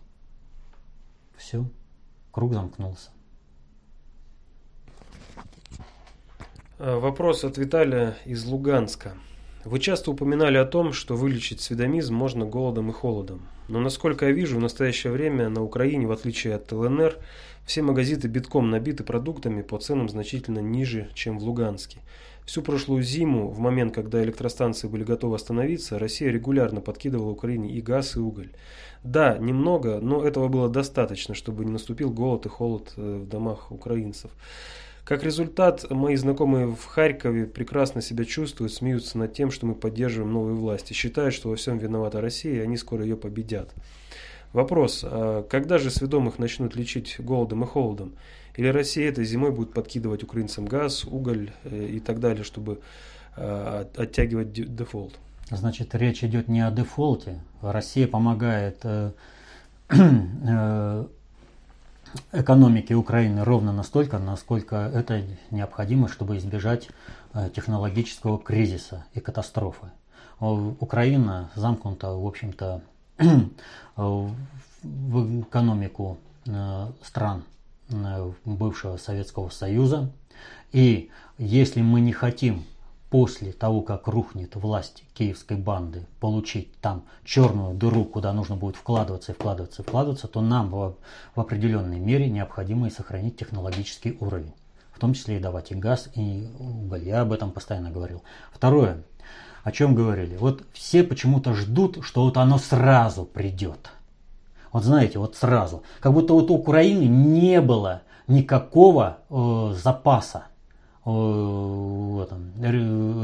Все. 1.36 1.70
Круг 2.32 2.54
замкнулся. 2.54 3.12
Э, 6.80 6.96
вопрос 6.96 7.44
от 7.44 7.60
Виталия 7.60 8.18
из 8.26 8.44
Луганска. 8.46 9.14
Вы 9.68 9.80
часто 9.80 10.12
упоминали 10.12 10.56
о 10.56 10.64
том, 10.64 10.94
что 10.94 11.18
вылечить 11.18 11.60
сведомизм 11.60 12.16
можно 12.16 12.46
голодом 12.46 12.90
и 12.90 12.94
холодом. 12.94 13.42
Но 13.68 13.82
насколько 13.82 14.28
я 14.28 14.32
вижу, 14.32 14.56
в 14.56 14.62
настоящее 14.62 15.12
время 15.12 15.50
на 15.50 15.62
Украине, 15.62 16.08
в 16.08 16.14
отличие 16.14 16.56
от 16.56 16.72
ЛНР, 16.72 17.18
все 17.66 17.82
магазины 17.82 18.28
битком 18.28 18.70
набиты 18.70 19.04
продуктами 19.04 19.62
по 19.62 19.78
ценам 19.78 20.08
значительно 20.08 20.60
ниже, 20.60 21.10
чем 21.16 21.38
в 21.38 21.44
Луганске. 21.44 22.00
Всю 22.46 22.62
прошлую 22.62 23.04
зиму, 23.04 23.50
в 23.50 23.60
момент, 23.60 23.94
когда 23.94 24.24
электростанции 24.24 24.88
были 24.88 25.04
готовы 25.04 25.36
остановиться, 25.36 26.00
Россия 26.00 26.32
регулярно 26.32 26.80
подкидывала 26.80 27.32
Украине 27.32 27.70
и 27.74 27.82
газ, 27.82 28.16
и 28.16 28.20
уголь. 28.20 28.52
Да, 29.04 29.38
немного, 29.38 30.00
но 30.00 30.24
этого 30.24 30.48
было 30.48 30.70
достаточно, 30.70 31.36
чтобы 31.36 31.66
не 31.66 31.72
наступил 31.72 32.10
голод 32.10 32.46
и 32.46 32.50
холод 32.50 32.94
э, 32.96 33.18
в 33.18 33.28
домах 33.28 33.70
украинцев. 33.70 34.32
Как 35.08 35.24
результат, 35.24 35.90
мои 35.90 36.18
знакомые 36.18 36.68
в 36.68 36.84
Харькове 36.84 37.46
прекрасно 37.46 38.02
себя 38.02 38.26
чувствуют, 38.26 38.74
смеются 38.74 39.18
над 39.18 39.32
тем, 39.32 39.52
что 39.52 39.66
мы 39.66 39.74
поддерживаем 39.74 40.34
новые 40.34 40.56
власти, 40.56 40.92
считают, 40.92 41.34
что 41.34 41.48
во 41.48 41.56
всем 41.56 41.78
виновата 41.78 42.20
Россия, 42.20 42.56
и 42.56 42.60
они 42.60 42.76
скоро 42.76 43.04
ее 43.04 43.16
победят. 43.16 43.74
Вопрос, 44.52 45.06
а 45.08 45.44
когда 45.44 45.78
же 45.78 45.92
сведомых 45.92 46.40
начнут 46.40 46.76
лечить 46.76 47.16
голодом 47.20 47.64
и 47.64 47.68
холодом? 47.68 48.16
Или 48.58 48.68
Россия 48.68 49.08
этой 49.08 49.24
зимой 49.24 49.52
будет 49.52 49.72
подкидывать 49.72 50.24
украинцам 50.24 50.66
газ, 50.66 51.06
уголь 51.06 51.52
э, 51.64 51.86
и 51.86 52.02
так 52.02 52.20
далее, 52.20 52.44
чтобы 52.44 52.82
э, 53.38 53.86
оттягивать 53.96 54.52
дефолт? 54.52 55.18
Значит, 55.50 55.96
речь 55.96 56.22
идет 56.22 56.50
не 56.50 56.60
о 56.60 56.70
дефолте. 56.70 57.40
Россия 57.62 58.10
помогает 58.10 58.84
э, 62.32 62.42
экономике 62.42 62.96
Украины 62.96 63.44
ровно 63.44 63.72
настолько, 63.72 64.20
насколько 64.20 64.76
это 64.76 65.24
необходимо, 65.52 66.08
чтобы 66.08 66.38
избежать 66.38 66.90
технологического 67.54 68.40
кризиса 68.40 69.06
и 69.14 69.20
катастрофы. 69.20 69.88
Украина 70.40 71.52
замкнута, 71.56 72.14
в 72.14 72.26
общем-то, 72.26 72.82
в 73.96 75.42
экономику 75.42 76.18
стран 77.04 77.44
Э, 77.90 78.32
бывшего 78.44 78.98
Советского 78.98 79.50
Союза. 79.50 80.12
И 80.74 81.10
если 81.38 81.82
мы 81.82 82.02
не 82.02 82.12
хотим 82.12 82.66
после 83.10 83.54
того, 83.54 83.82
как 83.82 84.08
рухнет 84.08 84.56
власть 84.56 85.04
киевской 85.14 85.58
банды, 85.58 86.06
получить 86.20 86.76
там 86.82 87.04
черную 87.24 87.74
дыру, 87.74 88.04
куда 88.04 88.34
нужно 88.34 88.56
будет 88.56 88.76
вкладываться 88.76 89.32
и 89.32 89.36
вкладываться 89.36 89.82
и 89.82 89.86
вкладываться, 89.86 90.28
то 90.28 90.42
нам 90.42 90.70
в, 90.70 90.96
в 91.36 91.40
определенной 91.40 92.00
мере 92.00 92.30
необходимо 92.30 92.88
и 92.88 92.92
сохранить 92.92 93.38
технологический 93.38 94.18
уровень. 94.20 94.54
В 94.92 95.00
том 95.00 95.14
числе 95.14 95.38
и 95.38 95.40
давать 95.40 95.72
и 95.72 95.76
газ, 95.76 96.10
и 96.16 96.50
уголь. 96.60 97.04
Я 97.04 97.22
об 97.22 97.32
этом 97.32 97.52
постоянно 97.52 97.92
говорил. 97.92 98.24
Второе, 98.52 99.04
о 99.64 99.72
чем 99.72 99.96
говорили. 99.96 100.36
Вот 100.38 100.64
все 100.74 101.04
почему-то 101.04 101.54
ждут, 101.54 102.00
что 102.04 102.24
вот 102.24 102.38
оно 102.38 102.58
сразу 102.58 103.24
придет. 103.24 103.92
Вот 104.74 104.84
знаете, 104.84 105.20
вот 105.20 105.36
сразу. 105.36 105.84
Как 106.02 106.14
будто 106.14 106.34
вот 106.34 106.50
у 106.50 106.56
Украины 106.56 107.04
не 107.04 107.62
было 107.62 108.02
никакого 108.28 109.20
э, 109.30 109.74
запаса 109.82 110.46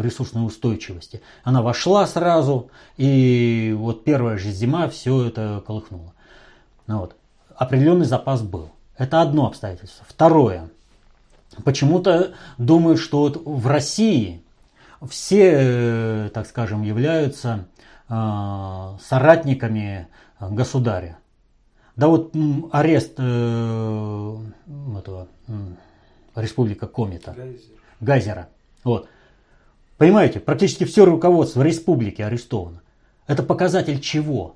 ресурсной 0.01 0.45
устойчивости. 0.45 1.21
Она 1.43 1.61
вошла 1.61 2.07
сразу, 2.07 2.69
и 2.97 3.75
вот 3.77 4.03
первая 4.05 4.38
же 4.38 4.51
зима 4.51 4.88
все 4.88 5.25
это 5.25 5.61
колыхнуло. 5.65 6.13
Ну 6.88 6.99
вот. 6.99 7.15
Определенный 7.55 8.05
запас 8.05 8.41
был. 8.41 8.69
Это 8.97 9.21
одно 9.21 9.47
обстоятельство. 9.47 10.05
Второе. 10.07 10.69
Почему-то 11.63 12.34
думаю, 12.57 12.97
что 12.97 13.19
вот 13.19 13.41
в 13.45 13.67
России 13.67 14.41
все, 15.09 15.51
э, 15.53 16.29
так 16.34 16.47
скажем, 16.47 16.81
являются 16.84 17.65
э, 18.09 18.97
соратниками 19.03 20.07
государя. 20.39 21.17
Да 21.95 22.07
вот 22.07 22.34
арест 22.71 23.13
э, 23.17 24.38
этого 24.97 25.27
республика 26.36 26.88
Комита, 26.88 27.34
Гайзер. 27.34 27.61
Гайзера. 27.99 28.49
Вот. 28.84 29.07
Понимаете, 29.97 30.39
практически 30.39 30.84
все 30.84 31.05
руководство 31.05 31.61
республики 31.61 32.21
арестовано. 32.21 32.81
Это 33.27 33.43
показатель 33.43 33.99
чего? 33.99 34.55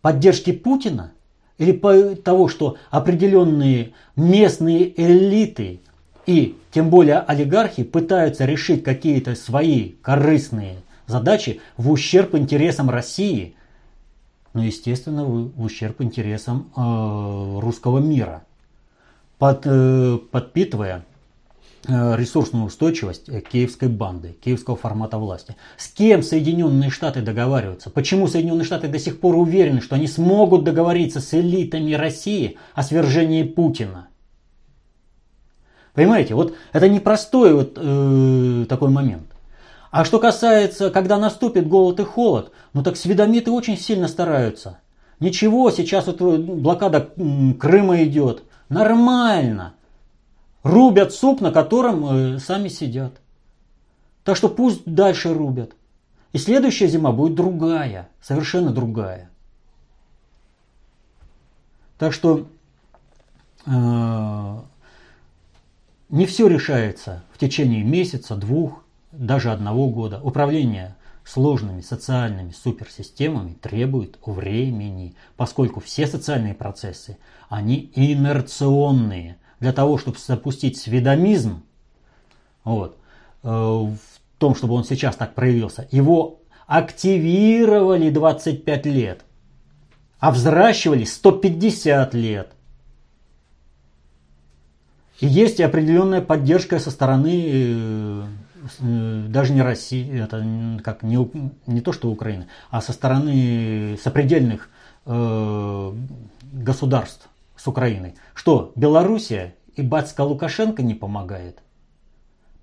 Поддержки 0.00 0.52
Путина? 0.52 1.12
Или 1.58 1.72
по 1.72 2.14
того, 2.16 2.48
что 2.48 2.76
определенные 2.90 3.94
местные 4.16 5.00
элиты 5.00 5.80
и 6.26 6.56
тем 6.72 6.90
более 6.90 7.18
олигархи 7.18 7.84
пытаются 7.84 8.44
решить 8.44 8.82
какие-то 8.82 9.34
свои 9.34 9.92
корыстные 10.02 10.76
задачи 11.06 11.60
в 11.76 11.90
ущерб 11.90 12.34
интересам 12.34 12.90
России– 12.90 13.54
но, 14.54 14.64
естественно, 14.64 15.24
в 15.24 15.62
ущерб 15.62 16.00
интересам 16.00 16.70
э, 16.76 17.58
русского 17.60 17.98
мира, 17.98 18.44
под, 19.44 19.66
э, 19.66 20.18
подпитывая 20.30 21.04
э, 21.86 22.16
ресурсную 22.16 22.64
устойчивость 22.64 23.26
киевской 23.50 23.90
банды, 23.90 24.38
киевского 24.42 24.74
формата 24.74 25.18
власти. 25.18 25.54
С 25.76 25.88
кем 25.88 26.22
Соединенные 26.22 26.88
Штаты 26.88 27.20
договариваются? 27.20 27.90
Почему 27.90 28.26
Соединенные 28.26 28.64
Штаты 28.64 28.88
до 28.88 28.98
сих 28.98 29.20
пор 29.20 29.36
уверены, 29.36 29.82
что 29.82 29.96
они 29.96 30.06
смогут 30.06 30.64
договориться 30.64 31.20
с 31.20 31.34
элитами 31.34 31.92
России 31.92 32.56
о 32.74 32.82
свержении 32.82 33.42
Путина? 33.42 34.08
Понимаете, 35.92 36.34
вот 36.34 36.54
это 36.72 36.88
непростой 36.88 37.52
вот 37.52 37.74
э, 37.76 38.64
такой 38.66 38.88
момент. 38.88 39.26
А 39.90 40.06
что 40.06 40.20
касается, 40.20 40.88
когда 40.88 41.18
наступит 41.18 41.68
голод 41.68 42.00
и 42.00 42.04
холод, 42.04 42.50
ну 42.72 42.82
так 42.82 42.96
сведомиты 42.96 43.50
очень 43.50 43.76
сильно 43.76 44.08
стараются. 44.08 44.78
Ничего, 45.20 45.70
сейчас 45.70 46.06
вот 46.06 46.22
э, 46.22 46.36
блокада 46.38 47.10
Крыма 47.60 48.02
идет. 48.04 48.44
Нормально. 48.68 49.74
Рубят 50.62 51.12
суп, 51.12 51.40
на 51.40 51.52
котором 51.52 52.06
э, 52.06 52.38
сами 52.38 52.68
сидят. 52.68 53.20
Так 54.24 54.36
что 54.36 54.48
пусть 54.48 54.84
дальше 54.86 55.34
рубят. 55.34 55.72
И 56.32 56.38
следующая 56.38 56.88
зима 56.88 57.12
будет 57.12 57.34
другая, 57.34 58.08
совершенно 58.20 58.72
другая. 58.72 59.30
Так 61.98 62.12
что 62.12 62.48
э, 63.66 64.58
не 66.08 66.26
все 66.26 66.48
решается 66.48 67.22
в 67.32 67.38
течение 67.38 67.84
месяца, 67.84 68.34
двух 68.34 68.84
даже 69.12 69.52
одного 69.52 69.90
года. 69.90 70.20
Управление 70.22 70.96
сложными 71.24 71.80
социальными 71.80 72.52
суперсистемами 72.52 73.54
требует 73.54 74.18
времени, 74.24 75.14
поскольку 75.36 75.80
все 75.80 76.06
социальные 76.06 76.54
процессы, 76.54 77.18
они 77.48 77.90
инерционные. 77.94 79.38
Для 79.60 79.72
того, 79.72 79.98
чтобы 79.98 80.18
запустить 80.18 80.76
сведомизм, 80.76 81.62
вот, 82.64 82.98
э, 83.42 83.90
том, 84.44 84.54
чтобы 84.54 84.74
он 84.74 84.84
сейчас 84.84 85.16
так 85.16 85.34
проявился, 85.34 85.88
его 85.90 86.42
активировали 86.66 88.10
25 88.10 88.86
лет, 88.86 89.24
а 90.18 90.30
взращивали 90.30 91.04
150 91.04 92.12
лет. 92.14 92.52
И 95.20 95.26
есть 95.26 95.60
определенная 95.60 96.20
поддержка 96.20 96.78
со 96.78 96.90
стороны 96.90 97.44
э, 97.46 98.26
даже 98.80 99.52
не 99.52 99.62
России, 99.62 100.20
это 100.20 100.44
как 100.82 101.02
не, 101.02 101.16
не 101.66 101.80
то 101.80 101.92
что 101.92 102.10
Украины, 102.10 102.48
а 102.70 102.80
со 102.80 102.92
стороны 102.92 103.98
сопредельных 104.02 104.68
э, 105.06 105.92
государств 106.52 107.28
с 107.56 107.66
Украиной. 107.66 108.14
Что, 108.34 108.72
Белоруссия 108.76 109.54
и 109.74 109.82
батька 109.82 110.22
Лукашенко 110.22 110.82
не 110.82 110.94
помогает? 110.94 111.62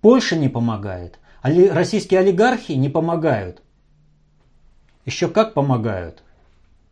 Польша 0.01 0.35
не 0.35 0.49
помогает? 0.49 1.19
Али, 1.41 1.69
российские 1.69 2.19
олигархи 2.19 2.73
не 2.73 2.89
помогают? 2.89 3.61
Еще 5.05 5.27
как 5.27 5.53
помогают? 5.53 6.23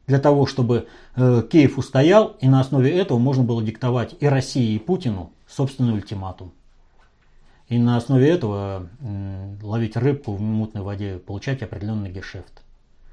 Для 0.07 0.20
того, 0.20 0.47
чтобы 0.47 0.88
э, 1.16 1.43
Киев 1.51 1.78
устоял, 1.78 2.36
и 2.41 2.47
на 2.47 2.60
основе 2.60 2.91
этого 2.91 3.20
можно 3.20 3.43
было 3.43 3.62
диктовать 3.62 4.16
и 4.20 4.26
России, 4.26 4.74
и 4.74 4.80
Путину 4.80 5.32
собственный 5.47 5.93
ультиматум. 5.93 6.51
И 7.70 7.78
на 7.78 7.97
основе 7.97 8.28
этого 8.28 8.89
ловить 9.61 9.95
рыбку 9.95 10.34
в 10.34 10.41
мутной 10.41 10.84
воде, 10.84 11.20
получать 11.20 11.61
определенный 11.61 12.11
гешефт. 12.11 12.63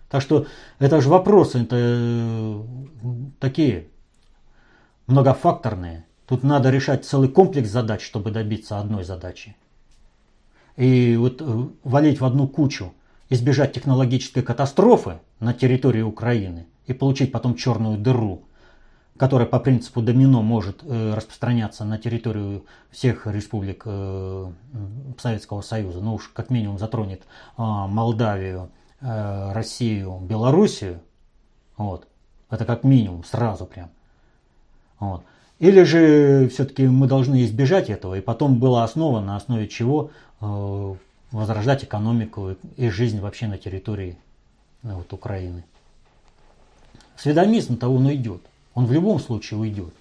Так 0.09 0.23
что 0.23 0.47
это 0.79 1.01
же 1.01 1.11
вопросы, 1.11 1.63
это 1.63 1.77
э, 1.79 2.63
такие 3.39 3.89
многофакторные. 5.07 6.05
Тут 6.27 6.43
надо 6.43 6.71
решать 6.71 7.05
целый 7.05 7.29
комплекс 7.29 7.69
задач, 7.69 8.03
чтобы 8.03 8.31
добиться 8.31 8.79
одной 8.79 9.05
задачи. 9.05 9.57
И 10.77 11.17
вот 11.17 11.43
э, 11.43 11.69
валить 11.85 12.21
в 12.21 12.25
одну 12.25 12.49
кучу, 12.49 12.95
избежать 13.29 13.75
технологической 13.75 14.43
катастрофы 14.43 15.21
на 15.39 15.53
территории 15.53 16.03
Украины 16.03 16.67
и 16.87 16.93
получить 16.93 17.33
потом 17.33 17.57
черную 17.57 17.99
дыру, 17.99 18.45
которая 19.19 19.47
по 19.47 19.59
принципу 19.59 20.03
домино 20.03 20.43
может 20.43 20.83
э, 20.83 21.15
распространяться 21.15 21.85
на 21.85 21.99
территорию 21.99 22.65
всех 22.91 23.27
республик 23.27 23.83
э, 23.87 24.53
Советского 25.19 25.63
Союза, 25.63 26.01
ну 26.01 26.15
уж 26.15 26.29
как 26.29 26.51
минимум 26.51 26.79
затронет 26.79 27.23
а, 27.57 27.87
Молдавию, 27.87 28.71
Россию, 29.01 30.21
Белоруссию, 30.23 31.01
вот, 31.77 32.09
это 32.51 32.65
как 32.65 32.83
минимум 32.83 33.25
сразу 33.25 33.67
прям. 33.67 33.91
Вот. 34.99 35.23
Или 35.59 35.85
же 35.85 36.49
все-таки 36.49 36.87
мы 36.87 37.07
должны 37.07 37.45
избежать 37.45 37.89
этого, 37.89 38.15
и 38.15 38.21
потом 38.21 38.59
была 38.59 38.85
основа, 38.85 39.21
на 39.21 39.37
основе 39.37 39.69
чего 39.69 40.11
э, 40.41 40.95
возрождать 41.31 41.85
экономику 41.85 42.57
и 42.77 42.89
жизнь 42.91 43.21
вообще 43.21 43.47
на 43.47 43.57
территории 43.57 44.19
э, 44.83 44.93
вот, 44.93 45.13
Украины. 45.13 45.65
Сведомизм-то 47.17 47.89
он 47.89 48.07
уйдет. 48.07 48.43
Он 48.77 48.87
в 48.87 48.93
любом 48.93 49.19
случае 49.19 49.59
уйдет. 49.59 49.93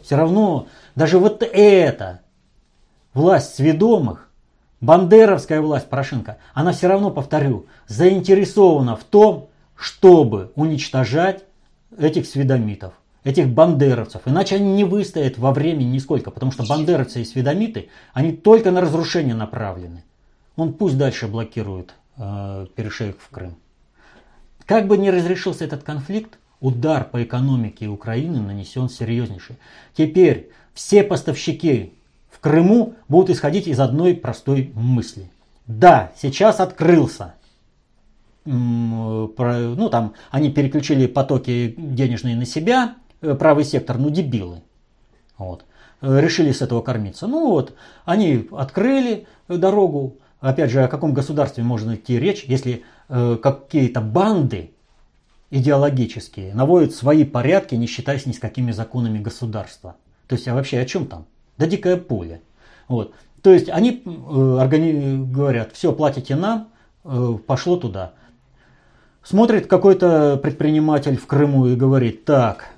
Все 0.00 0.14
равно 0.14 0.68
даже 0.94 1.18
вот 1.18 1.42
это, 1.42 2.20
власть 3.14 3.56
сведомых, 3.56 4.28
бандеровская 4.80 5.62
власть 5.62 5.88
Порошенко, 5.88 6.36
она 6.52 6.72
все 6.72 6.86
равно, 6.86 7.10
повторю, 7.10 7.66
заинтересована 7.88 8.94
в 8.94 9.04
том, 9.04 9.48
чтобы 9.74 10.52
уничтожать 10.54 11.44
этих 11.98 12.26
сведомитов 12.26 12.92
этих 13.24 13.48
бандеровцев. 13.48 14.20
Иначе 14.26 14.56
они 14.56 14.74
не 14.74 14.84
выстоят 14.84 15.38
во 15.38 15.50
времени 15.52 15.88
нисколько, 15.88 16.30
потому 16.30 16.52
что 16.52 16.66
бандеровцы 16.66 17.22
и 17.22 17.24
сведомиты, 17.24 17.88
они 18.12 18.32
только 18.32 18.70
на 18.70 18.82
разрушение 18.82 19.34
направлены. 19.34 20.04
Он 20.56 20.74
пусть 20.74 20.98
дальше 20.98 21.26
блокирует 21.26 21.94
э, 22.18 22.66
перешеек 22.76 23.18
в 23.18 23.30
Крым. 23.30 23.56
Как 24.66 24.86
бы 24.86 24.98
ни 24.98 25.08
разрешился 25.08 25.64
этот 25.64 25.84
конфликт, 25.84 26.38
удар 26.60 27.04
по 27.04 27.22
экономике 27.22 27.86
Украины 27.86 28.40
нанесен 28.40 28.88
серьезнейший. 28.88 29.56
Теперь 29.96 30.50
все 30.72 31.02
поставщики 31.02 31.92
в 32.30 32.40
Крыму 32.40 32.94
будут 33.08 33.30
исходить 33.30 33.66
из 33.66 33.80
одной 33.80 34.14
простой 34.14 34.72
мысли. 34.74 35.30
Да, 35.66 36.12
сейчас 36.16 36.60
открылся 36.60 37.34
ну 38.46 39.88
там 39.90 40.12
они 40.30 40.50
переключили 40.50 41.06
потоки 41.06 41.74
денежные 41.78 42.36
на 42.36 42.44
себя, 42.44 42.96
Э, 43.24 43.34
правый 43.34 43.64
сектор, 43.64 43.98
ну 43.98 44.10
дебилы. 44.10 44.60
Вот. 45.38 45.64
Э, 46.02 46.20
решили 46.20 46.52
с 46.52 46.60
этого 46.60 46.82
кормиться. 46.82 47.26
Ну 47.26 47.48
вот, 47.48 47.74
они 48.04 48.48
открыли 48.52 49.26
дорогу. 49.48 50.18
Опять 50.40 50.70
же, 50.70 50.84
о 50.84 50.88
каком 50.88 51.14
государстве 51.14 51.64
можно 51.64 51.94
идти 51.94 52.18
речь, 52.18 52.44
если 52.44 52.82
э, 53.08 53.38
какие-то 53.42 54.02
банды 54.02 54.72
идеологические 55.50 56.54
наводят 56.54 56.94
свои 56.94 57.24
порядки, 57.24 57.74
не 57.74 57.86
считаясь 57.86 58.26
ни 58.26 58.32
с 58.32 58.38
какими 58.38 58.72
законами 58.72 59.18
государства. 59.18 59.96
То 60.26 60.34
есть, 60.34 60.48
а 60.48 60.54
вообще 60.54 60.78
о 60.78 60.86
чем 60.86 61.06
там? 61.06 61.26
Да 61.58 61.66
дикое 61.66 61.96
поле. 61.96 62.40
Вот. 62.88 63.14
То 63.42 63.52
есть 63.52 63.68
они 63.68 64.02
э, 64.04 64.08
органи- 64.08 65.30
говорят, 65.30 65.72
все, 65.72 65.92
платите 65.92 66.34
нам, 66.34 66.68
э, 67.04 67.34
пошло 67.46 67.76
туда. 67.76 68.12
Смотрит 69.22 69.66
какой-то 69.66 70.38
предприниматель 70.42 71.16
в 71.16 71.26
Крыму 71.26 71.66
и 71.66 71.76
говорит, 71.76 72.24
так, 72.24 72.74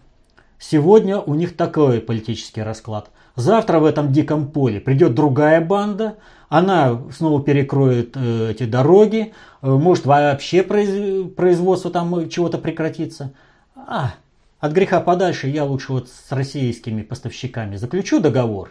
Сегодня 0.58 1.18
у 1.18 1.34
них 1.34 1.56
такой 1.56 2.00
политический 2.00 2.62
расклад. 2.62 3.10
Завтра 3.37 3.80
в 3.80 3.84
этом 3.84 4.12
диком 4.12 4.51
поле 4.51 4.80
придет 4.80 5.14
другая 5.14 5.61
банда, 5.61 6.16
она 6.49 7.03
снова 7.14 7.43
перекроет 7.43 8.16
э, 8.16 8.53
эти 8.53 8.64
дороги, 8.64 9.34
э, 9.61 9.68
может 9.68 10.07
вообще 10.07 10.62
произ, 10.62 11.30
производство 11.32 11.91
там 11.91 12.30
чего-то 12.30 12.57
прекратится. 12.57 13.34
А, 13.74 14.14
от 14.59 14.72
греха 14.72 15.01
подальше 15.01 15.49
я 15.49 15.64
лучше 15.64 15.93
вот 15.93 16.09
с 16.09 16.32
российскими 16.32 17.03
поставщиками 17.03 17.76
заключу 17.76 18.20
договор. 18.20 18.70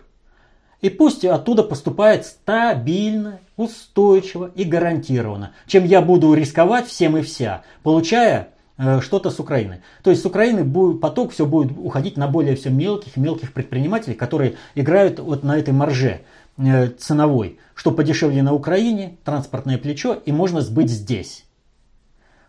И 0.82 0.90
пусть 0.90 1.24
оттуда 1.24 1.62
поступает 1.62 2.26
стабильно, 2.26 3.40
устойчиво 3.58 4.52
и 4.56 4.64
гарантированно, 4.64 5.52
чем 5.68 5.86
я 5.86 6.02
буду 6.02 6.34
рисковать 6.34 6.88
всем 6.88 7.18
и 7.18 7.22
вся, 7.22 7.62
получая 7.84 8.50
Э, 8.50 8.55
что-то 8.78 9.30
с 9.30 9.40
Украины. 9.40 9.82
То 10.04 10.10
есть 10.10 10.22
с 10.22 10.26
Украины 10.26 10.64
будет, 10.64 11.00
поток 11.00 11.32
все 11.32 11.46
будет 11.46 11.72
уходить 11.78 12.18
на 12.18 12.28
более 12.28 12.56
все 12.56 12.70
мелких, 12.70 13.16
мелких 13.16 13.54
предпринимателей, 13.54 14.16
которые 14.16 14.56
играют 14.76 15.20
вот 15.20 15.44
на 15.44 15.58
этой 15.58 15.74
марже 15.74 16.22
э, 16.58 16.88
ценовой, 16.90 17.60
что 17.74 17.92
подешевле 17.92 18.44
на 18.44 18.54
Украине, 18.54 19.18
транспортное 19.24 19.78
плечо 19.78 20.14
и 20.14 20.32
можно 20.32 20.62
сбыть 20.62 20.90
здесь. 20.90 21.46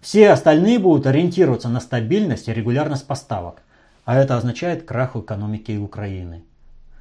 Все 0.01 0.31
остальные 0.31 0.79
будут 0.79 1.07
ориентироваться 1.07 1.69
на 1.69 1.81
стабильность 1.81 2.49
и 2.49 2.53
регулярность 2.53 3.07
поставок, 3.07 3.63
а 4.05 4.17
это 4.17 4.37
означает 4.37 4.85
крах 4.85 5.17
экономики 5.17 5.77
Украины. 5.77 6.43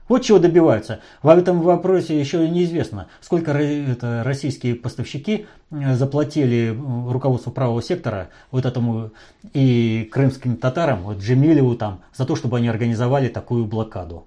Вот 0.07 0.21
чего 0.23 0.37
добиваются. 0.37 0.99
В 1.23 1.29
этом 1.29 1.61
вопросе 1.61 2.19
еще 2.19 2.47
неизвестно, 2.47 3.07
сколько 3.21 3.51
это 3.51 4.21
российские 4.23 4.75
поставщики 4.75 5.47
э, 5.71 5.95
заплатили 5.95 6.73
э, 6.73 7.11
руководству 7.11 7.51
правого 7.51 7.81
сектора, 7.81 8.29
вот 8.51 8.65
этому 8.65 9.11
и 9.53 10.07
крымским 10.11 10.57
татарам, 10.57 11.01
вот 11.01 11.17
Джемилеву 11.17 11.75
там, 11.75 12.01
за 12.13 12.25
то, 12.25 12.35
чтобы 12.35 12.57
они 12.57 12.67
организовали 12.67 13.29
такую 13.29 13.65
блокаду. 13.65 14.25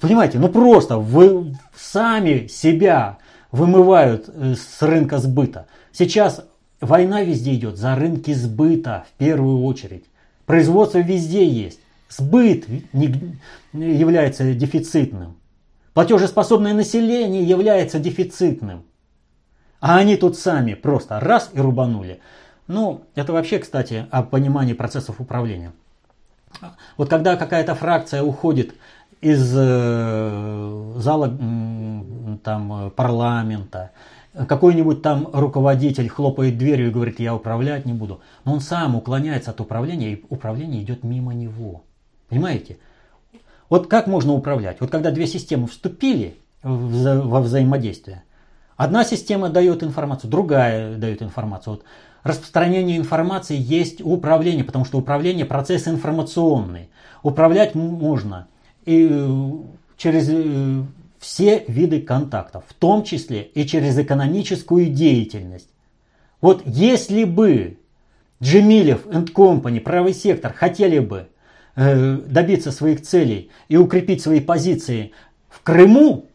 Понимаете, 0.00 0.38
ну 0.38 0.48
просто 0.48 0.98
вы 0.98 1.56
сами 1.74 2.46
себя 2.46 3.18
вымывают 3.50 4.28
э, 4.28 4.54
с 4.54 4.82
рынка 4.82 5.16
сбыта. 5.16 5.66
Сейчас 5.92 6.44
война 6.80 7.22
везде 7.22 7.54
идет 7.54 7.78
за 7.78 7.94
рынки 7.94 8.32
сбыта 8.34 9.06
в 9.08 9.18
первую 9.18 9.64
очередь. 9.64 10.04
Производство 10.44 10.98
везде 10.98 11.46
есть. 11.46 11.80
Сбыт 12.08 12.66
является 13.72 14.54
дефицитным. 14.54 15.36
Платежеспособное 15.94 16.74
население 16.74 17.42
является 17.42 17.98
дефицитным. 17.98 18.84
А 19.80 19.96
они 19.96 20.16
тут 20.16 20.36
сами 20.36 20.74
просто 20.74 21.20
раз 21.20 21.50
и 21.52 21.60
рубанули. 21.60 22.20
Ну, 22.66 23.02
это 23.14 23.32
вообще, 23.32 23.58
кстати, 23.58 24.06
о 24.10 24.22
понимании 24.22 24.74
процессов 24.74 25.20
управления. 25.20 25.72
Вот 26.96 27.08
когда 27.08 27.36
какая-то 27.36 27.74
фракция 27.74 28.22
уходит 28.22 28.74
из 29.20 29.52
э, 29.56 30.92
зала 30.96 31.28
там, 32.42 32.92
парламента, 32.96 33.90
какой-нибудь 34.46 35.02
там 35.02 35.28
руководитель 35.32 36.08
хлопает 36.08 36.58
дверью 36.58 36.88
и 36.88 36.90
говорит, 36.90 37.20
я 37.20 37.34
управлять 37.34 37.86
не 37.86 37.92
буду. 37.92 38.20
Но 38.44 38.54
он 38.54 38.60
сам 38.60 38.96
уклоняется 38.96 39.50
от 39.50 39.60
управления, 39.60 40.12
и 40.12 40.24
управление 40.28 40.82
идет 40.82 41.02
мимо 41.04 41.34
него. 41.34 41.84
Понимаете? 42.28 42.78
Вот 43.68 43.86
как 43.86 44.06
можно 44.06 44.32
управлять? 44.32 44.78
Вот 44.80 44.90
когда 44.90 45.10
две 45.10 45.26
системы 45.26 45.66
вступили 45.66 46.36
во 46.62 47.40
взаимодействие, 47.40 48.22
одна 48.76 49.04
система 49.04 49.48
дает 49.50 49.82
информацию, 49.82 50.30
другая 50.30 50.96
дает 50.96 51.22
информацию. 51.22 51.74
Вот 51.74 51.84
распространение 52.22 52.96
информации 52.96 53.56
есть 53.58 54.00
управление, 54.02 54.64
потому 54.64 54.84
что 54.84 54.98
управление 54.98 55.44
процесс 55.44 55.86
информационный. 55.88 56.88
Управлять 57.22 57.74
можно 57.74 58.48
и 58.84 59.08
э, 59.10 59.50
через 59.96 60.28
э, 60.30 60.82
все 61.18 61.64
виды 61.66 62.00
контактов, 62.00 62.64
в 62.68 62.74
том 62.74 63.04
числе 63.04 63.42
и 63.42 63.66
через 63.66 63.98
экономическую 63.98 64.86
деятельность. 64.86 65.68
Вот 66.40 66.62
если 66.64 67.24
бы 67.24 67.78
Джемилев 68.42 69.06
и 69.06 69.10
Company, 69.10 69.80
правый 69.80 70.14
сектор, 70.14 70.52
хотели 70.52 71.00
бы 71.00 71.28
добиться 71.78 72.72
своих 72.72 73.02
целей 73.02 73.50
и 73.68 73.76
укрепить 73.76 74.20
свои 74.20 74.40
позиции 74.40 75.12
в 75.48 75.62
Крыму, 75.62 76.26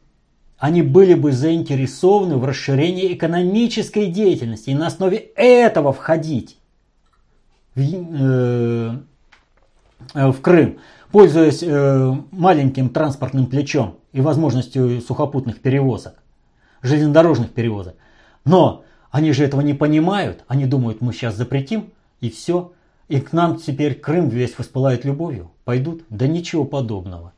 они 0.64 0.82
были 0.82 1.14
бы 1.14 1.34
заинтересованы 1.34 2.38
в 2.38 2.46
расширении 2.46 3.14
экономической 3.14 4.06
деятельности 4.08 4.70
и 4.70 4.76
на 4.76 4.88
основе 4.88 5.18
этого 5.36 5.92
входить 5.92 6.58
в, 7.76 7.82
э, 7.82 8.98
э, 10.14 10.32
в 10.32 10.40
Крым, 10.40 10.80
пользуясь 11.12 11.62
э, 11.62 12.16
маленьким 12.32 12.88
транспортным 12.88 13.48
плечом 13.48 13.98
и 14.14 14.22
возможностью 14.22 15.02
сухопутных 15.02 15.60
перевозок, 15.60 16.14
железнодорожных 16.82 17.52
перевозок. 17.52 17.96
Но 18.46 18.86
они 19.12 19.34
же 19.34 19.44
этого 19.44 19.60
не 19.60 19.74
понимают. 19.74 20.46
Они 20.48 20.66
думают, 20.66 21.02
мы 21.02 21.12
сейчас 21.12 21.36
запретим, 21.36 21.92
и 22.22 22.30
все. 22.30 22.72
И 23.08 23.20
к 23.20 23.34
нам 23.34 23.58
теперь 23.58 23.96
Крым 23.96 24.30
весь 24.30 24.58
воспылает 24.58 25.06
любовью. 25.06 25.52
Пойдут? 25.66 26.04
Да 26.10 26.28
ничего 26.28 26.66
подобного. 26.66 27.34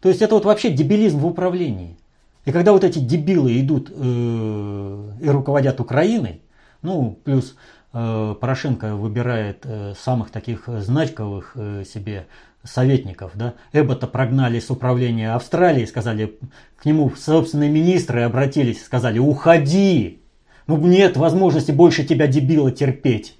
То 0.00 0.08
есть 0.08 0.22
это 0.22 0.34
вот 0.34 0.44
вообще 0.44 0.70
дебилизм 0.70 1.18
в 1.18 1.26
управлении. 1.26 1.96
И 2.44 2.52
когда 2.52 2.72
вот 2.72 2.84
эти 2.84 2.98
дебилы 2.98 3.60
идут 3.60 3.92
э, 3.94 5.10
и 5.20 5.28
руководят 5.28 5.78
Украиной, 5.80 6.40
ну, 6.82 7.18
плюс 7.22 7.54
э, 7.92 8.34
Порошенко 8.40 8.96
выбирает 8.96 9.60
э, 9.64 9.94
самых 9.98 10.30
таких 10.30 10.64
значковых 10.66 11.54
себе 11.84 12.26
советников, 12.64 13.32
да, 13.34 13.54
Эббота 13.72 14.06
прогнали 14.06 14.58
с 14.58 14.70
управления 14.70 15.34
Австралии, 15.34 15.84
сказали, 15.84 16.38
к 16.76 16.84
нему 16.84 17.10
собственные 17.10 17.70
министры 17.70 18.22
обратились, 18.22 18.84
сказали, 18.84 19.18
уходи, 19.18 20.20
ну 20.66 20.76
нет 20.76 21.16
возможности 21.16 21.72
больше 21.72 22.04
тебя 22.04 22.26
дебила 22.26 22.70
терпеть. 22.70 23.36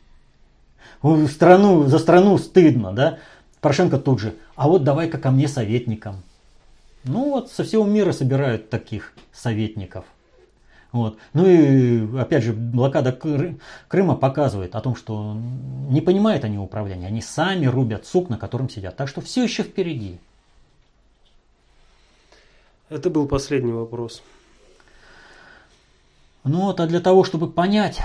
Страну, 1.28 1.86
за 1.86 1.98
страну 1.98 2.36
стыдно, 2.38 2.92
да? 2.92 3.18
Порошенко 3.60 3.98
тут 3.98 4.20
же, 4.20 4.34
а 4.54 4.68
вот 4.68 4.84
давай-ка 4.84 5.18
ко 5.18 5.30
мне 5.30 5.48
советникам. 5.48 6.22
Ну 7.04 7.30
вот 7.30 7.50
со 7.50 7.64
всего 7.64 7.84
мира 7.84 8.12
собирают 8.12 8.70
таких 8.70 9.12
советников. 9.32 10.04
Вот. 10.92 11.18
Ну 11.34 11.46
и 11.46 12.18
опять 12.18 12.42
же, 12.42 12.52
блокада 12.52 13.12
Крыма 13.88 14.16
показывает 14.16 14.74
о 14.74 14.80
том, 14.80 14.96
что 14.96 15.36
не 15.88 16.00
понимают 16.00 16.44
они 16.44 16.58
управления, 16.58 17.06
они 17.06 17.22
сами 17.22 17.66
рубят 17.66 18.06
сук, 18.06 18.28
на 18.28 18.36
котором 18.36 18.68
сидят. 18.68 18.96
Так 18.96 19.08
что 19.08 19.20
все 19.20 19.44
еще 19.44 19.62
впереди. 19.62 20.18
Это 22.88 23.08
был 23.08 23.28
последний 23.28 23.72
вопрос. 23.72 24.20
Ну 26.42 26.62
вот, 26.62 26.80
а 26.80 26.86
для 26.86 27.00
того, 27.00 27.22
чтобы 27.22 27.50
понять, 27.50 28.00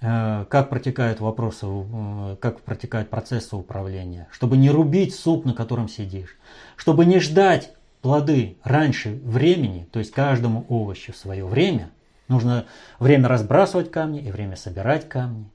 как 0.00 0.68
протекают 0.70 1.20
вопросы, 1.20 1.66
э, 1.66 2.36
как 2.40 2.60
протекают 2.60 3.10
процессы 3.10 3.56
управления, 3.56 4.28
чтобы 4.30 4.56
не 4.56 4.70
рубить 4.70 5.14
суп, 5.14 5.44
на 5.44 5.54
котором 5.54 5.88
сидишь, 5.88 6.38
чтобы 6.76 7.04
не 7.04 7.18
ждать 7.18 7.72
плоды 8.00 8.56
раньше 8.62 9.20
времени, 9.24 9.88
то 9.90 9.98
есть 9.98 10.12
каждому 10.12 10.64
овощу 10.68 11.12
свое 11.12 11.44
время, 11.44 11.90
нужно 12.28 12.66
время 13.00 13.28
разбрасывать 13.28 13.90
камни 13.90 14.20
и 14.20 14.30
время 14.30 14.56
собирать 14.56 15.08
камни. 15.08 15.50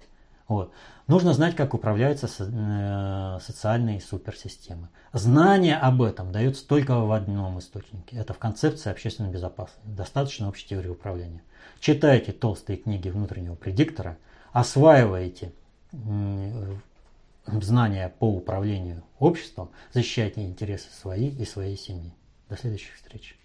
Вот. 0.47 0.73
Нужно 1.07 1.33
знать, 1.33 1.55
как 1.55 1.73
управляются 1.73 2.29
э, 2.39 3.39
социальные 3.41 3.99
суперсистемы. 3.99 4.87
Знание 5.11 5.77
об 5.77 6.01
этом 6.01 6.31
дается 6.31 6.65
только 6.65 6.95
в 6.97 7.11
одном 7.11 7.59
источнике. 7.59 8.15
Это 8.15 8.33
в 8.33 8.37
концепции 8.37 8.89
общественной 8.89 9.29
безопасности. 9.29 9.81
Достаточно 9.85 10.47
общей 10.47 10.67
теории 10.67 10.89
управления. 10.89 11.41
Читайте 11.79 12.31
толстые 12.31 12.77
книги 12.77 13.09
внутреннего 13.09 13.55
предиктора, 13.55 14.17
осваивайте 14.53 15.51
знания 17.45 18.13
по 18.19 18.31
управлению 18.31 19.03
обществом, 19.19 19.71
защищайте 19.91 20.45
интересы 20.45 20.89
свои 20.91 21.29
и 21.29 21.43
своей 21.43 21.75
семьи. 21.75 22.13
До 22.49 22.55
следующих 22.55 22.95
встреч. 22.95 23.37